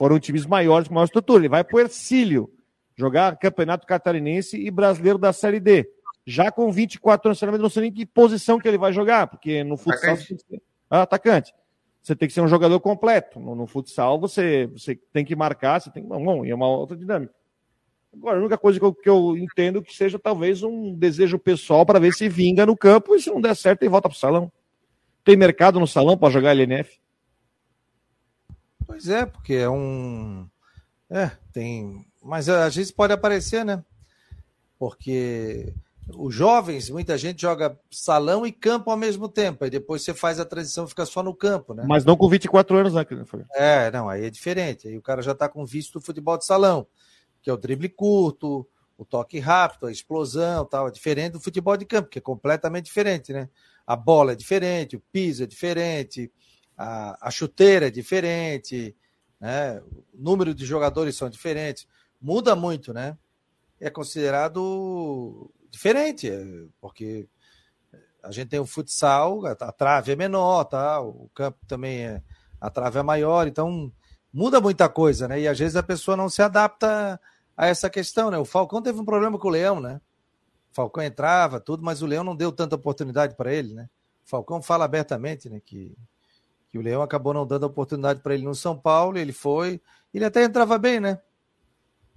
Foram 0.00 0.18
times 0.18 0.46
maiores, 0.46 0.88
com 0.88 0.94
maior 0.94 1.04
estrutura. 1.04 1.42
Ele 1.42 1.48
vai 1.50 1.62
para 1.62 1.76
o 1.76 1.78
Ercílio, 1.78 2.50
jogar 2.96 3.36
Campeonato 3.36 3.86
Catarinense 3.86 4.56
e 4.56 4.70
Brasileiro 4.70 5.18
da 5.18 5.30
Série 5.30 5.60
D. 5.60 5.86
Já 6.24 6.50
com 6.50 6.72
24 6.72 7.28
anos, 7.28 7.60
não 7.60 7.68
sei 7.68 7.82
nem 7.82 7.92
que 7.92 8.06
posição 8.06 8.58
que 8.58 8.66
ele 8.66 8.78
vai 8.78 8.94
jogar, 8.94 9.26
porque 9.26 9.62
no 9.62 9.76
futsal... 9.76 10.14
Atacante. 10.14 10.62
Ah, 10.88 11.02
atacante. 11.02 11.54
você 12.00 12.16
tem 12.16 12.26
que 12.26 12.32
ser 12.32 12.40
um 12.40 12.48
jogador 12.48 12.80
completo. 12.80 13.38
No, 13.38 13.54
no 13.54 13.66
futsal, 13.66 14.18
você, 14.18 14.68
você 14.68 14.98
tem 15.12 15.22
que 15.22 15.36
marcar, 15.36 15.82
você 15.82 15.90
tem 15.90 16.02
bom, 16.02 16.46
e 16.46 16.50
é 16.50 16.54
uma 16.54 16.66
outra 16.66 16.96
dinâmica. 16.96 17.34
Agora, 18.14 18.38
a 18.38 18.40
única 18.40 18.56
coisa 18.56 18.78
que 18.78 18.84
eu, 18.86 18.94
que 18.94 19.08
eu 19.08 19.36
entendo 19.36 19.82
que 19.82 19.94
seja 19.94 20.18
talvez 20.18 20.62
um 20.62 20.94
desejo 20.94 21.38
pessoal 21.38 21.84
para 21.84 21.98
ver 21.98 22.14
se 22.14 22.26
vinga 22.26 22.64
no 22.64 22.74
campo 22.74 23.14
e 23.14 23.20
se 23.20 23.28
não 23.28 23.38
der 23.38 23.54
certo, 23.54 23.82
ele 23.82 23.90
volta 23.90 24.08
para 24.08 24.16
o 24.16 24.18
salão. 24.18 24.50
Tem 25.22 25.36
mercado 25.36 25.78
no 25.78 25.86
salão 25.86 26.16
para 26.16 26.30
jogar 26.30 26.52
LNF? 26.52 26.99
Pois 29.00 29.08
é, 29.08 29.24
porque 29.24 29.54
é 29.54 29.70
um. 29.70 30.46
É, 31.08 31.30
tem. 31.54 32.04
Mas 32.22 32.50
às 32.50 32.76
vezes 32.76 32.92
pode 32.92 33.14
aparecer, 33.14 33.64
né? 33.64 33.82
Porque 34.78 35.72
os 36.14 36.34
jovens, 36.34 36.90
muita 36.90 37.16
gente 37.16 37.40
joga 37.40 37.78
salão 37.90 38.46
e 38.46 38.52
campo 38.52 38.90
ao 38.90 38.98
mesmo 38.98 39.26
tempo, 39.26 39.64
aí 39.64 39.70
depois 39.70 40.02
você 40.02 40.12
faz 40.12 40.38
a 40.38 40.44
transição 40.44 40.84
e 40.84 40.88
fica 40.88 41.06
só 41.06 41.22
no 41.22 41.34
campo, 41.34 41.72
né? 41.72 41.84
Mas 41.88 42.04
não 42.04 42.14
com 42.14 42.28
24 42.28 42.76
anos, 42.76 42.92
né? 42.92 43.06
É, 43.54 43.90
não, 43.90 44.06
aí 44.06 44.26
é 44.26 44.30
diferente. 44.30 44.86
Aí 44.86 44.98
o 44.98 45.02
cara 45.02 45.22
já 45.22 45.32
está 45.32 45.48
com 45.48 45.64
visto 45.64 45.94
do 45.94 46.04
futebol 46.04 46.36
de 46.36 46.44
salão, 46.44 46.86
que 47.40 47.48
é 47.48 47.52
o 47.54 47.56
drible 47.56 47.88
curto, 47.88 48.68
o 48.98 49.04
toque 49.06 49.38
rápido, 49.38 49.86
a 49.86 49.92
explosão 49.92 50.66
tal. 50.66 50.88
É 50.88 50.90
diferente 50.90 51.32
do 51.32 51.40
futebol 51.40 51.74
de 51.74 51.86
campo, 51.86 52.10
que 52.10 52.18
é 52.18 52.22
completamente 52.22 52.84
diferente, 52.84 53.32
né? 53.32 53.48
A 53.86 53.96
bola 53.96 54.32
é 54.32 54.36
diferente, 54.36 54.94
o 54.94 55.02
piso 55.10 55.42
é 55.42 55.46
diferente, 55.46 56.30
a, 56.80 57.28
a 57.28 57.30
chuteira 57.30 57.88
é 57.88 57.90
diferente, 57.90 58.96
né? 59.38 59.78
O 59.82 60.04
número 60.14 60.54
de 60.54 60.64
jogadores 60.64 61.14
são 61.14 61.28
diferentes. 61.28 61.86
Muda 62.18 62.56
muito, 62.56 62.94
né? 62.94 63.18
É 63.78 63.90
considerado 63.90 65.52
diferente, 65.70 66.30
é, 66.30 66.42
porque 66.80 67.28
a 68.22 68.32
gente 68.32 68.48
tem 68.48 68.60
o 68.60 68.66
futsal, 68.66 69.44
a 69.44 69.72
trave 69.72 70.12
é 70.12 70.16
menor, 70.16 70.64
tá? 70.64 71.00
o 71.00 71.30
campo 71.34 71.58
também 71.66 72.06
é, 72.06 72.22
a 72.58 72.70
trave 72.70 72.98
é 72.98 73.02
maior, 73.02 73.46
então 73.46 73.92
muda 74.32 74.58
muita 74.58 74.88
coisa, 74.88 75.28
né? 75.28 75.38
E 75.40 75.48
às 75.48 75.58
vezes 75.58 75.76
a 75.76 75.82
pessoa 75.82 76.16
não 76.16 76.30
se 76.30 76.40
adapta 76.40 77.20
a 77.54 77.66
essa 77.66 77.90
questão, 77.90 78.30
né? 78.30 78.38
O 78.38 78.44
Falcão 78.46 78.80
teve 78.80 78.98
um 78.98 79.04
problema 79.04 79.38
com 79.38 79.48
o 79.48 79.50
Leão, 79.50 79.80
né? 79.80 80.00
O 80.72 80.74
Falcão 80.74 81.04
entrava, 81.04 81.60
tudo, 81.60 81.82
mas 81.82 82.00
o 82.00 82.06
Leão 82.06 82.24
não 82.24 82.34
deu 82.34 82.50
tanta 82.50 82.76
oportunidade 82.76 83.36
para 83.36 83.52
ele, 83.52 83.74
né? 83.74 83.86
O 84.24 84.30
Falcão 84.30 84.62
fala 84.62 84.86
abertamente, 84.86 85.50
né, 85.50 85.60
que, 85.60 85.94
que 86.70 86.78
o 86.78 86.82
Leão 86.82 87.02
acabou 87.02 87.34
não 87.34 87.46
dando 87.46 87.64
oportunidade 87.64 88.20
para 88.20 88.34
ele 88.34 88.44
no 88.44 88.54
São 88.54 88.76
Paulo, 88.76 89.18
ele 89.18 89.32
foi, 89.32 89.80
ele 90.14 90.24
até 90.24 90.44
entrava 90.44 90.78
bem, 90.78 91.00
né? 91.00 91.20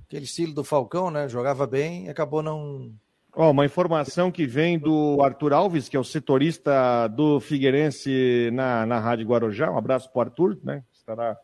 Aquele 0.06 0.26
estilo 0.26 0.54
do 0.54 0.64
Falcão, 0.64 1.10
né? 1.10 1.28
Jogava 1.28 1.66
bem, 1.66 2.10
acabou 2.10 2.43
não 2.43 2.93
Oh, 3.36 3.49
uma 3.49 3.66
informação 3.66 4.32
que 4.32 4.45
vem 4.45 4.78
do 4.78 5.20
Arthur 5.24 5.54
Alves, 5.54 5.89
que 5.89 5.97
é 5.97 5.99
o 5.99 6.04
setorista 6.04 7.08
do 7.08 7.39
Figueirense 7.39 8.51
na, 8.54 8.86
na 8.86 8.99
Rádio 8.99 9.26
Guarujá. 9.26 9.72
Um 9.72 9.78
abraço 9.78 10.08
para 10.12 10.20
o 10.20 10.22
Arthur, 10.22 10.60
né? 10.64 10.84
Estará 10.93 11.36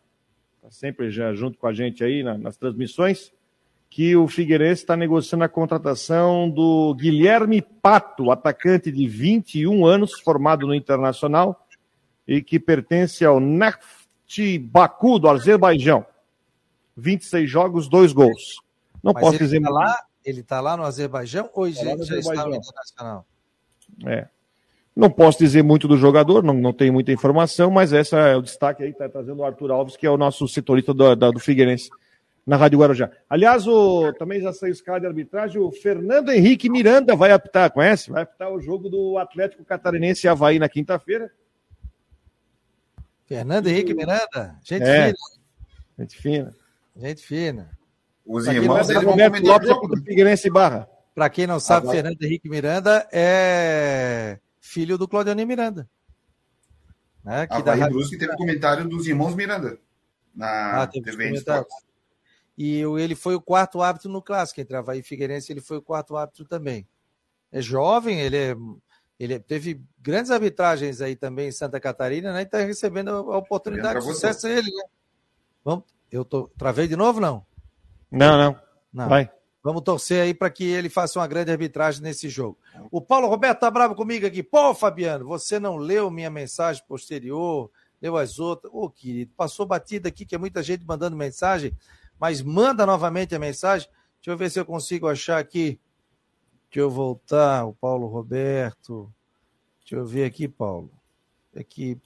tá 0.62 0.70
sempre 0.70 1.10
já 1.10 1.34
junto 1.34 1.58
com 1.58 1.66
a 1.66 1.74
gente 1.74 2.04
aí 2.04 2.22
na, 2.22 2.38
nas 2.38 2.58
transmissões. 2.58 3.34
Que 3.90 4.16
o 4.16 4.28
Figueirense 4.28 4.84
está 4.84 4.96
negociando 4.96 5.44
a 5.46 5.50
contratação 5.50 6.48
do 6.48 6.94
Guilherme 6.94 7.60
Pato, 7.60 8.30
atacante 8.30 8.92
de 8.92 9.08
21 9.08 9.84
anos, 9.84 10.20
formado 10.20 10.68
no 10.68 10.76
Internacional 10.76 11.66
e 12.30 12.44
que 12.44 12.60
pertence 12.60 13.26
ao 13.26 13.40
Neft 13.40 14.60
Baku 14.60 15.18
do 15.18 15.28
Azerbaijão. 15.28 16.06
26 16.96 17.50
jogos, 17.50 17.90
dois 17.90 18.14
gols. 18.14 18.62
Não 19.04 19.14
Mas 19.14 19.24
posso 19.24 19.38
dizer. 19.40 19.60
Tá 19.60 19.70
lá, 19.72 20.00
ele 20.24 20.42
está 20.42 20.62
lá 20.62 20.78
no 20.78 20.84
Azerbaijão 20.84 21.50
ou 21.56 21.66
tá 21.66 21.72
já 21.72 22.20
está 22.20 22.46
no 22.46 22.56
Internacional? 22.56 23.26
É. 24.06 24.28
Não 24.96 25.10
posso 25.10 25.40
dizer 25.40 25.64
muito 25.64 25.88
do 25.88 25.98
jogador, 25.98 26.44
não, 26.44 26.54
não 26.54 26.74
tenho 26.74 26.94
muita 26.94 27.12
informação, 27.12 27.72
mas 27.72 27.94
essa 27.94 28.18
é 28.18 28.36
o 28.36 28.42
destaque 28.42 28.84
aí, 28.84 28.90
está 28.90 29.08
trazendo 29.10 29.40
o 29.40 29.46
Arthur 29.46 29.72
Alves, 29.72 29.96
que 29.98 30.06
é 30.06 30.10
o 30.10 30.18
nosso 30.18 30.48
setorista 30.48 30.94
do, 30.94 31.16
da, 31.16 31.32
do 31.32 31.40
Figueirense 31.40 31.90
na 32.46 32.58
Rádio 32.58 32.80
Guarujá. 32.80 33.10
Aliás, 33.30 33.66
o, 33.66 34.12
também 34.14 34.42
já 34.42 34.52
saiu 34.52 34.74
escala 34.74 35.00
de 35.00 35.08
arbitragem, 35.08 35.62
o 35.62 35.72
Fernando 35.72 36.32
Henrique 36.32 36.70
Miranda 36.70 37.16
vai 37.16 37.32
apitar, 37.32 37.72
conhece? 37.72 38.12
Vai 38.12 38.24
apitar 38.24 38.52
o 38.52 38.60
jogo 38.60 38.90
do 38.90 39.18
Atlético 39.18 39.64
Catarinense 39.64 40.28
e 40.28 40.30
Havaí 40.30 40.60
na 40.60 40.68
quinta-feira. 40.68 41.32
Fernando 43.30 43.68
Henrique 43.68 43.94
Miranda? 43.94 44.60
Gente 44.64 44.82
é, 44.82 45.06
fina. 45.06 45.18
Gente 46.00 46.18
fina. 46.18 46.56
Gente 46.98 47.22
fina. 47.22 47.80
Os 48.26 48.46
pra 48.46 48.54
irmãos 48.56 48.88
dele 48.88 49.06
vão 49.06 49.16
Lopes 49.16 49.70
é 49.70 50.04
Figueirense 50.04 50.50
Barra. 50.50 50.90
Para 51.14 51.30
quem 51.30 51.46
não 51.46 51.60
sabe, 51.60 51.88
Agora... 51.88 51.96
Fernando 51.96 52.24
Henrique 52.24 52.50
Miranda 52.50 53.08
é 53.12 54.40
filho 54.60 54.98
do 54.98 55.08
Claudione 55.08 55.46
Miranda. 55.46 55.88
Né? 57.24 57.46
Que 57.46 57.62
da 57.62 57.76
Rádio... 57.76 57.98
Brusque 57.98 58.18
teve 58.18 58.36
comentário 58.36 58.90
dos 58.90 59.06
irmãos 59.06 59.36
Miranda 59.36 59.78
na 60.34 60.82
ah, 60.82 60.88
TV 60.88 61.34
E 62.58 62.82
ele 62.82 63.14
foi 63.14 63.36
o 63.36 63.42
quarto 63.42 63.80
árbitro 63.80 64.10
no 64.10 64.24
clássico, 64.24 64.60
entre 64.60 64.76
Havaí 64.76 65.00
e 65.00 65.04
Figueirense, 65.04 65.54
ele 65.54 65.62
foi 65.62 65.78
o 65.78 65.84
quarto 65.84 66.18
árbitro 66.18 66.46
também. 66.46 66.88
É 67.52 67.62
jovem, 67.62 68.22
ele 68.22 68.38
é, 68.38 68.56
ele 69.20 69.38
teve 69.40 69.82
grandes 70.00 70.32
arbitragens 70.32 71.02
aí 71.02 71.16
também 71.16 71.50
em 71.50 71.52
Santa 71.52 71.80
Catarina, 71.80 72.32
né? 72.32 72.42
E 72.42 72.44
está 72.44 72.60
recebendo 72.60 73.10
a 73.10 73.38
oportunidade 73.38 74.00
de 74.00 74.06
sucesso 74.06 74.48
ele, 74.48 74.72
né? 74.72 74.84
Vamos, 75.64 75.84
eu 76.10 76.24
tô, 76.24 76.50
travei 76.58 76.88
de 76.88 76.96
novo, 76.96 77.20
não? 77.20 77.46
Não, 78.10 78.38
não. 78.38 78.62
não. 78.94 79.10
Vai. 79.10 79.30
Vamos 79.62 79.84
torcer 79.84 80.24
aí 80.24 80.34
para 80.34 80.50
que 80.50 80.64
ele 80.64 80.90
faça 80.90 81.20
uma 81.20 81.28
grande 81.28 81.52
arbitragem 81.52 82.02
nesse 82.02 82.30
jogo. 82.30 82.58
O 82.90 83.02
Paulo 83.02 83.28
Roberto 83.28 83.60
tá 83.60 83.70
bravo 83.70 83.94
comigo 83.94 84.26
aqui. 84.26 84.42
Pô, 84.42 84.74
Fabiano, 84.74 85.26
você 85.26 85.60
não 85.60 85.76
leu 85.76 86.10
minha 86.10 86.30
mensagem 86.30 86.82
posterior, 86.88 87.70
leu 88.02 88.16
as 88.16 88.40
outras. 88.40 88.72
Ô, 88.74 88.86
oh, 88.86 88.90
querido, 88.90 89.34
passou 89.36 89.66
batida 89.66 90.08
aqui, 90.08 90.26
que 90.26 90.34
é 90.34 90.38
muita 90.38 90.64
gente 90.64 90.86
mandando 90.86 91.18
mensagem, 91.18 91.76
mas 92.18 92.42
manda 92.42 92.86
novamente 92.86 93.36
a 93.36 93.40
mensagem. 93.40 93.90
Deixa 94.16 94.32
eu 94.32 94.38
ver 94.38 94.50
se 94.50 94.60
eu 94.60 94.66
consigo 94.66 95.10
achar 95.10 95.38
aqui. 95.38 95.78
Deixa 96.70 96.82
eu 96.82 96.90
voltar, 96.90 97.66
o 97.66 97.74
Paulo 97.74 98.06
Roberto. 98.06 99.12
Deixa 99.82 99.96
eu 99.96 100.06
ver 100.06 100.26
aqui, 100.26 100.48
Paulo. 100.48 100.92
Aqui. 101.56 102.00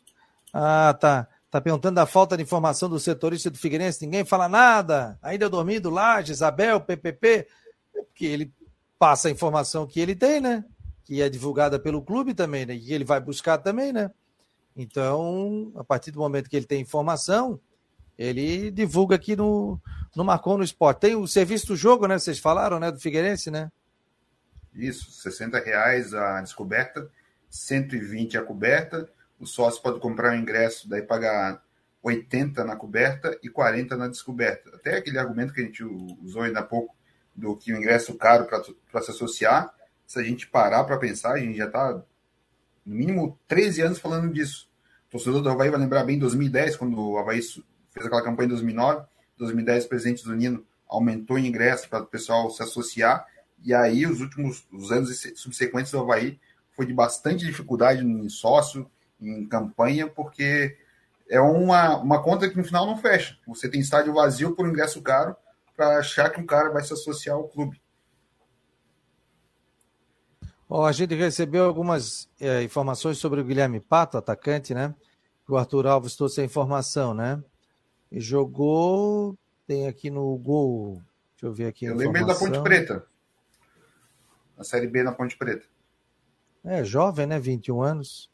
Ah, 0.54 0.96
tá. 0.98 1.28
Está 1.46 1.60
perguntando 1.60 1.96
da 1.96 2.06
falta 2.06 2.38
de 2.38 2.44
informação 2.44 2.90
do 2.90 2.98
setorista 2.98 3.50
do 3.52 3.58
Figueirense. 3.58 4.06
Ninguém 4.06 4.24
fala 4.24 4.48
nada. 4.48 5.20
Ainda 5.22 5.50
dormindo 5.50 5.90
lá, 5.90 6.22
Isabel, 6.22 6.80
PPP. 6.80 7.48
É 7.94 8.02
porque 8.04 8.26
ele 8.26 8.52
passa 8.98 9.28
a 9.28 9.32
informação 9.32 9.86
que 9.86 10.00
ele 10.00 10.16
tem, 10.16 10.40
né? 10.40 10.64
Que 11.04 11.22
é 11.22 11.30
divulgada 11.30 11.78
pelo 11.78 12.02
clube 12.02 12.34
também, 12.34 12.66
né? 12.66 12.74
E 12.74 12.94
ele 12.94 13.04
vai 13.04 13.20
buscar 13.20 13.58
também, 13.58 13.92
né? 13.92 14.10
Então, 14.76 15.74
a 15.76 15.84
partir 15.84 16.10
do 16.12 16.20
momento 16.20 16.50
que 16.50 16.56
ele 16.56 16.66
tem 16.66 16.82
informação, 16.82 17.60
ele 18.18 18.72
divulga 18.72 19.18
aqui 19.18 19.36
no, 19.36 19.78
no 20.16 20.24
Marcon 20.24 20.58
no 20.58 20.64
Esporte. 20.64 21.02
Tem 21.02 21.16
o 21.16 21.28
serviço 21.28 21.68
do 21.68 21.76
jogo, 21.76 22.08
né? 22.08 22.18
Vocês 22.18 22.40
falaram, 22.40 22.80
né? 22.80 22.92
Do 22.92 23.00
Figueirense, 23.00 23.52
né? 23.52 23.70
Isso, 24.76 25.12
60 25.12 25.60
reais 25.60 26.14
a 26.14 26.42
descoberta, 26.42 27.10
120 27.50 28.38
a 28.38 28.44
coberta 28.44 29.10
o 29.44 29.46
sócio 29.46 29.82
pode 29.82 30.00
comprar 30.00 30.34
um 30.34 30.40
ingresso, 30.40 30.90
daí 30.90 31.02
pagar 31.02 31.62
80 32.02 32.64
na 32.64 32.76
coberta 32.76 33.38
e 33.44 33.50
40 33.50 33.96
na 33.98 34.08
descoberta. 34.08 34.70
Até 34.76 34.98
aquele 34.98 35.20
argumento 35.20 35.54
que 35.54 35.62
a 35.62 35.64
gente 35.66 35.84
usou 35.84 36.44
ainda 36.44 36.60
há 36.60 36.64
pouco, 36.64 36.96
do 37.36 37.58
que 37.58 37.74
o 37.74 37.78
ingresso 37.78 38.14
caro 38.16 38.46
para 38.46 39.02
se 39.02 39.12
associar, 39.12 39.74
se 40.06 40.20
a 40.20 40.24
gente 40.24 40.48
parar 40.48 40.84
para 40.84 40.98
pensar, 40.98 41.34
a 41.34 41.40
gente 41.40 41.58
já 41.58 41.66
está 41.66 41.94
no 42.86 42.96
mínimo 42.96 43.40
13 43.48 43.82
anos 43.82 44.00
falando 44.00 44.32
disso. 44.32 44.70
O 45.08 45.12
torcedor 45.12 45.42
do 45.42 45.50
Havaí 45.50 45.70
vai 45.70 45.80
lembrar 45.80 46.04
bem 46.04 46.20
2010, 46.20 46.76
quando 46.76 47.00
o 47.00 47.18
Havaí 47.18 47.42
fez 47.42 48.06
aquela 48.06 48.24
campanha 48.24 48.46
em 48.46 48.50
2009, 48.50 49.06
2010 49.38 49.86
o 49.86 49.90
presidente 49.90 50.24
do 50.24 50.36
Nino 50.36 50.64
aumentou 50.88 51.38
o 51.38 51.40
ingresso 51.40 51.90
para 51.90 52.04
o 52.04 52.08
pessoal 52.08 52.52
se 52.52 52.62
associar, 52.62 53.26
e 53.64 53.74
aí 53.74 54.06
os 54.06 54.22
últimos 54.22 54.66
os 54.72 54.92
anos 54.92 55.22
subsequentes 55.36 55.92
do 55.92 56.00
Havaí 56.00 56.40
foi 56.76 56.86
de 56.86 56.94
bastante 56.94 57.46
dificuldade 57.46 58.04
em 58.04 58.28
sócio, 58.30 58.90
em 59.22 59.48
campanha, 59.48 60.08
porque 60.08 60.78
é 61.30 61.40
uma, 61.40 61.98
uma 61.98 62.22
conta 62.22 62.50
que 62.50 62.58
no 62.58 62.64
final 62.64 62.86
não 62.86 62.98
fecha. 62.98 63.38
Você 63.48 63.70
tem 63.70 63.80
estádio 63.80 64.14
vazio 64.14 64.56
por 64.56 64.68
ingresso 64.68 65.02
caro 65.02 65.36
para 65.76 66.00
achar 66.00 66.30
que 66.30 66.40
um 66.40 66.46
cara 66.46 66.70
vai 66.72 66.84
se 66.84 66.94
associar 66.94 67.36
ao 67.36 67.48
clube. 67.48 67.82
a 70.70 70.92
gente 70.92 71.14
recebeu 71.14 71.66
algumas 71.66 72.28
é, 72.40 72.64
informações 72.64 73.18
sobre 73.18 73.40
o 73.40 73.44
Guilherme 73.44 73.80
Pato, 73.80 74.18
atacante, 74.18 74.74
né? 74.74 74.94
O 75.48 75.58
Arthur 75.58 75.88
Alves 75.88 76.16
trouxe 76.16 76.42
a 76.42 76.46
informação, 76.46 77.14
né? 77.14 77.44
E 78.12 78.20
jogou, 78.20 79.38
tem 79.68 79.88
aqui 79.88 80.10
no 80.10 80.36
gol, 80.38 81.02
deixa 81.32 81.46
eu 81.46 81.54
ver 81.54 81.68
aqui. 81.68 81.86
Eu 81.86 81.96
lembro 81.96 82.26
da 82.26 82.36
Ponte 82.36 82.62
Preta, 82.62 83.06
na 84.58 84.64
Série 84.64 84.88
B 84.88 85.04
na 85.04 85.12
Ponte 85.12 85.38
Preta. 85.38 85.66
É, 86.64 86.84
jovem, 86.84 87.26
né? 87.28 87.40
21 87.40 87.82
anos. 87.82 88.32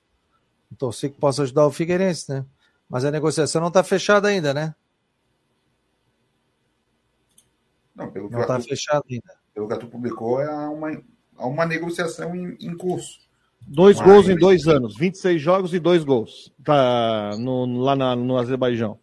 Torcer 0.77 1.11
que 1.11 1.19
possa 1.19 1.43
ajudar 1.43 1.65
o 1.65 1.71
Figueirense, 1.71 2.31
né? 2.31 2.45
Mas 2.87 3.03
a 3.03 3.11
negociação 3.11 3.59
não 3.59 3.69
está 3.69 3.83
fechada 3.83 4.27
ainda, 4.27 4.53
né? 4.53 4.75
Não, 7.95 8.09
pelo 8.11 8.29
não 8.29 8.41
está 8.41 8.59
fechado 8.59 9.03
ainda. 9.09 9.33
Pelo 9.53 9.67
que 9.67 9.77
tu 9.77 9.87
publicou, 9.87 10.39
é 10.39 10.49
uma, 10.67 11.01
há 11.35 11.47
uma 11.47 11.65
negociação 11.65 12.35
em, 12.35 12.55
em 12.61 12.77
curso. 12.77 13.19
Dois 13.67 13.97
Mas... 13.97 14.07
gols 14.07 14.29
em 14.29 14.35
dois 14.35 14.67
anos, 14.67 14.95
26 14.95 15.41
jogos 15.41 15.73
e 15.73 15.79
dois 15.79 16.03
gols. 16.03 16.53
Tá 16.63 17.35
no, 17.37 17.65
lá 17.81 17.95
na, 17.95 18.15
no 18.15 18.37
Azerbaijão. 18.37 18.97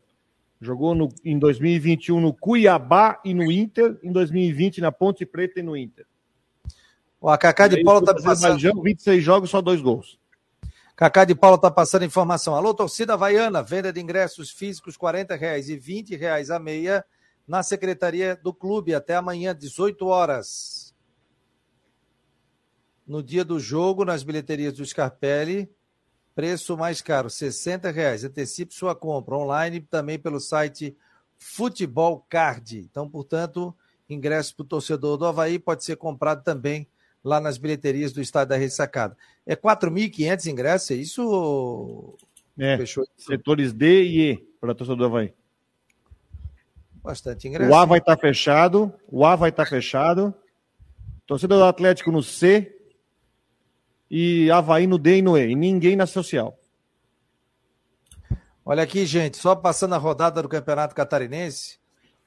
Jogou 0.61 0.95
no, 0.95 1.09
em 1.25 1.39
2021 1.39 2.21
no 2.21 2.33
Cuiabá 2.33 3.21
e 3.25 3.35
no 3.35 3.53
Inter, 3.53 3.99
em 4.03 4.11
2020 4.11 4.81
na 4.81 4.91
Ponte 4.91 5.27
Preta 5.27 5.61
e 5.61 5.63
no 5.63 5.77
Inter. 5.77 6.07
O 7.27 7.37
Kaká 7.37 7.67
de 7.67 7.83
Paula 7.83 7.99
está 7.99 8.15
passando. 8.15 8.83
26 8.83 9.25
jogos, 9.25 9.51
só 9.51 9.61
dois 9.61 9.81
gols. 9.81 10.17
Cacá 10.95 11.25
de 11.25 11.35
Paula 11.35 11.57
está 11.57 11.69
passando 11.69 12.05
informação. 12.05 12.55
Alô, 12.55 12.73
torcida 12.73 13.15
Havaiana, 13.15 13.65
venda 13.65 13.93
de 13.93 14.01
ingressos 14.01 14.49
físicos 14.51 14.97
R$ 14.97 15.37
reais 15.37 15.69
e 15.69 15.75
R$ 15.75 16.17
reais 16.17 16.53
a 16.53 16.61
meia 16.61 17.05
na 17.45 17.65
secretaria 17.65 18.37
do 18.37 18.55
clube 18.55 18.95
até 18.95 19.17
amanhã, 19.17 19.53
18 19.53 20.07
horas. 20.07 20.95
No 23.05 23.25
dia 23.25 23.45
do 23.45 23.59
jogo, 23.59 24.05
nas 24.05 24.23
bilheterias 24.23 24.75
do 24.75 24.87
Scarpelli, 24.87 25.69
preço 26.33 26.77
mais 26.77 27.03
caro, 27.03 27.29
R$ 27.29 27.91
reais. 27.91 28.23
Antecipe 28.23 28.73
sua 28.73 28.95
compra 28.95 29.35
online 29.35 29.81
também 29.81 30.17
pelo 30.17 30.39
site 30.39 30.97
Futebol 31.37 32.25
Card. 32.29 32.79
Então, 32.79 33.11
portanto, 33.11 33.75
ingresso 34.09 34.55
para 34.55 34.63
o 34.63 34.69
torcedor 34.69 35.17
do 35.19 35.27
Havaí 35.27 35.59
pode 35.59 35.85
ser 35.85 35.97
comprado 35.97 36.45
também 36.45 36.89
lá 37.27 37.41
nas 37.41 37.59
bilheterias 37.59 38.13
do 38.13 38.23
Estádio 38.23 38.51
da 38.51 38.57
Ressacada. 38.57 39.17
É 39.45 39.57
4.500 39.57 40.47
ingressos, 40.47 40.91
é 40.93 40.95
isso? 40.95 42.17
É, 42.57 42.77
Fechou 42.77 43.05
setores 43.17 43.73
D 43.73 44.05
e 44.05 44.31
E 44.31 44.37
para 44.61 44.77
torcedor 44.77 44.97
do 44.97 45.05
Havaí. 45.07 45.35
Bastante 47.03 47.49
ingresso. 47.49 47.71
O 47.71 47.75
A 47.75 47.85
vai 47.85 47.99
estar 47.99 48.15
tá 48.15 48.21
fechado, 48.21 48.95
o 49.09 49.27
A 49.27 49.35
vai 49.35 49.51
estar 49.51 49.65
tá 49.65 49.69
fechado, 49.71 50.33
torcedor 51.27 51.59
do 51.59 51.65
Atlético 51.65 52.13
no 52.13 52.23
C 52.23 52.73
e 54.09 54.49
Havaí 54.53 54.87
no 54.87 54.97
D 54.97 55.19
e 55.19 55.23
no 55.23 55.37
E, 55.37 55.49
e 55.49 55.57
ninguém 55.57 55.97
na 55.97 56.07
social. 56.07 56.57
Olha 58.65 58.85
aqui, 58.85 59.05
gente, 59.05 59.37
só 59.37 59.57
passando 59.57 59.97
a 59.97 59.99
rodada 59.99 60.41
do 60.41 60.49
Campeonato 60.49 60.95
Catarinense. 60.95 61.79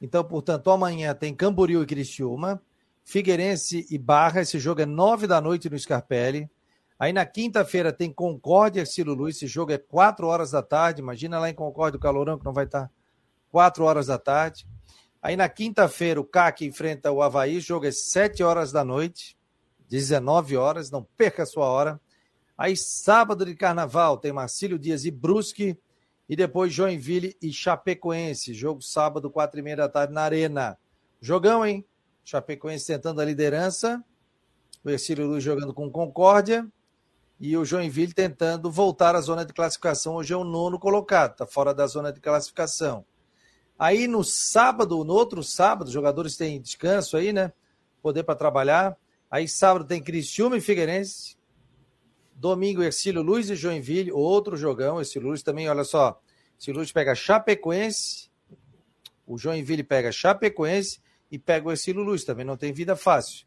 Então, 0.02 0.26
portanto, 0.26 0.70
amanhã 0.70 1.14
tem 1.14 1.34
Camboriú 1.34 1.84
e 1.84 1.86
Criciúma. 1.86 2.62
Figueirense 3.10 3.88
e 3.90 3.98
Barra. 3.98 4.42
Esse 4.42 4.60
jogo 4.60 4.82
é 4.82 4.86
nove 4.86 5.26
da 5.26 5.42
noite 5.42 5.68
no 5.68 5.80
Scarpelli. 5.80 6.48
Aí 7.00 7.12
na 7.12 7.26
quinta-feira 7.26 7.92
tem 7.92 8.14
Concórdia 8.14 8.86
Cilo 8.86 9.28
Esse 9.28 9.48
jogo 9.48 9.72
é 9.72 9.80
quatro 9.80 10.28
horas 10.28 10.52
da 10.52 10.62
tarde. 10.62 11.02
Imagina 11.02 11.40
lá 11.40 11.50
em 11.50 11.54
Concórdia 11.56 11.98
o 11.98 12.00
calorão 12.00 12.38
que 12.38 12.46
não 12.46 12.54
vai 12.54 12.66
estar 12.66 12.88
quatro 13.52 13.84
horas 13.84 14.06
da 14.06 14.20
tarde. 14.20 14.68
Aí 15.24 15.36
na 15.36 15.50
quinta-feira 15.50 16.22
o 16.22 16.24
CAC 16.24 16.68
enfrenta 16.68 17.12
o 17.12 17.24
Havaí. 17.24 17.58
O 17.58 17.62
jogo 17.62 17.88
é 17.88 17.92
sete 17.92 18.44
horas 18.44 18.72
da 18.72 18.84
noite. 18.84 19.36
19 19.90 20.56
horas. 20.56 20.92
Não 20.92 21.04
perca 21.18 21.42
a 21.42 21.48
sua 21.48 21.66
hora. 21.66 22.00
Aí 22.56 22.78
sábado 22.78 23.44
de 23.44 23.56
carnaval 23.56 24.20
tem 24.20 24.32
Marcílio 24.32 24.78
Dias 24.78 25.04
e 25.04 25.10
Brusque. 25.10 25.76
E 26.30 26.36
depois 26.36 26.72
Joinville 26.72 27.36
e 27.42 27.52
Chapecoense. 27.52 28.54
Jogo 28.54 28.84
sábado, 28.84 29.32
quatro 29.32 29.60
e 29.60 29.64
meia 29.64 29.78
da 29.78 29.90
tarde 29.90 30.14
na 30.14 30.22
Arena. 30.22 30.78
Jogão, 31.20 31.66
hein? 31.66 31.84
Chapecoense 32.30 32.86
tentando 32.86 33.22
a 33.22 33.26
liderança, 33.26 34.04
o 34.84 34.90
Ercílio 34.92 35.26
Luz 35.26 35.44
jogando 35.44 35.74
com 35.74 35.90
Concórdia 35.90 36.68
e 37.40 37.58
o 37.58 37.66
Joinville 37.66 38.14
tentando 38.14 38.70
voltar 38.70 39.16
à 39.16 39.22
zona 39.22 39.44
de 39.44 39.52
classificação. 39.52 40.14
Hoje 40.14 40.32
é 40.32 40.38
o 40.38 40.44
nono 40.44 40.78
colocado, 40.78 41.32
está 41.32 41.48
fora 41.48 41.74
da 41.74 41.88
zona 41.88 42.14
de 42.14 42.20
classificação. 42.20 43.04
Aí 43.80 44.08
no 44.08 44.24
sábado, 44.24 45.04
no 45.04 45.12
outro 45.12 45.42
sábado, 45.42 45.88
os 45.88 45.94
jogadores 45.94 46.38
têm 46.38 46.62
descanso 46.62 47.18
aí, 47.18 47.34
né? 47.34 47.52
Poder 48.00 48.22
para 48.22 48.36
trabalhar. 48.36 48.96
Aí 49.32 49.48
sábado 49.48 49.86
tem 49.86 50.00
Criciúma 50.00 50.56
e 50.56 50.62
Figueirense. 50.62 51.36
Domingo, 52.36 52.84
Ercílio 52.84 53.24
Luz 53.24 53.50
e 53.50 53.56
Joinville, 53.56 54.12
outro 54.12 54.56
jogão. 54.56 55.00
Ercílio 55.00 55.30
Luz 55.30 55.42
também, 55.42 55.68
olha 55.68 55.84
só. 55.84 56.22
Ercílio 56.60 56.80
Luz 56.80 56.92
pega 56.92 57.16
Chapecoense. 57.16 58.30
O 59.26 59.36
Joinville 59.36 59.84
pega 59.84 60.12
Chapecoense 60.12 61.02
e 61.32 61.38
pega 61.38 61.68
o 61.68 61.72
Ercílio 61.72 62.02
Luz, 62.02 62.24
também 62.24 62.46
não 62.46 62.58
tem 62.58 62.74
vida 62.74 62.96
fácil. 62.96 63.46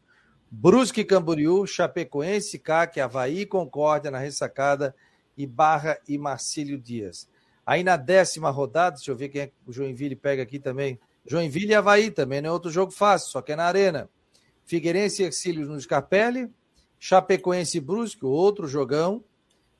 Brusque, 0.49 1.03
Camboriú, 1.03 1.65
Chapecoense, 1.65 2.59
CAC, 2.59 2.99
Havaí, 2.99 3.45
Concórdia 3.45 4.11
na 4.11 4.19
ressacada 4.19 4.95
e 5.37 5.47
Barra 5.47 5.97
e 6.07 6.17
Marcílio 6.17 6.77
Dias. 6.77 7.27
Aí 7.65 7.83
na 7.83 7.97
décima 7.97 8.49
rodada, 8.49 8.97
deixa 8.97 9.09
eu 9.09 9.15
ver 9.15 9.29
quem 9.29 9.41
é 9.41 9.47
que 9.47 9.53
o 9.65 9.71
Joinville 9.71 10.15
pega 10.15 10.43
aqui 10.43 10.59
também. 10.59 10.99
Joinville 11.25 11.71
e 11.71 11.75
Havaí 11.75 12.11
também, 12.11 12.41
não 12.41 12.49
é 12.49 12.53
outro 12.53 12.69
jogo 12.69 12.91
fácil, 12.91 13.31
só 13.31 13.41
que 13.41 13.51
é 13.51 13.55
na 13.55 13.65
Arena. 13.65 14.09
Figueirense 14.65 15.23
e 15.23 15.25
Ercílio 15.25 15.65
no 15.65 15.79
Scarpelli, 15.79 16.49
Chapecoense 16.99 17.77
e 17.77 17.81
Brusque, 17.81 18.25
outro 18.25 18.67
jogão. 18.67 19.23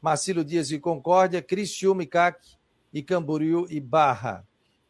Marcílio 0.01 0.43
Dias 0.43 0.69
e 0.69 0.79
Concórdia, 0.79 1.41
Criciúma 1.41 2.03
e 2.03 2.05
CAC 2.05 2.37
e 2.93 3.01
Camboriú 3.01 3.65
e 3.69 3.79
Barra. 3.79 4.45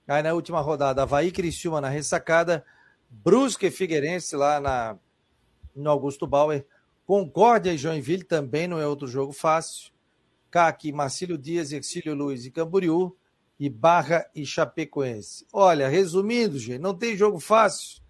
Aí 0.07 0.23
na 0.23 0.33
última 0.33 0.59
rodada, 0.59 1.03
Havaí 1.03 1.27
e 1.27 1.31
Criciúma 1.31 1.79
na 1.79 1.87
ressacada, 1.87 2.65
Brusque 3.21 3.67
e 3.67 3.71
Figueirense 3.71 4.35
lá 4.35 4.59
na, 4.59 4.97
no 5.75 5.89
Augusto 5.89 6.25
Bauer. 6.25 6.65
Concórdia 7.05 7.73
e 7.73 7.77
Joinville 7.77 8.23
também 8.23 8.67
não 8.67 8.79
é 8.79 8.87
outro 8.87 9.07
jogo 9.07 9.31
fácil. 9.31 9.91
CAC, 10.49 10.91
Marcílio 10.91 11.37
Dias, 11.37 11.71
Exílio 11.71 12.15
Luiz 12.15 12.45
e 12.45 12.51
Camboriú. 12.51 13.15
E 13.59 13.69
Barra 13.69 14.25
e 14.33 14.45
Chapecoense. 14.45 15.45
Olha, 15.53 15.87
resumindo, 15.87 16.57
gente, 16.57 16.79
não 16.79 16.93
tem 16.93 17.15
jogo 17.15 17.39
fácil. 17.39 18.01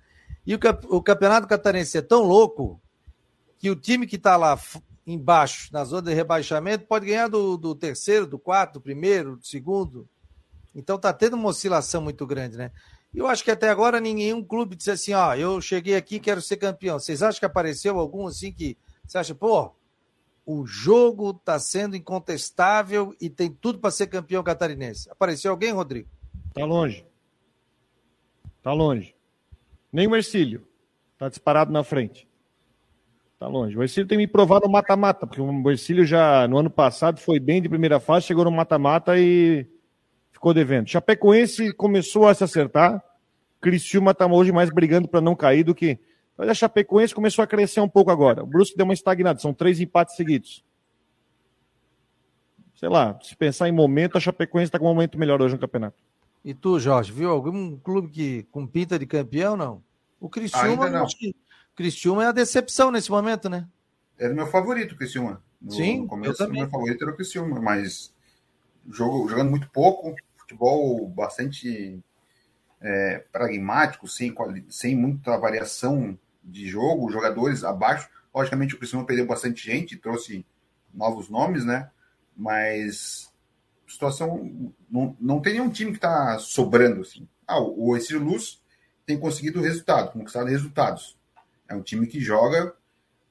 E 0.46 0.56
o, 0.56 0.60
o 0.90 1.02
Campeonato 1.02 1.48
Catarinense 1.48 1.98
é 1.98 2.02
tão 2.02 2.24
louco 2.24 2.82
que 3.60 3.70
o 3.70 3.76
time 3.76 4.08
que 4.08 4.16
está 4.16 4.36
lá 4.36 4.60
embaixo, 5.06 5.70
na 5.72 5.84
zona 5.84 6.10
de 6.10 6.14
rebaixamento, 6.14 6.86
pode 6.86 7.06
ganhar 7.06 7.28
do, 7.28 7.58
do 7.58 7.76
terceiro, 7.76 8.26
do 8.26 8.40
quarto, 8.40 8.74
do 8.74 8.82
primeiro, 8.82 9.36
do 9.36 9.46
segundo. 9.46 10.08
Então 10.74 10.96
está 10.96 11.14
tendo 11.14 11.36
uma 11.36 11.50
oscilação 11.50 12.02
muito 12.02 12.26
grande, 12.26 12.58
né? 12.58 12.72
Eu 13.14 13.28
acho 13.28 13.44
que 13.44 13.52
até 13.52 13.70
agora 13.70 14.00
nenhum 14.00 14.44
clube 14.44 14.76
disse 14.76 14.90
assim, 14.90 15.14
ó, 15.14 15.36
eu 15.36 15.62
cheguei 15.62 15.96
aqui, 15.96 16.20
quero 16.20 16.42
ser 16.42 16.58
campeão. 16.58 16.98
Vocês 16.98 17.22
acham 17.22 17.40
que 17.40 17.46
apareceu 17.46 18.00
algum 18.00 18.26
assim 18.26 18.52
que 18.52 18.76
você 19.06 19.18
acha, 19.20 19.36
pô, 19.36 19.72
o 20.46 20.66
jogo 20.66 21.30
está 21.30 21.60
sendo 21.60 21.96
incontestável 21.96 23.16
e 23.22 23.30
tem 23.30 23.52
tudo 23.52 23.80
para 23.80 23.92
ser 23.92 24.08
campeão 24.08 24.44
catarinense? 24.44 25.10
Apareceu 25.12 25.52
alguém, 25.52 25.72
Rodrigo? 25.72 26.10
Tá 26.54 26.66
longe. 26.66 27.06
Tá 28.64 28.74
longe. 28.74 29.16
Nem 29.92 30.08
o 30.08 30.16
Ercílio. 30.16 30.68
Tá 31.18 31.30
disparado 31.30 31.72
na 31.72 31.84
frente. 31.84 32.28
Tá 33.40 33.48
longe. 33.48 33.78
O 33.78 33.84
Ercílio 33.84 34.08
tem 34.08 34.18
me 34.18 34.28
provado 34.28 34.66
no 34.66 34.72
mata-mata, 34.72 35.28
porque 35.28 35.42
o 35.42 35.70
Ercílio 35.70 36.06
já 36.06 36.48
no 36.48 36.58
ano 36.58 36.70
passado 36.70 37.20
foi 37.20 37.40
bem 37.40 37.62
de 37.62 37.70
primeira 37.70 38.00
fase, 38.00 38.26
chegou 38.26 38.46
no 38.46 38.52
mata-mata 38.52 39.20
e 39.20 39.68
ficou 40.44 40.54
devendo. 40.54 40.90
Chapecoense 40.90 41.72
começou 41.72 42.28
a 42.28 42.34
se 42.34 42.44
acertar. 42.44 43.02
Criciúma 43.62 44.12
está 44.12 44.28
hoje 44.28 44.52
mais 44.52 44.70
brigando 44.70 45.08
para 45.08 45.22
não 45.22 45.38
cair 45.38 45.64
do 45.64 45.74
que. 45.74 45.98
Mas 46.38 46.50
a 46.50 46.54
Chapecoense 46.54 47.16
começou 47.16 47.42
a 47.44 47.48
crescer 47.48 47.80
um 47.80 47.88
pouco 47.88 48.12
agora. 48.12 48.44
O 48.44 48.46
Brusque 48.46 48.76
deu 48.76 48.84
uma 48.84 48.94
estagnada, 48.94 49.40
são 49.40 49.54
três 49.54 49.80
empates 49.80 50.18
seguidos. 50.18 50.62
Sei 52.76 52.90
lá, 52.90 53.18
se 53.22 53.34
pensar 53.38 53.70
em 53.70 53.72
momento, 53.72 54.18
a 54.18 54.20
Chapecoense 54.20 54.66
está 54.66 54.78
com 54.78 54.86
um 54.86 54.94
momento 54.94 55.18
melhor 55.18 55.42
hoje 55.42 55.54
no 55.54 55.62
campeonato. 55.62 55.96
E 56.44 56.54
tu, 56.54 56.78
Jorge, 56.78 57.14
viu 57.14 57.30
algum 57.30 57.78
clube 57.78 58.10
que 58.10 58.44
com 58.52 58.68
pinta 58.68 59.00
de 59.00 59.06
campeão, 59.06 59.56
não? 59.56 59.82
O 60.20 60.28
Criciúma, 60.28 60.90
não. 60.90 61.06
Que... 61.06 61.34
Criciúma 61.74 62.26
é 62.26 62.28
a 62.28 62.34
decepção 62.34 62.92
nesse 62.92 63.10
momento, 63.10 63.48
né? 63.48 63.66
Era 64.20 64.34
meu 64.34 64.48
favorito, 64.48 64.92
o 64.92 64.98
Criciúma. 64.98 65.42
No, 65.62 65.72
Sim, 65.72 66.02
no 66.02 66.08
começo, 66.08 66.34
eu 66.34 66.38
também. 66.48 66.64
meu 66.64 66.70
favorito 66.70 67.02
era 67.02 67.12
o 67.14 67.16
Criciúma, 67.16 67.62
mas 67.62 68.14
jogo, 68.92 69.30
jogando 69.30 69.50
muito 69.50 69.70
pouco, 69.70 70.14
futebol 70.44 71.08
bastante 71.10 72.00
é, 72.82 73.20
pragmático, 73.32 74.08
sem, 74.08 74.34
sem 74.70 74.96
muita 74.96 75.38
variação 75.38 76.18
de 76.44 76.68
jogo, 76.68 77.12
jogadores 77.12 77.64
abaixo. 77.64 78.10
Logicamente, 78.34 78.76
o 78.76 78.78
Criciúma 78.78 79.06
perdeu 79.06 79.26
bastante 79.26 79.66
gente, 79.66 79.98
trouxe 79.98 80.46
novos 80.94 81.30
nomes, 81.30 81.66
né? 81.66 81.90
Mas 82.36 83.32
situação 83.88 84.74
não, 84.90 85.16
não 85.20 85.40
tem 85.40 85.54
nenhum 85.54 85.70
time 85.70 85.92
que 85.92 85.98
está 85.98 86.38
sobrando 86.40 87.02
assim. 87.02 87.28
Ah, 87.48 87.60
o, 87.60 87.90
o 87.90 87.98
Exílio 87.98 88.24
Luz 88.24 88.62
tem 89.06 89.20
conseguido 89.20 89.62
resultado, 89.62 90.12
conquistado 90.12 90.48
resultados. 90.48 91.18
É 91.68 91.76
um 91.76 91.82
time 91.82 92.08
que 92.08 92.20
joga 92.20 92.74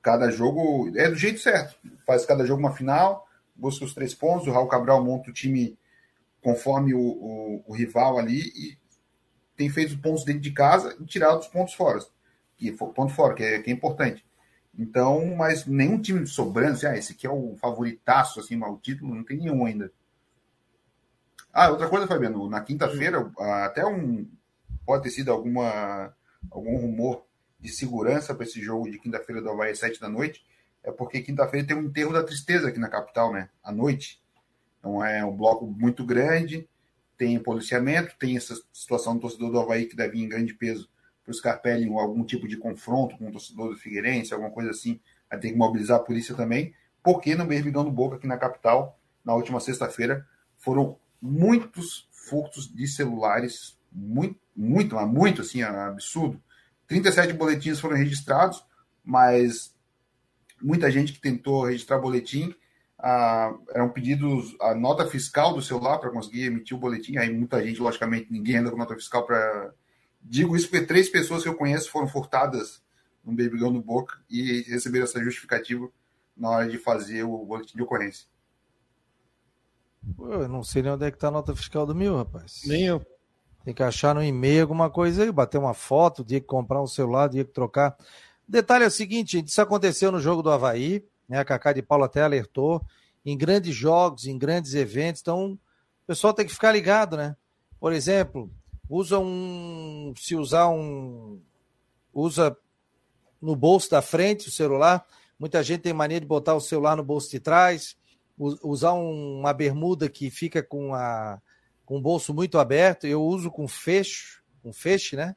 cada 0.03 0.31
jogo 0.31 0.91
é 0.97 1.09
do 1.09 1.15
jeito 1.15 1.39
certo, 1.39 1.77
faz 2.05 2.27
cada 2.27 2.45
jogo 2.45 2.61
uma 2.61 2.75
final, 2.75 3.27
busca 3.55 3.85
os 3.85 3.95
três 3.95 4.13
pontos. 4.13 4.49
O 4.49 4.51
Raul 4.51 4.67
Cabral 4.67 5.03
monta 5.03 5.31
o 5.31 5.33
time 5.33 5.79
conforme 6.43 6.93
o, 6.93 7.01
o, 7.01 7.65
o, 7.69 7.75
rival 7.75 8.19
ali 8.19 8.41
e 8.41 8.79
tem 9.57 9.71
feito 9.71 9.91
os 9.91 9.97
pontos 9.97 10.25
dentro 10.25 10.41
de 10.41 10.51
casa 10.53 10.97
e 11.01 11.05
tirado 11.05 11.39
os 11.39 11.47
pontos 11.47 11.75
fora. 11.75 12.01
Que, 12.57 12.73
ponto 12.73 13.09
fora, 13.11 13.35
que 13.35 13.43
é, 13.43 13.63
que 13.63 13.71
é 13.71 13.73
importante. 13.73 14.25
Então, 14.77 15.35
mas 15.37 15.67
nenhum 15.67 16.01
time 16.01 16.27
sobrando, 16.27 16.73
assim, 16.73 16.87
ah, 16.87 16.97
esse 16.97 17.13
aqui 17.13 17.27
é 17.27 17.31
o 17.31 17.55
favoritaço, 17.57 18.41
assim, 18.41 18.61
o 18.61 18.79
título, 18.79 19.15
não 19.15 19.23
tem 19.23 19.39
nenhum 19.39 19.65
ainda. 19.65 19.93
Ah, 21.53 21.71
outra 21.71 21.89
coisa, 21.89 22.07
Fabiano, 22.07 22.49
na 22.49 22.63
quinta-feira, 22.63 23.31
até 23.65 23.85
um. 23.85 24.27
Pode 24.87 25.05
ter 25.05 25.11
sido 25.11 25.31
alguma, 25.31 26.15
algum 26.51 26.77
rumor 26.77 27.27
de 27.61 27.69
segurança 27.71 28.35
para 28.35 28.45
esse 28.45 28.61
jogo 28.61 28.91
de 28.91 28.99
quinta-feira 28.99 29.41
do 29.43 29.51
Havaí, 29.51 29.77
sete 29.77 30.01
da 30.01 30.09
noite. 30.09 30.45
é 30.83 30.91
porque 30.91 31.21
quinta-feira 31.21 31.67
tem 31.67 31.77
um 31.77 31.85
enterro 31.85 32.13
da 32.13 32.25
tristeza 32.25 32.69
aqui 32.69 32.79
na 32.79 32.89
capital, 32.89 33.33
né? 33.33 33.51
À 33.63 33.71
noite. 33.71 34.22
Então 34.83 35.05
é 35.05 35.25
um 35.25 35.37
bloco 35.37 35.65
muito 35.65 36.05
grande, 36.05 36.69
tem 37.17 37.39
policiamento, 37.39 38.17
tem 38.19 38.37
essa 38.37 38.61
situação 38.73 39.15
do 39.15 39.21
torcedor 39.21 39.53
do 39.53 39.61
Havaí 39.61 39.87
que 39.87 39.95
deve 39.95 40.19
ir 40.19 40.25
em 40.25 40.29
grande 40.29 40.53
peso 40.55 40.91
para 41.23 41.31
o 41.31 41.35
Scarpelli 41.35 41.89
algum 41.89 42.25
tipo 42.25 42.49
de 42.49 42.57
confronto 42.57 43.17
com 43.17 43.29
o 43.29 43.31
torcedor 43.31 43.69
do 43.69 43.77
Figueirense, 43.77 44.33
alguma 44.33 44.51
coisa 44.51 44.71
assim, 44.71 44.99
vai 45.31 45.39
ter 45.39 45.51
que 45.51 45.57
mobilizar 45.57 45.99
a 45.99 46.03
polícia 46.03 46.35
também, 46.35 46.75
porque 47.01 47.37
no 47.37 47.47
Berbigão 47.47 47.85
do 47.85 47.93
Boca, 47.93 48.17
aqui 48.17 48.27
na 48.27 48.37
capital, 48.37 48.99
na 49.25 49.35
última 49.35 49.61
sexta-feira, 49.61 50.27
foram 50.59 50.99
muitos 51.21 52.09
furtos 52.11 52.73
de 52.75 52.89
celulares, 52.89 53.79
muito, 53.93 54.37
muito, 54.57 54.97
muito, 55.07 55.43
assim, 55.43 55.63
absurdo. 55.63 56.43
37 56.89 57.33
boletins 57.35 57.79
foram 57.79 57.97
registrados, 57.97 58.65
mas 59.05 59.73
muita 60.61 60.91
gente 60.91 61.13
que 61.13 61.21
tentou 61.21 61.67
registrar 61.67 61.99
boletim, 61.99 62.53
ah, 63.03 63.53
eram 63.75 63.91
pedidos 63.91 64.57
a 64.61 64.75
nota 64.75 65.07
fiscal 65.07 65.53
do 65.53 65.61
celular 65.61 65.99
para 65.99 66.11
conseguir 66.11 66.45
emitir 66.45 66.77
o 66.77 66.81
boletim, 66.81 67.17
aí 67.17 67.33
muita 67.33 67.63
gente, 67.63 67.83
logicamente, 67.83 68.31
ninguém 68.31 68.57
anda 68.57 68.71
com 68.71 68.77
nota 68.77 68.95
fiscal 68.95 69.27
para 69.27 69.73
Digo 70.23 70.57
isso 70.57 70.71
porque 70.71 70.87
três 70.87 71.09
pessoas 71.09 71.43
que 71.43 71.49
eu 71.49 71.57
conheço 71.57 71.91
foram 71.91 72.07
furtadas 72.07 72.81
no 73.25 73.33
berbigão 73.33 73.73
do 73.73 73.83
Boca 73.83 74.19
e 74.31 74.63
receberam 74.63 75.05
essa 75.05 75.23
justificativa 75.23 75.89
na 76.37 76.51
hora 76.51 76.69
de 76.69 76.79
fazer 76.79 77.25
o 77.25 77.45
boletim 77.45 77.77
de 77.77 77.83
ocorrência. 77.83 78.27
Pô, 80.17 80.29
eu 80.29 80.49
não 80.49 80.63
sei 80.63 80.83
nem 80.83 80.93
onde 80.93 81.05
é 81.05 81.11
que 81.11 81.19
tá 81.19 81.29
a 81.29 81.33
nota 81.33 81.55
fiscal 81.55 81.87
do 81.87 81.95
mil, 81.95 82.17
rapaz. 82.17 82.63
Nem 82.67 82.87
eu. 82.87 83.05
Tem 83.65 83.75
que 83.75 83.83
achar 83.83 84.15
no 84.15 84.23
e-mail 84.23 84.63
alguma 84.63 84.91
coisa 84.91 85.23
aí, 85.23 85.31
bater 85.31 85.59
uma 85.59 85.75
foto, 85.75 86.25
dia 86.25 86.41
que 86.41 86.47
comprar 86.47 86.83
um 86.83 86.87
celular, 86.87 87.29
dia 87.29 87.45
que 87.45 87.53
trocar. 87.53 87.97
Detalhe 88.47 88.85
é 88.85 88.89
o 88.89 88.91
seguinte, 88.91 89.43
isso 89.45 89.61
aconteceu 89.61 90.11
no 90.11 90.21
jogo 90.21 90.43
do 90.43 90.51
Havaí, 90.51 91.05
né? 91.29 91.39
A 91.39 91.45
Cacá 91.45 91.73
de 91.73 91.83
Paulo 91.83 92.05
até 92.05 92.23
alertou, 92.23 92.85
em 93.25 93.37
grandes 93.37 93.75
jogos, 93.75 94.27
em 94.27 94.37
grandes 94.37 94.75
eventos, 94.75 95.23
então 95.23 95.53
o 95.53 96.07
pessoal 96.07 96.35
tem 96.35 96.47
que 96.47 96.53
ficar 96.53 96.73
ligado, 96.73 97.17
né? 97.17 97.37
Por 97.79 97.93
exemplo, 97.93 98.51
usa 98.89 99.19
um. 99.19 100.13
Se 100.17 100.37
usar 100.37 100.69
um. 100.69 101.41
Usa 102.13 102.57
no 103.41 103.57
bolso 103.57 103.91
da 103.91 104.03
frente 104.03 104.49
o 104.49 104.53
celular. 104.53 105.05
Muita 105.39 105.63
gente 105.63 105.81
tem 105.81 105.93
mania 105.93 106.21
de 106.21 106.27
botar 106.27 106.55
o 106.55 106.61
celular 106.61 106.97
no 106.97 107.03
bolso 107.03 107.31
de 107.31 107.41
trás, 107.41 107.97
usar 108.39 108.93
uma 108.93 109.53
bermuda 109.53 110.09
que 110.09 110.31
fica 110.31 110.63
com, 110.63 110.95
a, 110.95 111.41
com 111.85 111.99
o 111.99 112.01
bolso 112.01 112.33
muito 112.33 112.59
aberto. 112.59 113.07
Eu 113.07 113.25
uso 113.25 113.51
com 113.51 113.67
fecho, 113.67 114.43
com 114.63 114.73
feixe, 114.73 115.17
né? 115.17 115.35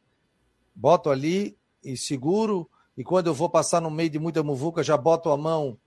Boto 0.75 1.09
ali 1.09 1.57
e 1.83 1.97
seguro. 1.97 2.69
E 2.97 3.03
quando 3.03 3.27
eu 3.27 3.33
vou 3.33 3.49
passar 3.49 3.81
no 3.81 3.91
meio 3.91 4.09
de 4.09 4.19
muita 4.19 4.41
muvuca, 4.41 4.83
já 4.83 4.95
boto 4.95 5.29
a 5.29 5.37
mão 5.37 5.77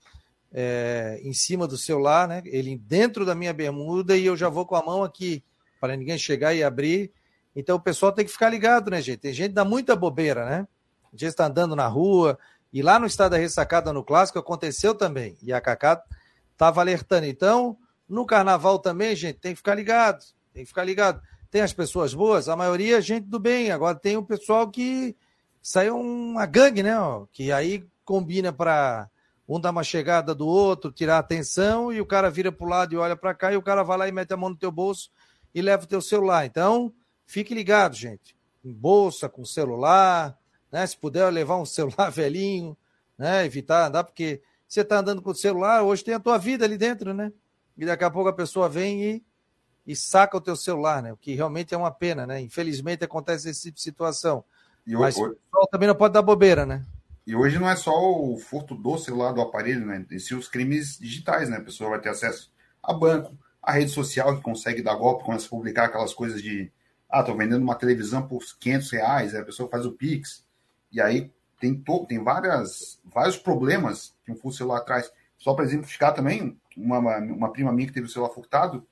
é, 0.53 1.21
em 1.23 1.33
cima 1.33 1.67
do 1.67 1.77
celular, 1.79 2.29
né? 2.29 2.43
Ele 2.45 2.77
dentro 2.77 3.25
da 3.25 3.35
minha 3.35 3.53
bermuda 3.53 4.17
e 4.17 4.27
eu 4.27 4.37
já 4.37 4.49
vou 4.49 4.67
com 4.67 4.77
a 4.77 4.83
mão 4.83 5.03
aqui 5.03 5.43
para 5.81 5.97
ninguém 5.97 6.19
chegar 6.19 6.55
e 6.55 6.63
abrir 6.63 7.13
então 7.59 7.75
o 7.75 7.81
pessoal 7.81 8.13
tem 8.13 8.25
que 8.25 8.31
ficar 8.31 8.49
ligado, 8.49 8.89
né, 8.89 9.03
gente? 9.03 9.19
Tem 9.19 9.33
gente 9.33 9.49
que 9.49 9.55
dá 9.55 9.65
muita 9.65 9.97
bobeira, 9.97 10.47
né? 10.47 10.69
A 11.13 11.17
gente 11.17 11.31
está 11.31 11.47
andando 11.47 11.75
na 11.75 11.89
rua, 11.89 12.39
e 12.73 12.83
lá 12.83 13.01
no 13.01 13.07
estado 13.07 13.33
da 13.33 13.37
ressacada 13.37 13.93
no 13.93 14.05
clássico 14.05 14.39
aconteceu 14.39 14.95
também. 14.95 15.37
E 15.43 15.53
a 15.53 15.61
Cacá 15.61 16.01
estava 16.53 16.81
alertando. 16.81 17.27
Então, 17.27 17.77
no 18.09 18.25
carnaval 18.25 18.79
também, 18.79 19.17
gente, 19.17 19.41
tem 19.41 19.55
que 19.55 19.57
ficar 19.57 19.75
ligado. 19.75 20.25
Tem 20.53 20.63
que 20.63 20.69
ficar 20.69 20.85
ligado. 20.85 21.21
Tem 21.51 21.61
as 21.61 21.73
pessoas 21.73 22.15
boas, 22.15 22.49
a 22.49 22.55
maioria 22.55 22.99
é 22.99 23.01
gente 23.01 23.27
do 23.27 23.41
bem. 23.41 23.73
Agora 23.73 23.99
tem 23.99 24.17
o 24.17 24.23
pessoal 24.23 24.71
que 24.71 25.17
saiu 25.71 25.99
uma 25.99 26.47
gangue, 26.47 26.83
né? 26.83 26.99
Ó, 26.99 27.27
que 27.33 27.51
aí 27.53 27.87
combina 28.05 28.53
para 28.53 29.09
um 29.49 29.59
dar 29.59 29.71
uma 29.71 29.83
chegada 29.83 30.35
do 30.35 30.47
outro, 30.47 30.93
tirar 30.93 31.17
a 31.17 31.21
atenção, 31.21 31.93
e 31.93 32.01
o 32.01 32.07
cara 32.07 32.31
vira 32.31 32.53
para 32.53 32.67
o 32.67 32.69
lado 32.69 32.95
e 32.95 32.97
olha 32.97 33.17
para 33.17 33.35
cá, 33.35 33.53
e 33.53 33.57
o 33.57 33.63
cara 33.63 33.83
vai 33.83 33.99
lá 33.99 34.09
e 34.09 34.13
mete 34.13 34.33
a 34.33 34.37
mão 34.37 34.51
no 34.51 34.57
teu 34.57 34.71
bolso 34.71 35.11
e 35.55 35.63
leva 35.63 35.85
o 35.85 35.87
teu 35.87 36.01
celular. 36.01 36.45
Então, 36.45 36.93
Fique 37.29 37.55
ligado, 37.55 37.95
gente. 37.95 38.35
Em 38.65 38.73
bolsa, 38.73 39.29
com 39.29 39.45
celular, 39.45 40.37
né? 40.73 40.87
Se 40.87 40.97
puder 40.97 41.31
levar 41.31 41.59
um 41.59 41.67
celular 41.67 42.11
velhinho, 42.11 42.75
né? 43.19 43.45
Evitar 43.45 43.87
andar, 43.87 44.03
porque 44.03 44.41
você 44.67 44.81
está 44.81 44.99
andando 44.99 45.21
com 45.21 45.31
o 45.31 45.35
celular, 45.35 45.83
hoje 45.83 46.03
tem 46.03 46.15
a 46.15 46.21
tua 46.21 46.39
vida 46.39 46.65
ali 46.65 46.79
dentro, 46.79 47.13
né? 47.13 47.31
E 47.77 47.85
daqui 47.85 48.03
a 48.03 48.11
pouco 48.11 48.31
a 48.31 48.33
pessoa 48.33 48.67
vem 48.67 49.05
e, 49.05 49.25
e 49.87 49.95
saca 49.95 50.39
o 50.39 50.41
teu 50.41 50.57
celular, 50.57 51.03
né? 51.03 51.13
O 51.13 51.19
que 51.19 51.35
realmente 51.35 51.75
é 51.75 51.77
uma 51.77 51.91
pena, 51.91 52.27
né? 52.27 52.41
Infelizmente 52.41 53.05
acontece 53.05 53.51
esse 53.51 53.65
tipo 53.65 53.77
de 53.77 53.83
situação. 53.83 54.43
E 54.87 54.95
Mas 54.95 55.19
hoje, 55.19 55.37
pessoal 55.59 55.69
também 55.69 55.89
não 55.89 55.95
pode 55.95 56.15
dar 56.15 56.23
bobeira, 56.23 56.65
né? 56.65 56.85
E 57.27 57.35
hoje 57.35 57.59
não 57.59 57.69
é 57.69 57.77
só 57.77 57.93
o 57.93 58.39
furto 58.39 58.75
do 58.75 58.97
celular 58.97 59.33
do 59.33 59.41
aparelho, 59.41 59.85
né? 59.85 60.05
E 60.11 60.21
sim 60.21 60.35
os 60.35 60.49
crimes 60.49 60.99
digitais, 60.99 61.49
né? 61.49 61.57
A 61.57 61.63
pessoa 61.63 61.91
vai 61.91 62.01
ter 62.01 62.09
acesso 62.09 62.53
a 62.83 62.95
banco, 62.95 63.37
a 63.63 63.73
rede 63.73 63.91
social 63.91 64.37
que 64.37 64.43
consegue 64.43 64.83
dar 64.83 64.95
golpe, 64.95 65.25
começa 65.25 65.47
a 65.47 65.51
publicar 65.51 65.85
aquelas 65.87 66.15
coisas 66.15 66.41
de 66.43 66.73
ah, 67.11 67.21
estou 67.21 67.37
vendendo 67.37 67.63
uma 67.63 67.75
televisão 67.75 68.27
por 68.27 68.43
500 68.61 68.91
reais, 68.91 69.35
a 69.35 69.45
pessoa 69.45 69.69
faz 69.69 69.87
o 69.87 69.93
Pix, 69.93 70.45
e 70.93 71.01
aí 71.01 71.33
tem, 71.59 71.75
to, 71.75 72.07
tem 72.07 72.23
várias, 72.23 73.01
vários 73.05 73.37
problemas 73.37 74.15
que 74.25 74.33
um 74.33 74.37
furto 74.37 74.59
celular 74.59 74.81
traz. 74.81 75.11
Só 75.39 75.55
para 75.55 75.65
exemplificar 75.65 76.15
também, 76.15 76.59
uma, 76.77 76.99
uma 77.19 77.53
prima 77.53 77.73
minha 77.73 77.89
que 77.89 77.95
teve 77.95 78.07
o 78.07 78.11
celular 78.11 78.33
furtado, 78.33 78.87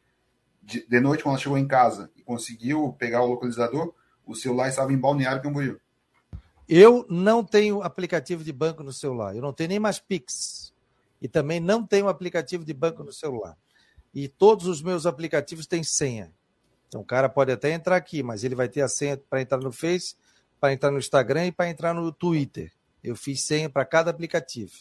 de, 0.63 0.87
de, 0.87 1.01
noite, 1.01 1.23
quando 1.23 1.35
ela 1.35 1.43
chegou 1.43 1.59
em 1.59 1.67
casa 1.67 2.11
e 2.17 2.23
conseguiu 2.23 2.93
pegar 2.99 3.23
o 3.23 3.27
localizador, 3.27 3.95
o 4.25 4.35
celular 4.35 4.69
estava 4.69 4.93
em 4.93 4.99
Balneário 4.99 5.43
Camboriú. 5.43 5.79
Eu 6.69 7.07
não 7.09 7.45
tenho 7.45 7.83
aplicativo 7.83 8.43
de 8.43 8.53
banco 8.53 8.83
no 8.83 8.93
celular. 8.93 9.35
Eu 9.35 9.43
não 9.43 9.53
tenho 9.53 9.69
nem 9.69 9.79
mais 9.79 9.99
Pix. 9.99 10.75
E 11.23 11.29
também 11.29 11.61
não 11.61 11.87
tenho 11.87 12.09
aplicativo 12.09 12.65
de 12.65 12.75
banco 12.75 13.05
no 13.05 13.13
celular. 13.13 13.57
E 14.13 14.29
todos 14.29 14.67
os 14.67 14.83
meus 14.83 15.07
aplicativos 15.07 15.67
têm 15.67 15.85
senha. 15.85 16.33
Então 16.89 17.01
o 17.01 17.05
cara 17.05 17.29
pode 17.29 17.53
até 17.53 17.73
entrar 17.73 17.97
aqui, 17.97 18.23
mas 18.23 18.45
ele 18.45 18.55
vai 18.55 18.69
ter 18.69 18.81
a 18.81 18.89
senha 18.89 19.17
para 19.17 19.41
entrar 19.41 19.59
no 19.59 19.73
Face, 19.73 20.17
para 20.61 20.73
entrar 20.73 20.91
no 20.91 20.99
Instagram 20.99 21.47
e 21.47 21.53
para 21.53 21.69
entrar 21.69 21.95
no 21.95 22.11
Twitter. 22.13 22.73
Eu 23.03 23.15
fiz 23.15 23.43
senha 23.43 23.71
para 23.71 23.85
cada 23.85 24.11
aplicativo. 24.11 24.73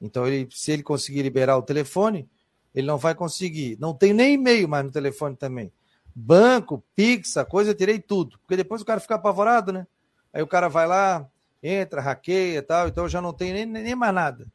Então, 0.00 0.26
ele, 0.26 0.48
se 0.50 0.72
ele 0.72 0.82
conseguir 0.82 1.22
liberar 1.22 1.56
o 1.56 1.62
telefone, 1.62 2.28
ele 2.74 2.86
não 2.86 2.98
vai 2.98 3.14
conseguir. 3.14 3.76
Não 3.78 3.94
tem 3.94 4.12
nem 4.12 4.34
e-mail 4.34 4.68
mais 4.68 4.84
no 4.84 4.90
telefone 4.90 5.36
também. 5.36 5.72
Banco, 6.14 6.84
Pix, 6.96 7.36
a 7.36 7.44
coisa, 7.44 7.70
eu 7.70 7.74
tirei 7.74 8.00
tudo. 8.00 8.38
Porque 8.40 8.56
depois 8.56 8.82
o 8.82 8.84
cara 8.84 8.98
fica 8.98 9.14
apavorado, 9.14 9.72
né? 9.72 9.86
Aí 10.32 10.42
o 10.42 10.46
cara 10.46 10.68
vai 10.68 10.86
lá, 10.86 11.28
entra, 11.62 12.00
hackeia 12.00 12.58
e 12.58 12.62
tal. 12.62 12.88
Então 12.88 13.04
eu 13.04 13.08
já 13.08 13.20
não 13.20 13.32
tenho 13.32 13.54
nem, 13.54 13.66
nem 13.66 13.94
mais 13.94 14.14
nada. 14.14 14.46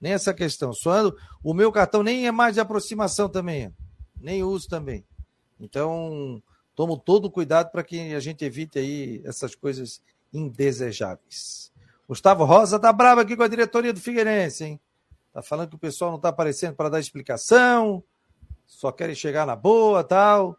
Nem 0.00 0.12
essa 0.12 0.34
questão. 0.34 0.72
Só 0.72 1.12
o 1.42 1.54
meu 1.54 1.72
cartão 1.72 2.02
nem 2.02 2.26
é 2.26 2.32
mais 2.32 2.54
de 2.54 2.60
aproximação 2.60 3.28
também. 3.28 3.74
Nem 4.20 4.42
uso 4.42 4.68
também. 4.68 5.04
Então, 5.58 6.42
tomo 6.74 6.98
todo 6.98 7.26
o 7.26 7.30
cuidado 7.30 7.70
para 7.70 7.82
que 7.82 8.14
a 8.14 8.20
gente 8.20 8.44
evite 8.44 8.78
aí 8.78 9.22
essas 9.24 9.54
coisas 9.54 10.02
indesejáveis. 10.32 11.72
Gustavo 12.08 12.44
Rosa 12.44 12.78
tá 12.78 12.92
bravo 12.92 13.20
aqui 13.20 13.36
com 13.36 13.42
a 13.42 13.48
diretoria 13.48 13.92
do 13.92 14.00
Figueirense, 14.00 14.64
hein? 14.64 14.80
Tá 15.32 15.42
falando 15.42 15.70
que 15.70 15.76
o 15.76 15.78
pessoal 15.78 16.10
não 16.10 16.18
tá 16.18 16.28
aparecendo 16.28 16.74
para 16.74 16.90
dar 16.90 17.00
explicação, 17.00 18.02
só 18.66 18.92
querem 18.92 19.14
chegar 19.14 19.46
na 19.46 19.56
boa, 19.56 20.04
tal. 20.04 20.56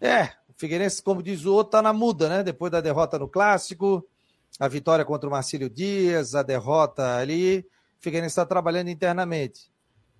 É, 0.00 0.24
o 0.48 0.54
Figueirense, 0.56 1.02
como 1.02 1.22
diz 1.22 1.44
o 1.44 1.52
outro, 1.52 1.72
tá 1.72 1.82
na 1.82 1.92
muda, 1.92 2.28
né? 2.28 2.42
Depois 2.42 2.72
da 2.72 2.80
derrota 2.80 3.18
no 3.18 3.28
clássico, 3.28 4.06
a 4.58 4.68
vitória 4.68 5.04
contra 5.04 5.28
o 5.28 5.32
Marcílio 5.32 5.68
Dias, 5.68 6.34
a 6.34 6.42
derrota 6.42 7.16
ali, 7.16 7.60
o 7.98 8.02
Figueirense 8.02 8.32
está 8.32 8.46
trabalhando 8.46 8.88
internamente. 8.88 9.70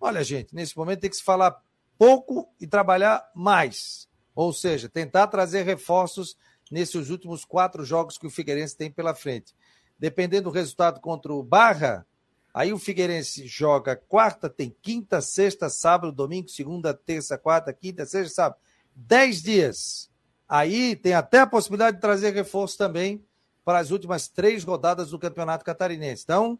Olha, 0.00 0.22
gente, 0.22 0.54
nesse 0.54 0.76
momento 0.76 1.00
tem 1.00 1.10
que 1.10 1.16
se 1.16 1.22
falar 1.22 1.62
pouco 1.98 2.48
e 2.60 2.66
trabalhar 2.66 3.30
mais. 3.34 4.08
Ou 4.34 4.52
seja, 4.52 4.88
tentar 4.88 5.28
trazer 5.28 5.62
reforços 5.62 6.36
nesses 6.70 7.08
últimos 7.08 7.44
quatro 7.44 7.84
jogos 7.84 8.18
que 8.18 8.26
o 8.26 8.30
Figueirense 8.30 8.76
tem 8.76 8.90
pela 8.90 9.14
frente. 9.14 9.54
Dependendo 9.98 10.50
do 10.50 10.54
resultado 10.54 11.00
contra 11.00 11.32
o 11.32 11.42
Barra, 11.42 12.06
aí 12.52 12.72
o 12.72 12.78
Figueirense 12.78 13.46
joga 13.46 13.96
quarta, 13.96 14.50
tem 14.50 14.74
quinta, 14.82 15.22
sexta, 15.22 15.70
sábado, 15.70 16.12
domingo, 16.12 16.50
segunda, 16.50 16.92
terça, 16.92 17.38
quarta, 17.38 17.72
quinta, 17.72 18.04
sexta, 18.04 18.34
sábado. 18.34 18.60
Dez 18.94 19.42
dias. 19.42 20.10
Aí 20.46 20.94
tem 20.96 21.14
até 21.14 21.40
a 21.40 21.46
possibilidade 21.46 21.96
de 21.96 22.02
trazer 22.02 22.34
reforço 22.34 22.76
também 22.76 23.24
para 23.66 23.80
as 23.80 23.90
últimas 23.90 24.28
três 24.28 24.62
rodadas 24.62 25.10
do 25.10 25.18
Campeonato 25.18 25.64
Catarinense. 25.64 26.22
Então, 26.22 26.56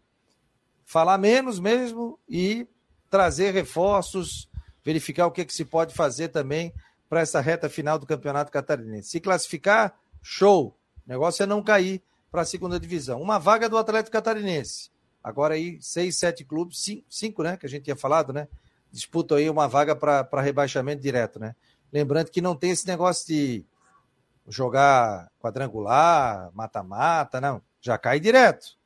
falar 0.84 1.16
menos 1.18 1.61
mesmo 1.61 2.18
e 2.28 2.66
trazer 3.09 3.52
reforços, 3.52 4.50
verificar 4.84 5.28
o 5.28 5.30
que, 5.30 5.42
é 5.42 5.44
que 5.44 5.54
se 5.54 5.64
pode 5.64 5.94
fazer 5.94 6.30
também 6.30 6.74
para 7.09 7.20
essa 7.20 7.40
reta 7.40 7.68
final 7.68 7.96
do 7.96 8.07
Campeonato 8.07 8.50
Catarinense. 8.50 9.09
Se 9.09 9.20
classificar, 9.20 9.96
show. 10.20 10.76
O 11.07 11.09
negócio 11.09 11.44
é 11.44 11.46
não 11.46 11.62
cair 11.62 12.02
para 12.28 12.42
a 12.42 12.44
segunda 12.44 12.80
divisão. 12.80 13.22
Uma 13.22 13.38
vaga 13.38 13.68
do 13.68 13.78
Atlético 13.78 14.11
Catarinense. 14.11 14.90
Agora 15.22 15.54
aí, 15.54 15.78
seis, 15.80 16.16
sete 16.16 16.44
clubes, 16.44 16.80
cinco, 16.80 17.04
cinco 17.09 17.42
né? 17.44 17.57
Que 17.57 17.66
a 17.66 17.68
gente 17.68 17.84
tinha 17.84 17.94
falado, 17.94 18.32
né? 18.32 18.48
Disputam 18.90 19.38
aí 19.38 19.48
uma 19.48 19.68
vaga 19.68 19.94
para 19.94 20.42
rebaixamento 20.42 21.02
direto, 21.02 21.38
né? 21.38 21.54
Lembrando 21.92 22.32
que 22.32 22.40
não 22.40 22.57
tem 22.57 22.72
esse 22.72 22.86
negócio 22.88 23.28
de 23.28 23.64
jogar 24.49 25.30
quadrangular, 25.40 26.51
mata-mata, 26.55 27.40
não. 27.40 27.62
Já 27.80 27.99
cai 27.99 28.20
direto. 28.20 28.76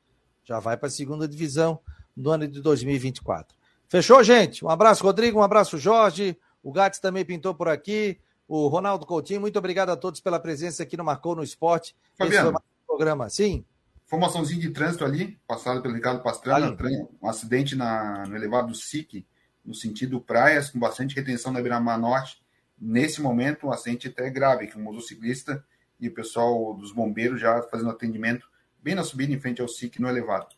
Já 0.43 0.59
vai 0.59 0.77
para 0.77 0.87
a 0.87 0.91
segunda 0.91 1.27
divisão. 1.27 1.79
no 2.15 2.29
ano 2.31 2.47
de 2.47 2.61
2024. 2.61 3.55
Fechou, 3.87 4.21
gente? 4.23 4.63
Um 4.65 4.69
abraço, 4.69 5.03
Rodrigo, 5.03 5.39
um 5.39 5.43
abraço, 5.43 5.77
Jorge. 5.77 6.37
O 6.61 6.71
Gats 6.71 6.99
também 6.99 7.25
pintou 7.25 7.55
por 7.55 7.67
aqui. 7.67 8.19
O 8.47 8.67
Ronaldo 8.67 9.05
Coutinho, 9.05 9.39
muito 9.39 9.57
obrigado 9.57 9.89
a 9.89 9.95
todos 9.95 10.19
pela 10.19 10.39
presença 10.39 10.83
aqui 10.83 10.97
no 10.97 11.03
Marcou 11.03 11.35
no 11.35 11.43
Esporte. 11.43 11.95
Fabiano, 12.17 12.61
programa. 12.85 13.29
Sim. 13.29 13.63
Informaçãozinha 14.05 14.59
de 14.59 14.71
trânsito 14.71 15.05
ali, 15.05 15.39
passada 15.47 15.81
pelo 15.81 15.93
Ricardo 15.93 16.21
Pastrana, 16.21 16.75
um 17.21 17.29
acidente 17.29 17.77
na, 17.77 18.25
no 18.27 18.35
elevado 18.35 18.67
do 18.67 18.75
SIC, 18.75 19.25
no 19.63 19.73
sentido 19.73 20.19
praias, 20.19 20.69
com 20.69 20.79
bastante 20.79 21.15
retenção 21.15 21.53
na 21.53 21.61
Beira-Mar 21.61 21.97
Norte. 21.97 22.40
Nesse 22.83 23.21
momento, 23.21 23.67
um 23.67 23.71
acidente 23.71 24.07
até 24.07 24.27
grave, 24.31 24.65
que 24.65 24.77
um 24.77 24.81
motociclista 24.81 25.63
e 25.99 26.07
o 26.07 26.13
pessoal 26.13 26.73
dos 26.73 26.91
bombeiros 26.91 27.39
já 27.39 27.61
fazendo 27.61 27.91
atendimento 27.91 28.49
bem 28.81 28.95
na 28.95 29.03
subida 29.03 29.31
em 29.31 29.39
frente 29.39 29.61
ao 29.61 29.67
SIC 29.67 29.99
no 29.99 30.09
elevado. 30.09 30.55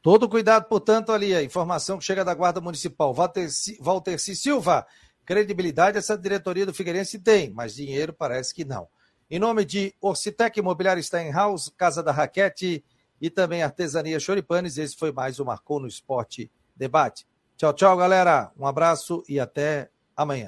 Todo 0.00 0.28
cuidado, 0.28 0.68
portanto, 0.68 1.10
ali, 1.10 1.34
a 1.34 1.42
informação 1.42 1.98
que 1.98 2.04
chega 2.04 2.24
da 2.24 2.32
Guarda 2.32 2.60
Municipal. 2.60 3.12
Walter, 3.12 3.50
C. 3.50 4.36
Silva, 4.36 4.86
credibilidade 5.24 5.98
essa 5.98 6.16
diretoria 6.16 6.64
do 6.64 6.72
Figueirense 6.72 7.18
tem, 7.18 7.50
mas 7.50 7.74
dinheiro 7.74 8.12
parece 8.12 8.54
que 8.54 8.64
não. 8.64 8.86
Em 9.28 9.40
nome 9.40 9.64
de 9.64 9.92
Orcitec 10.00 10.56
Imobiliário 10.60 11.02
Steinhaus, 11.02 11.68
Casa 11.76 12.00
da 12.00 12.12
Raquete 12.12 12.84
e 13.20 13.28
também 13.28 13.64
Artesania 13.64 14.20
Choripanes, 14.20 14.78
esse 14.78 14.96
foi 14.96 15.10
mais 15.10 15.40
um 15.40 15.44
Marcou 15.44 15.80
no 15.80 15.88
Esporte 15.88 16.48
Debate. 16.76 17.26
Tchau, 17.56 17.72
tchau, 17.72 17.96
galera. 17.96 18.52
Um 18.56 18.66
abraço 18.66 19.24
e 19.28 19.40
até 19.40 19.90
amanhã. 20.16 20.44